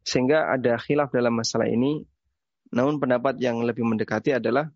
sehingga 0.00 0.48
ada 0.48 0.80
khilaf 0.80 1.12
dalam 1.12 1.36
masalah 1.36 1.68
ini, 1.68 2.08
namun 2.72 2.96
pendapat 2.96 3.36
yang 3.42 3.60
lebih 3.60 3.84
mendekati 3.84 4.40
adalah 4.40 4.72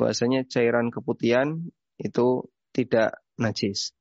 bahwasanya 0.00 0.48
cairan 0.48 0.88
keputihan 0.88 1.60
itu 2.00 2.48
tidak 2.72 3.20
najis. 3.36 3.92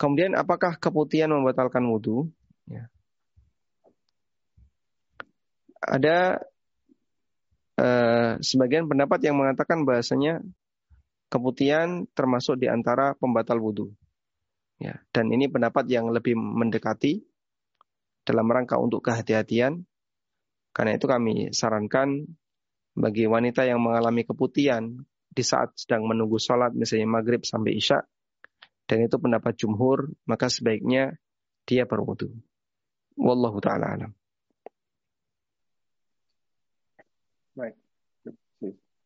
Kemudian 0.00 0.32
apakah 0.32 0.80
keputihan 0.80 1.28
membatalkan 1.28 1.84
wudhu? 1.84 2.32
Ya. 2.64 2.88
Ada 5.84 6.40
Eh, 7.80 8.32
sebagian 8.44 8.84
pendapat 8.92 9.24
yang 9.24 9.40
mengatakan 9.40 9.88
bahasanya 9.88 10.44
keputihan 11.32 12.04
termasuk 12.12 12.60
di 12.60 12.68
antara 12.68 13.16
pembatal 13.16 13.56
wudhu. 13.56 13.88
Ya, 14.76 15.00
dan 15.16 15.32
ini 15.32 15.48
pendapat 15.48 15.88
yang 15.88 16.12
lebih 16.12 16.36
mendekati 16.36 17.24
dalam 18.28 18.52
rangka 18.52 18.76
untuk 18.76 19.00
kehati-hatian. 19.00 19.88
Karena 20.76 20.92
itu 21.00 21.08
kami 21.08 21.56
sarankan 21.56 22.28
bagi 22.92 23.24
wanita 23.24 23.64
yang 23.64 23.80
mengalami 23.80 24.28
keputihan 24.28 24.84
di 25.30 25.40
saat 25.40 25.72
sedang 25.72 26.04
menunggu 26.04 26.36
sholat, 26.36 26.76
misalnya 26.76 27.08
maghrib 27.08 27.40
sampai 27.48 27.80
isya, 27.80 28.04
dan 28.84 29.06
itu 29.06 29.16
pendapat 29.16 29.56
jumhur, 29.56 30.10
maka 30.28 30.52
sebaiknya 30.52 31.16
dia 31.64 31.86
berwudhu. 31.88 32.28
Wallahu 33.16 33.62
ta'ala 33.62 33.86
alam. 33.94 34.12
Baik. 37.54 37.76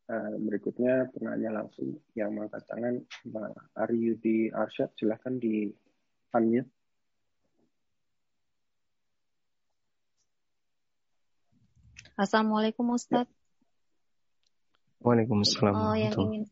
Uh, 0.04 0.36
berikutnya 0.36 1.08
penanya 1.16 1.64
langsung 1.64 1.96
yang 2.12 2.36
mengangkat 2.36 2.60
tangan 2.68 3.00
Mbak 3.24 3.88
Yudi 3.96 4.52
Arsyad 4.52 4.92
silahkan 5.00 5.40
di 5.40 5.72
unmute. 6.36 6.68
Assalamualaikum 12.20 12.84
Ustadz. 12.92 13.32
Waalaikumsalam. 15.00 15.72
Oh, 15.72 15.96
yang 15.96 16.14
ingin 16.14 16.44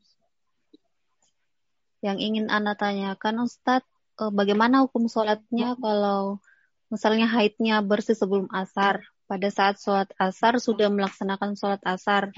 yang 2.00 2.18
ingin 2.18 2.46
Anda 2.48 2.72
tanyakan 2.72 3.44
Ustadz, 3.44 3.84
uh, 4.16 4.32
bagaimana 4.32 4.80
hukum 4.88 5.12
sholatnya 5.12 5.76
kalau 5.76 6.40
misalnya 6.88 7.28
haidnya 7.28 7.84
bersih 7.84 8.16
sebelum 8.16 8.48
asar? 8.48 9.12
pada 9.32 9.48
saat 9.48 9.80
sholat 9.80 10.12
asar 10.20 10.60
sudah 10.60 10.92
melaksanakan 10.92 11.56
sholat 11.56 11.80
asar. 11.88 12.28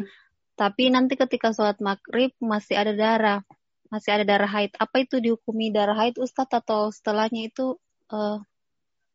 Tapi 0.54 0.90
nanti 0.90 1.18
ketika 1.18 1.50
sholat 1.50 1.82
maghrib 1.82 2.30
masih 2.38 2.78
ada 2.78 2.94
darah, 2.94 3.40
masih 3.90 4.14
ada 4.14 4.24
darah 4.26 4.50
haid. 4.50 4.74
Apa 4.78 5.02
itu 5.02 5.18
dihukumi 5.18 5.74
darah 5.74 5.98
haid 5.98 6.18
Ustadz 6.18 6.62
atau 6.62 6.94
setelahnya 6.94 7.50
itu 7.50 7.78
uh, 8.14 8.38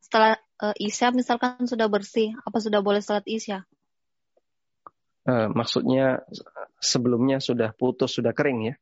setelah 0.03 0.35
uh, 0.59 0.75
isya 0.75 1.15
misalkan 1.15 1.63
sudah 1.63 1.87
bersih, 1.87 2.35
apa 2.43 2.57
sudah 2.59 2.83
boleh 2.83 2.99
sholat 2.99 3.23
isya? 3.27 3.63
Uh, 5.23 5.47
maksudnya 5.51 6.23
sebelumnya 6.79 7.39
sudah 7.39 7.71
putus, 7.71 8.19
sudah 8.19 8.35
kering 8.35 8.73
ya? 8.73 8.75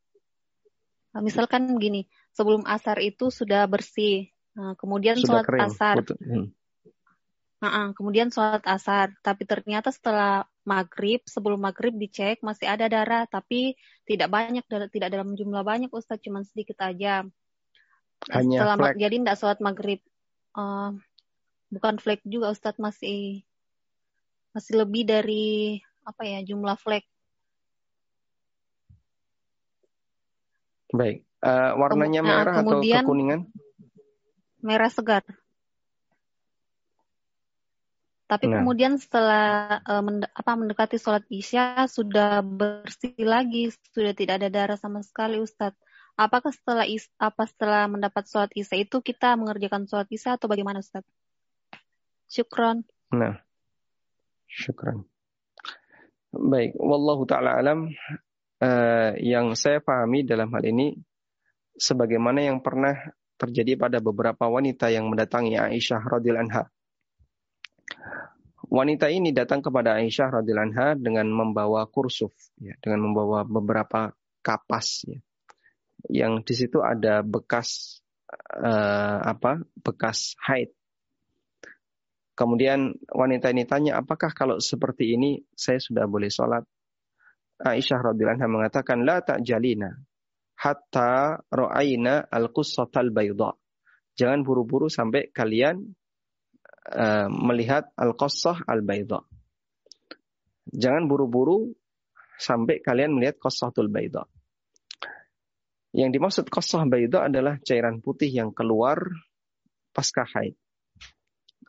Nah, 1.14 1.22
misalkan 1.26 1.66
gini, 1.82 2.06
sebelum 2.34 2.66
asar 2.66 3.02
itu 3.02 3.34
sudah 3.34 3.66
bersih, 3.66 4.30
nah, 4.54 4.78
kemudian 4.78 5.18
sudah 5.18 5.42
sholat 5.42 5.46
kering, 5.46 5.64
asar. 5.66 5.96
Putus. 5.98 6.18
Hmm. 6.22 6.48
Nah, 7.58 7.90
kemudian 7.98 8.30
sholat 8.30 8.62
asar, 8.70 9.18
tapi 9.26 9.50
ternyata 9.50 9.90
setelah 9.90 10.46
maghrib, 10.68 11.24
sebelum 11.24 11.64
maghrib 11.64 11.96
dicek 11.96 12.44
masih 12.44 12.68
ada 12.68 12.92
darah, 12.92 13.24
tapi 13.24 13.80
tidak 14.04 14.28
banyak, 14.28 14.68
tidak 14.68 15.10
dalam 15.10 15.32
jumlah 15.32 15.64
banyak 15.64 15.88
Ustadz, 15.88 16.28
cuma 16.28 16.44
sedikit 16.44 16.76
aja. 16.84 17.24
Hanya 18.28 18.60
setelah 18.60 18.76
flag. 18.76 18.96
jadi 19.00 19.16
tidak 19.24 19.38
sholat 19.40 19.60
maghrib, 19.64 20.04
uh, 20.60 20.92
bukan 21.72 21.96
flek 22.04 22.20
juga 22.28 22.52
Ustadz 22.52 22.84
masih 22.84 23.48
masih 24.52 24.84
lebih 24.84 25.08
dari 25.08 25.80
apa 26.04 26.28
ya 26.28 26.44
jumlah 26.44 26.76
flek. 26.76 27.08
Baik, 30.92 31.24
uh, 31.44 31.80
warnanya 31.80 32.22
Kem 32.24 32.28
merah 32.28 32.56
nah, 32.60 32.64
kemudian, 32.64 33.00
atau 33.00 33.08
kekuningan? 33.08 33.40
Merah 34.60 34.92
segar. 34.92 35.24
Tapi 38.28 38.52
nah. 38.52 38.60
kemudian 38.60 39.00
setelah 39.00 39.80
uh, 39.88 40.04
mende 40.04 40.28
apa 40.36 40.52
mendekati 40.60 41.00
sholat 41.00 41.24
isya 41.32 41.88
sudah 41.88 42.44
bersih 42.44 43.16
lagi, 43.24 43.72
sudah 43.96 44.12
tidak 44.12 44.44
ada 44.44 44.52
darah 44.52 44.78
sama 44.78 45.00
sekali 45.00 45.40
Ustadz. 45.40 45.80
apakah 46.18 46.50
setelah 46.52 46.84
is, 46.90 47.08
apa 47.22 47.48
setelah 47.48 47.88
mendapat 47.88 48.28
sholat 48.28 48.52
isya 48.52 48.84
itu 48.84 49.00
kita 49.00 49.40
mengerjakan 49.40 49.88
sholat 49.88 50.12
isya 50.12 50.36
atau 50.36 50.52
bagaimana 50.52 50.84
Ustaz? 50.84 51.08
Syukron. 52.28 52.84
Nah, 53.16 53.40
syukron. 54.52 55.08
Baik, 56.36 56.76
wallahu 56.76 57.24
taala 57.24 57.56
alam 57.56 57.88
uh, 58.60 59.12
yang 59.24 59.56
saya 59.56 59.80
pahami 59.80 60.28
dalam 60.28 60.52
hal 60.52 60.68
ini 60.68 61.00
sebagaimana 61.80 62.44
yang 62.44 62.60
pernah 62.60 62.98
terjadi 63.38 63.78
pada 63.78 64.04
beberapa 64.04 64.50
wanita 64.50 64.90
yang 64.92 65.08
mendatangi 65.08 65.56
Aisyah 65.56 66.02
radhiyallahu 66.02 66.46
anha. 66.52 66.64
Wanita 68.68 69.08
ini 69.08 69.32
datang 69.32 69.64
kepada 69.64 69.96
Aisyah 69.96 70.44
radhiyallahu 70.44 71.00
dengan 71.00 71.32
membawa 71.32 71.88
kursuf, 71.88 72.36
ya, 72.60 72.76
dengan 72.84 73.08
membawa 73.08 73.48
beberapa 73.48 74.12
kapas, 74.44 75.08
ya, 75.08 75.24
yang 76.12 76.44
di 76.44 76.52
situ 76.52 76.84
ada 76.84 77.24
bekas 77.24 78.00
uh, 78.60 79.24
apa? 79.24 79.64
Bekas 79.80 80.36
haid. 80.44 80.76
Kemudian 82.38 82.94
wanita 83.10 83.50
ini 83.50 83.66
tanya, 83.66 83.98
apakah 83.98 84.30
kalau 84.36 84.62
seperti 84.62 85.18
ini 85.18 85.42
saya 85.58 85.82
sudah 85.82 86.06
boleh 86.06 86.30
sholat? 86.30 86.62
Aisyah 87.58 88.14
radhiyallahu 88.14 88.38
anha 88.38 88.52
mengatakan, 88.52 89.02
la 89.02 89.26
ta'jalina 89.26 89.90
hatta 90.60 91.42
ra'ayna 91.50 92.30
al-qussatal 92.30 93.10
bayda. 93.10 93.58
Jangan 94.14 94.46
buru-buru 94.46 94.86
sampai 94.86 95.34
kalian 95.34 95.97
uh, 96.92 97.28
melihat 97.32 97.92
al-qassah 97.96 98.64
al-bayda. 98.68 99.24
Jangan 100.68 101.08
buru-buru 101.08 101.72
sampai 102.38 102.84
kalian 102.84 103.16
melihat 103.16 103.40
qassatul 103.40 103.90
bayda. 103.90 104.28
Yang 105.96 106.10
dimaksud 106.20 106.46
qassah 106.52 106.86
bayda 106.86 107.26
adalah 107.32 107.58
cairan 107.64 108.04
putih 108.04 108.30
yang 108.30 108.54
keluar 108.54 109.00
pasca 109.96 110.28
haid. 110.28 110.54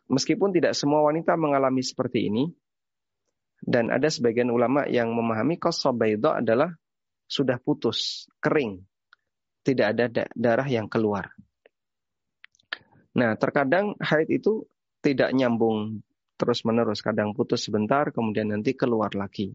Meskipun 0.09 0.53
tidak 0.53 0.77
semua 0.77 1.05
wanita 1.05 1.37
mengalami 1.37 1.81
seperti 1.81 2.29
ini, 2.29 2.49
dan 3.59 3.91
ada 3.91 4.07
sebagian 4.07 4.49
ulama 4.49 4.87
yang 4.87 5.11
memahami 5.11 5.59
qassah 5.59 5.91
bayda 5.91 6.39
adalah 6.39 6.71
sudah 7.29 7.61
putus, 7.61 8.25
kering, 8.41 8.81
tidak 9.61 9.87
ada 9.93 10.05
darah 10.33 10.65
yang 10.65 10.89
keluar. 10.89 11.29
Nah, 13.13 13.35
terkadang 13.37 13.93
haid 13.99 14.29
itu 14.31 14.65
tidak 14.99 15.31
nyambung 15.31 16.03
terus-menerus, 16.39 17.03
kadang 17.03 17.35
putus 17.35 17.67
sebentar, 17.67 18.15
kemudian 18.15 18.51
nanti 18.51 18.71
keluar 18.75 19.11
lagi. 19.11 19.51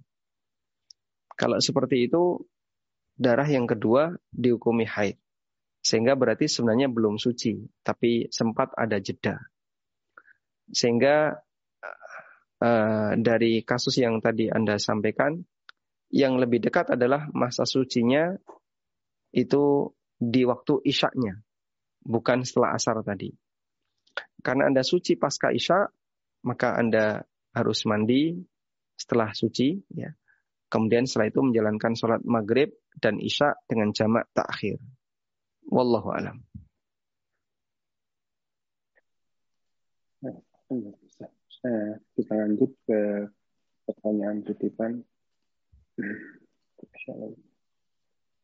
Kalau 1.34 1.58
seperti 1.58 2.06
itu, 2.06 2.44
darah 3.16 3.48
yang 3.48 3.64
kedua 3.64 4.12
dihukumi 4.30 4.84
haid. 4.84 5.16
Sehingga 5.84 6.16
berarti 6.16 6.48
sebenarnya 6.48 6.88
belum 6.88 7.20
suci, 7.20 7.60
tapi 7.84 8.28
sempat 8.32 8.72
ada 8.76 9.00
jeda. 9.00 9.36
Sehingga 10.72 11.36
uh, 12.60 13.10
dari 13.20 13.60
kasus 13.64 14.00
yang 14.00 14.20
tadi 14.24 14.48
Anda 14.48 14.80
sampaikan, 14.80 15.44
yang 16.14 16.40
lebih 16.40 16.62
dekat 16.62 16.94
adalah 16.94 17.28
masa 17.34 17.66
sucinya 17.66 18.32
itu 19.34 19.90
di 20.14 20.46
waktu 20.46 20.78
isyaknya, 20.86 21.42
bukan 22.06 22.46
setelah 22.46 22.78
asar 22.78 23.02
tadi. 23.02 23.34
Karena 24.44 24.68
Anda 24.68 24.84
suci 24.84 25.16
pasca 25.16 25.50
isya, 25.50 25.88
maka 26.44 26.76
Anda 26.76 27.24
harus 27.54 27.86
mandi 27.88 28.36
setelah 28.94 29.32
suci, 29.32 29.80
ya. 29.94 30.12
Kemudian 30.68 31.06
setelah 31.06 31.30
itu 31.30 31.40
menjalankan 31.40 31.94
sholat 31.94 32.20
maghrib 32.26 32.74
dan 32.98 33.22
isya 33.22 33.54
dengan 33.70 33.94
jamak 33.94 34.26
takhir. 34.34 34.82
Wallahu 35.70 36.10
alam. 36.10 36.42
Nah, 40.18 41.96
kita 42.12 42.32
lanjut 42.34 42.74
ke 42.84 43.00
pertanyaan 43.86 44.42
titipan 44.44 45.00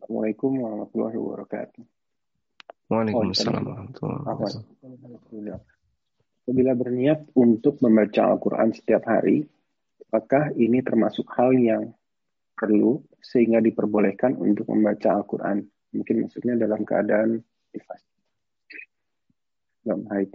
Assalamualaikum 0.00 0.62
warahmatullahi 0.62 1.18
wabarakatuh. 1.18 1.82
Waalaikumsalam 2.90 3.62
warahmatullahi 3.70 4.22
wabarakatuh. 4.26 4.62
Apabila 6.42 6.72
berniat 6.74 7.30
untuk 7.38 7.78
membaca 7.86 8.26
Al-Quran 8.26 8.74
setiap 8.74 9.06
hari, 9.06 9.46
apakah 10.10 10.50
ini 10.58 10.82
termasuk 10.82 11.30
hal 11.38 11.54
yang 11.54 11.94
perlu 12.58 13.06
sehingga 13.22 13.62
diperbolehkan 13.62 14.34
untuk 14.34 14.66
membaca 14.74 15.22
Al-Quran? 15.22 15.70
Mungkin 15.94 16.26
maksudnya 16.26 16.58
dalam 16.58 16.82
keadaan. 16.82 17.46
Dalam 19.86 20.10
haid. 20.10 20.34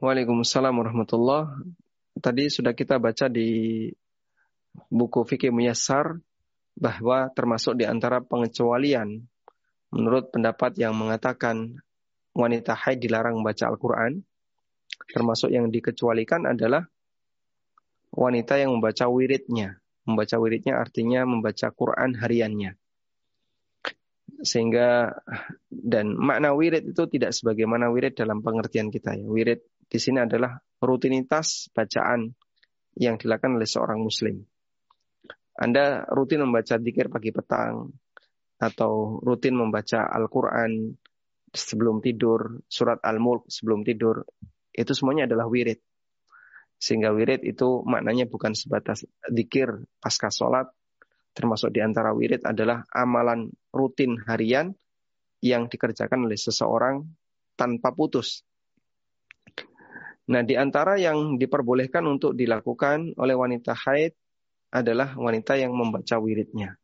Waalaikumsalam 0.00 0.72
warahmatullahi 0.72 1.68
tadi 2.16 2.48
sudah 2.48 2.72
kita 2.72 2.96
baca 2.96 3.28
di 3.28 3.92
buku 4.88 5.20
fikih 5.28 5.52
muyassar 5.52 6.16
bahwa 6.72 7.28
termasuk 7.36 7.76
di 7.76 7.84
antara 7.84 8.24
pengecualian 8.24 9.33
menurut 9.94 10.34
pendapat 10.34 10.74
yang 10.76 10.98
mengatakan 10.98 11.78
wanita 12.34 12.74
haid 12.74 12.98
dilarang 12.98 13.38
membaca 13.38 13.70
Al-Quran 13.70 14.26
termasuk 15.14 15.54
yang 15.54 15.70
dikecualikan 15.70 16.50
adalah 16.50 16.82
wanita 18.14 18.58
yang 18.58 18.74
membaca 18.78 19.06
wiridnya. 19.06 19.78
Membaca 20.04 20.36
wiridnya 20.36 20.76
artinya 20.76 21.24
membaca 21.24 21.72
Quran 21.72 22.18
hariannya. 22.18 22.76
Sehingga 24.44 25.14
dan 25.70 26.12
makna 26.12 26.52
wirid 26.52 26.92
itu 26.92 27.08
tidak 27.08 27.32
sebagaimana 27.32 27.88
wirid 27.88 28.12
dalam 28.12 28.44
pengertian 28.44 28.92
kita 28.92 29.16
ya. 29.16 29.24
Wirid 29.24 29.64
di 29.88 29.98
sini 30.02 30.20
adalah 30.20 30.60
rutinitas 30.82 31.72
bacaan 31.72 32.34
yang 32.98 33.16
dilakukan 33.16 33.56
oleh 33.56 33.68
seorang 33.68 34.02
muslim. 34.02 34.44
Anda 35.54 36.04
rutin 36.10 36.42
membaca 36.42 36.76
zikir 36.76 37.08
pagi 37.08 37.30
petang 37.30 37.94
atau 38.58 39.18
rutin 39.20 39.58
membaca 39.58 40.06
Al-Qur'an 40.06 40.94
sebelum 41.54 42.02
tidur, 42.02 42.62
surat 42.66 42.98
Al-Mulk 43.02 43.46
sebelum 43.46 43.86
tidur, 43.86 44.26
itu 44.74 44.92
semuanya 44.94 45.30
adalah 45.30 45.46
wirid. 45.46 45.78
Sehingga 46.78 47.14
wirid 47.14 47.46
itu 47.46 47.86
maknanya 47.86 48.26
bukan 48.26 48.52
sebatas 48.52 49.06
zikir 49.30 49.86
pasca 50.02 50.28
sholat, 50.28 50.66
termasuk 51.32 51.70
di 51.70 51.80
antara 51.80 52.10
wirid 52.10 52.42
adalah 52.42 52.82
amalan 52.90 53.50
rutin 53.70 54.18
harian 54.26 54.74
yang 55.40 55.70
dikerjakan 55.70 56.26
oleh 56.26 56.38
seseorang 56.38 57.06
tanpa 57.54 57.94
putus. 57.94 58.42
Nah, 60.24 60.40
di 60.40 60.56
antara 60.56 60.96
yang 60.96 61.36
diperbolehkan 61.36 62.00
untuk 62.08 62.32
dilakukan 62.32 63.12
oleh 63.20 63.36
wanita 63.36 63.76
haid 63.76 64.16
adalah 64.72 65.12
wanita 65.14 65.54
yang 65.60 65.76
membaca 65.76 66.16
wiridnya. 66.16 66.80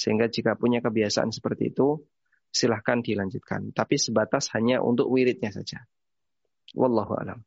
Sehingga 0.00 0.32
jika 0.32 0.56
punya 0.56 0.80
kebiasaan 0.80 1.28
seperti 1.28 1.76
itu, 1.76 2.00
silahkan 2.48 3.04
dilanjutkan. 3.04 3.76
Tapi 3.76 4.00
sebatas 4.00 4.48
hanya 4.56 4.80
untuk 4.80 5.12
wiridnya 5.12 5.52
saja. 5.52 5.84
Wallahu 6.72 7.20
alam. 7.20 7.44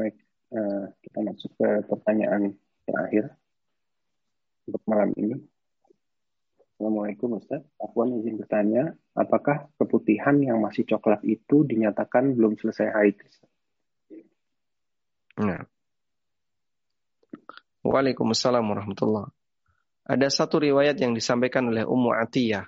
Baik, 0.00 0.16
uh, 0.56 0.88
kita 1.04 1.18
masuk 1.20 1.52
ke 1.52 1.68
pertanyaan 1.84 2.56
terakhir 2.88 3.36
untuk 4.64 4.80
malam 4.88 5.12
ini. 5.20 5.36
Assalamualaikum 6.56 7.36
Ustaz. 7.36 7.60
Aku 7.76 8.08
izin 8.08 8.40
bertanya, 8.40 8.96
apakah 9.12 9.68
keputihan 9.76 10.38
yang 10.40 10.64
masih 10.64 10.88
coklat 10.88 11.20
itu 11.28 11.66
dinyatakan 11.68 12.32
belum 12.38 12.56
selesai 12.56 12.88
haid? 12.94 13.16
Nah. 15.44 15.66
Waalaikumsalam 17.82 18.64
warahmatullah. 18.64 19.37
Ada 20.08 20.32
satu 20.32 20.56
riwayat 20.56 20.96
yang 21.04 21.12
disampaikan 21.12 21.68
oleh 21.68 21.84
Ummu 21.84 22.16
Atiyah 22.16 22.64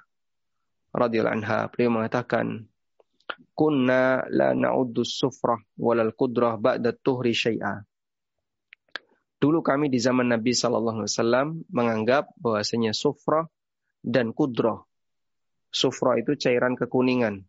radhiyallahu 0.92 1.36
anha. 1.40 1.72
Beliau 1.72 1.96
mengatakan, 1.96 2.68
"Kunna 3.56 4.28
la 4.28 4.52
na'uddu 4.52 5.08
sufrah 5.08 5.56
walal 5.80 6.12
qudrah 6.12 6.60
ba'da 6.60 6.92
tuhri 6.92 7.32
syai'a." 7.32 7.80
Dulu 9.40 9.64
kami 9.64 9.88
di 9.88 9.96
zaman 9.96 10.36
Nabi 10.36 10.52
sallallahu 10.52 11.00
alaihi 11.00 11.16
wasallam 11.16 11.48
menganggap 11.72 12.28
bahwasanya 12.36 12.92
sufrah 12.92 13.48
dan 14.04 14.36
kudroh. 14.36 14.84
Sufra 15.72 16.20
itu 16.20 16.36
cairan 16.36 16.76
kekuningan. 16.76 17.48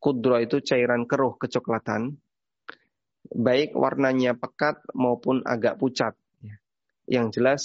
Kudroh 0.00 0.40
itu 0.40 0.64
cairan 0.64 1.04
keruh 1.04 1.36
kecoklatan. 1.36 2.16
Baik 3.28 3.76
warnanya 3.76 4.32
pekat 4.32 4.80
maupun 4.96 5.44
agak 5.44 5.76
pucat. 5.76 6.16
Yang 7.04 7.26
jelas 7.36 7.62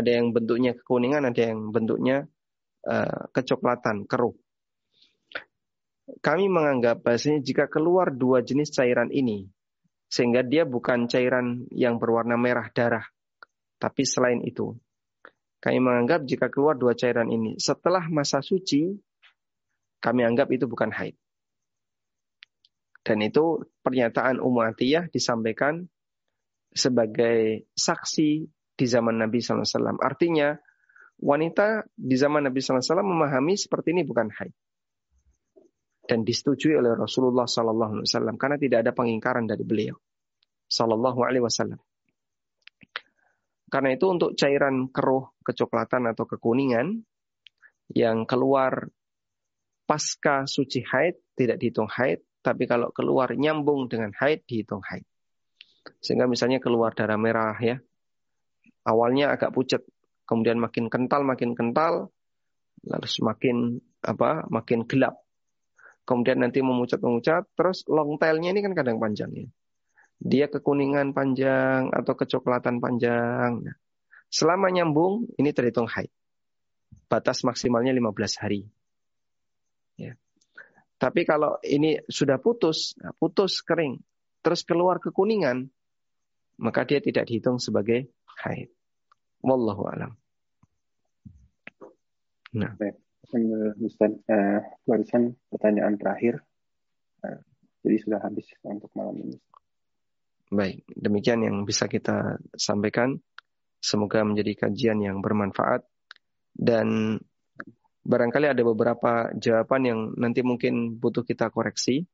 ada 0.00 0.10
yang 0.12 0.32
bentuknya 0.32 0.76
kekuningan, 0.76 1.24
ada 1.28 1.42
yang 1.52 1.72
bentuknya 1.72 2.28
uh, 2.84 3.28
kecoklatan, 3.32 4.04
keruh. 4.04 4.36
Kami 6.22 6.46
menganggap 6.46 7.02
bahasanya 7.02 7.42
jika 7.42 7.66
keluar 7.66 8.14
dua 8.14 8.44
jenis 8.44 8.70
cairan 8.70 9.10
ini, 9.10 9.50
sehingga 10.06 10.46
dia 10.46 10.62
bukan 10.62 11.10
cairan 11.10 11.66
yang 11.74 11.98
berwarna 11.98 12.38
merah 12.38 12.70
darah, 12.70 13.02
tapi 13.82 14.06
selain 14.06 14.40
itu, 14.46 14.78
Kami 15.58 15.82
menganggap 15.82 16.22
jika 16.28 16.46
keluar 16.46 16.78
dua 16.78 16.94
cairan 16.94 17.26
ini 17.26 17.58
setelah 17.58 18.06
masa 18.06 18.38
suci, 18.38 18.94
kami 19.98 20.22
anggap 20.22 20.46
itu 20.54 20.70
bukan 20.70 20.94
haid. 20.94 21.18
Dan 23.02 23.22
itu 23.22 23.66
pernyataan 23.82 24.38
Ummu 24.38 24.62
Atiyah 24.62 25.10
disampaikan 25.10 25.86
sebagai 26.74 27.66
saksi 27.74 28.46
di 28.76 28.86
zaman 28.86 29.16
Nabi 29.16 29.40
SAW. 29.40 29.96
Artinya, 29.98 30.52
wanita 31.24 31.88
di 31.96 32.16
zaman 32.20 32.44
Nabi 32.44 32.60
SAW 32.60 33.00
memahami 33.00 33.56
seperti 33.56 33.96
ini 33.96 34.04
bukan 34.04 34.28
haid. 34.28 34.52
Dan 36.06 36.22
disetujui 36.22 36.76
oleh 36.78 36.94
Rasulullah 36.94 37.50
SAW 37.50 38.06
karena 38.38 38.56
tidak 38.60 38.86
ada 38.86 38.92
pengingkaran 38.94 39.48
dari 39.48 39.66
beliau. 39.66 39.96
Sallallahu 40.66 41.20
Alaihi 41.26 41.42
Wasallam. 41.42 41.80
Karena 43.66 43.90
itu 43.98 44.06
untuk 44.06 44.38
cairan 44.38 44.86
keruh, 44.94 45.34
kecoklatan 45.42 46.06
atau 46.06 46.22
kekuningan 46.30 47.02
yang 47.90 48.22
keluar 48.22 48.86
pasca 49.86 50.46
suci 50.46 50.82
haid 50.86 51.18
tidak 51.34 51.58
dihitung 51.58 51.90
haid, 51.90 52.22
tapi 52.42 52.66
kalau 52.70 52.94
keluar 52.94 53.34
nyambung 53.34 53.90
dengan 53.90 54.14
haid 54.14 54.46
dihitung 54.46 54.82
haid. 54.86 55.06
Sehingga 56.02 56.30
misalnya 56.30 56.62
keluar 56.62 56.94
darah 56.94 57.18
merah 57.18 57.58
ya. 57.58 57.78
Awalnya 58.86 59.34
agak 59.34 59.50
pucat, 59.50 59.82
kemudian 60.30 60.62
makin 60.62 60.86
kental 60.86 61.26
makin 61.26 61.58
kental, 61.58 62.14
lalu 62.86 63.08
semakin 63.10 63.82
apa? 64.06 64.46
makin 64.46 64.86
gelap. 64.86 65.18
Kemudian 66.06 66.38
nanti 66.38 66.62
memucat-memucat, 66.62 67.50
terus 67.58 67.82
long 67.90 68.14
tailnya 68.14 68.54
ini 68.54 68.62
kan 68.62 68.78
kadang 68.78 69.02
panjang 69.02 69.30
ya 69.34 69.50
dia 70.20 70.48
kekuningan 70.48 71.12
panjang 71.12 71.92
atau 71.92 72.16
kecoklatan 72.16 72.80
panjang. 72.80 73.60
Nah, 73.60 73.76
selama 74.32 74.72
nyambung 74.72 75.28
ini 75.36 75.52
terhitung 75.52 75.88
haid. 75.88 76.12
Batas 77.06 77.44
maksimalnya 77.46 77.94
15 77.94 78.42
hari. 78.42 78.66
Ya. 80.00 80.18
Tapi 80.96 81.28
kalau 81.28 81.60
ini 81.62 82.00
sudah 82.08 82.40
putus, 82.40 82.96
nah, 82.98 83.12
putus 83.14 83.60
kering, 83.62 84.00
terus 84.40 84.64
keluar 84.64 84.98
kekuningan, 84.98 85.68
maka 86.56 86.88
dia 86.88 86.98
tidak 87.04 87.28
dihitung 87.28 87.60
sebagai 87.60 88.10
haid. 88.42 88.72
Wallahu 89.46 89.82
alam. 89.86 90.12
Nah. 92.58 92.74
Baik. 92.74 92.98
Ustaz, 93.82 94.14
uh, 94.30 94.60
barisan 94.86 95.34
pertanyaan 95.50 95.98
terakhir. 95.98 96.42
Uh, 97.22 97.42
jadi 97.86 97.96
sudah 98.02 98.18
habis 98.22 98.46
untuk 98.66 98.90
malam 98.98 99.18
ini. 99.22 99.38
Baik, 100.50 100.86
demikian 100.94 101.42
yang 101.42 101.66
bisa 101.66 101.90
kita 101.90 102.38
sampaikan. 102.54 103.18
Semoga 103.82 104.22
menjadi 104.26 104.66
kajian 104.66 104.98
yang 104.98 105.22
bermanfaat 105.22 105.86
dan 106.54 107.18
barangkali 108.06 108.46
ada 108.50 108.62
beberapa 108.62 109.30
jawaban 109.36 109.82
yang 109.84 110.00
nanti 110.16 110.42
mungkin 110.46 110.96
butuh 110.96 111.26
kita 111.26 111.50
koreksi. 111.50 112.06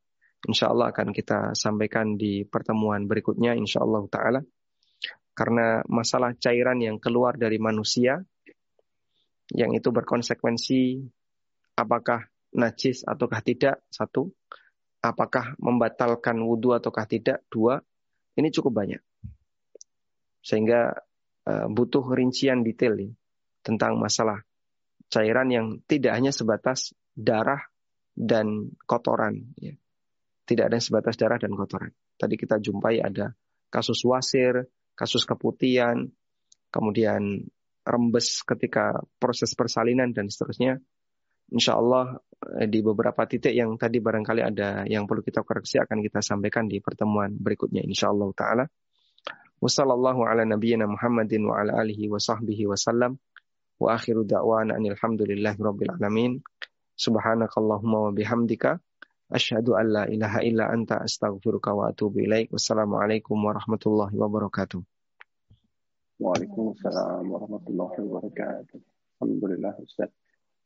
Insya 0.43 0.75
Allah 0.75 0.91
akan 0.91 1.15
kita 1.15 1.55
sampaikan 1.55 2.19
di 2.19 2.43
pertemuan 2.43 3.07
berikutnya, 3.07 3.55
insya 3.55 3.85
Allah 3.85 4.03
Ta'ala. 4.11 4.41
Karena 5.33 5.81
masalah 5.89 6.37
cairan 6.37 6.79
yang 6.81 7.01
keluar 7.01 7.41
dari 7.41 7.57
manusia, 7.57 8.21
yang 9.53 9.73
itu 9.73 9.89
berkonsekuensi 9.89 11.01
apakah 11.77 12.29
najis 12.53 13.05
ataukah 13.09 13.41
tidak, 13.41 13.85
satu. 13.89 14.29
Apakah 15.03 15.59
membatalkan 15.59 16.39
wudhu 16.39 16.79
ataukah 16.79 17.09
tidak, 17.11 17.43
dua 17.51 17.83
ini 18.39 18.49
cukup 18.49 18.73
banyak. 18.73 19.03
Sehingga 20.41 20.95
uh, 21.49 21.67
butuh 21.69 22.05
rincian 22.13 22.65
detail 22.65 22.97
nih, 22.97 23.13
tentang 23.63 24.01
masalah 24.01 24.41
cairan 25.13 25.49
yang 25.53 25.67
tidak 25.85 26.17
hanya 26.17 26.33
sebatas 26.33 26.97
darah 27.13 27.61
dan 28.17 28.73
kotoran. 28.89 29.53
Ya. 29.61 29.77
Tidak 30.43 30.69
ada 30.69 30.81
sebatas 30.81 31.15
darah 31.21 31.39
dan 31.39 31.53
kotoran. 31.55 31.93
Tadi 32.17 32.35
kita 32.41 32.59
jumpai 32.59 33.01
ada 33.05 33.37
kasus 33.69 34.01
wasir, 34.05 34.67
kasus 34.93 35.25
keputihan, 35.25 36.09
kemudian 36.73 37.49
rembes 37.83 38.47
ketika 38.47 39.03
proses 39.19 39.53
persalinan 39.59 40.15
dan 40.15 40.31
seterusnya. 40.31 40.79
Insya 41.53 41.77
Allah 41.77 42.17
eh, 42.61 42.69
di 42.71 42.81
beberapa 42.81 43.29
titik 43.29 43.53
yang 43.53 43.77
tadi 43.77 44.01
barangkali 44.01 44.41
ada 44.41 44.89
yang 44.89 45.05
perlu 45.05 45.21
kita 45.21 45.45
koreksi 45.45 45.77
akan 45.83 46.01
kita 46.01 46.25
sampaikan 46.25 46.65
di 46.65 46.81
pertemuan 46.81 47.35
berikutnya 47.37 47.85
insya 47.85 48.09
Allah 48.09 48.33
taala. 48.33 48.65
Wassallallahu 49.63 50.27
ala 50.27 50.43
nabiyyina 50.43 50.91
Muhammadin 50.91 51.47
wa 51.47 51.63
ala 51.63 51.87
alihi 51.87 52.11
wa 52.11 52.19
sahbihi 52.19 52.67
wa 52.67 52.79
akhiru 53.95 54.27
da'wana 54.27 54.79
alhamdulillahi 54.79 55.59
rabbil 55.59 55.93
alamin. 55.99 56.33
Subhanakallahumma 56.99 58.11
wa 58.11 58.13
bihamdika. 58.15 58.79
Asyhadu 59.33 59.81
an 59.81 59.87
la 59.89 60.05
ilaha 60.05 60.45
illa 60.45 60.69
anta 60.69 61.01
astaghfiruka 61.01 61.73
wa 61.73 61.89
atubu 61.89 62.21
ilaik. 62.21 62.53
Wassalamualaikum 62.53 63.33
warahmatullahi 63.41 64.13
wabarakatuh. 64.13 64.85
Waalaikumsalam 66.21 67.25
warahmatullahi 67.25 67.97
wabarakatuh. 67.97 68.77
Alhamdulillah 69.25 69.73
Ustaz. 69.81 70.13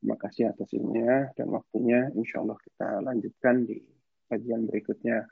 Terima 0.02 0.18
kasih 0.18 0.50
atas 0.50 0.66
ilmunya 0.74 1.30
dan 1.38 1.54
waktunya. 1.54 2.10
Insya 2.18 2.42
Allah 2.42 2.58
kita 2.58 3.06
lanjutkan 3.06 3.70
di 3.70 3.86
kajian 4.26 4.66
berikutnya. 4.66 5.30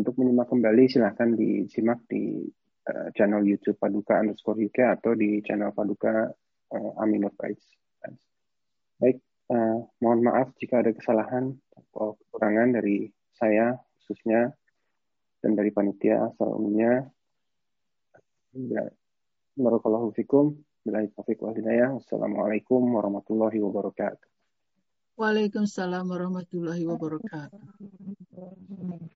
Untuk 0.00 0.16
menyimak 0.16 0.48
kembali 0.48 0.88
silahkan 0.88 1.36
disimak 1.36 2.00
di 2.08 2.48
uh, 2.88 3.12
channel 3.12 3.44
YouTube 3.44 3.76
Paduka 3.76 4.24
underscore 4.24 4.56
UK 4.56 4.88
atau 4.88 5.12
di 5.12 5.44
channel 5.44 5.68
Paduka 5.76 6.32
uh, 6.72 6.92
Aminur 7.04 7.36
Price. 7.36 7.60
Baik, 8.96 9.20
uh, 9.50 9.78
mohon 10.00 10.20
maaf 10.24 10.48
jika 10.60 10.80
ada 10.80 10.92
kesalahan 10.94 11.56
atau 11.74 12.16
kekurangan 12.20 12.72
dari 12.76 13.12
saya 13.34 13.76
khususnya 14.00 14.54
dan 15.44 15.52
dari 15.58 15.68
panitia 15.68 16.32
asal 16.32 16.56
umumnya. 16.56 17.04
Barakallahu 19.54 20.10
fikum. 20.16 20.56
Warahmatullahi 20.84 23.60
wabarakatuh. 23.60 24.28
Waalaikumsalam 25.14 26.10
warahmatullahi 26.10 26.82
wabarakatuh. 26.84 27.60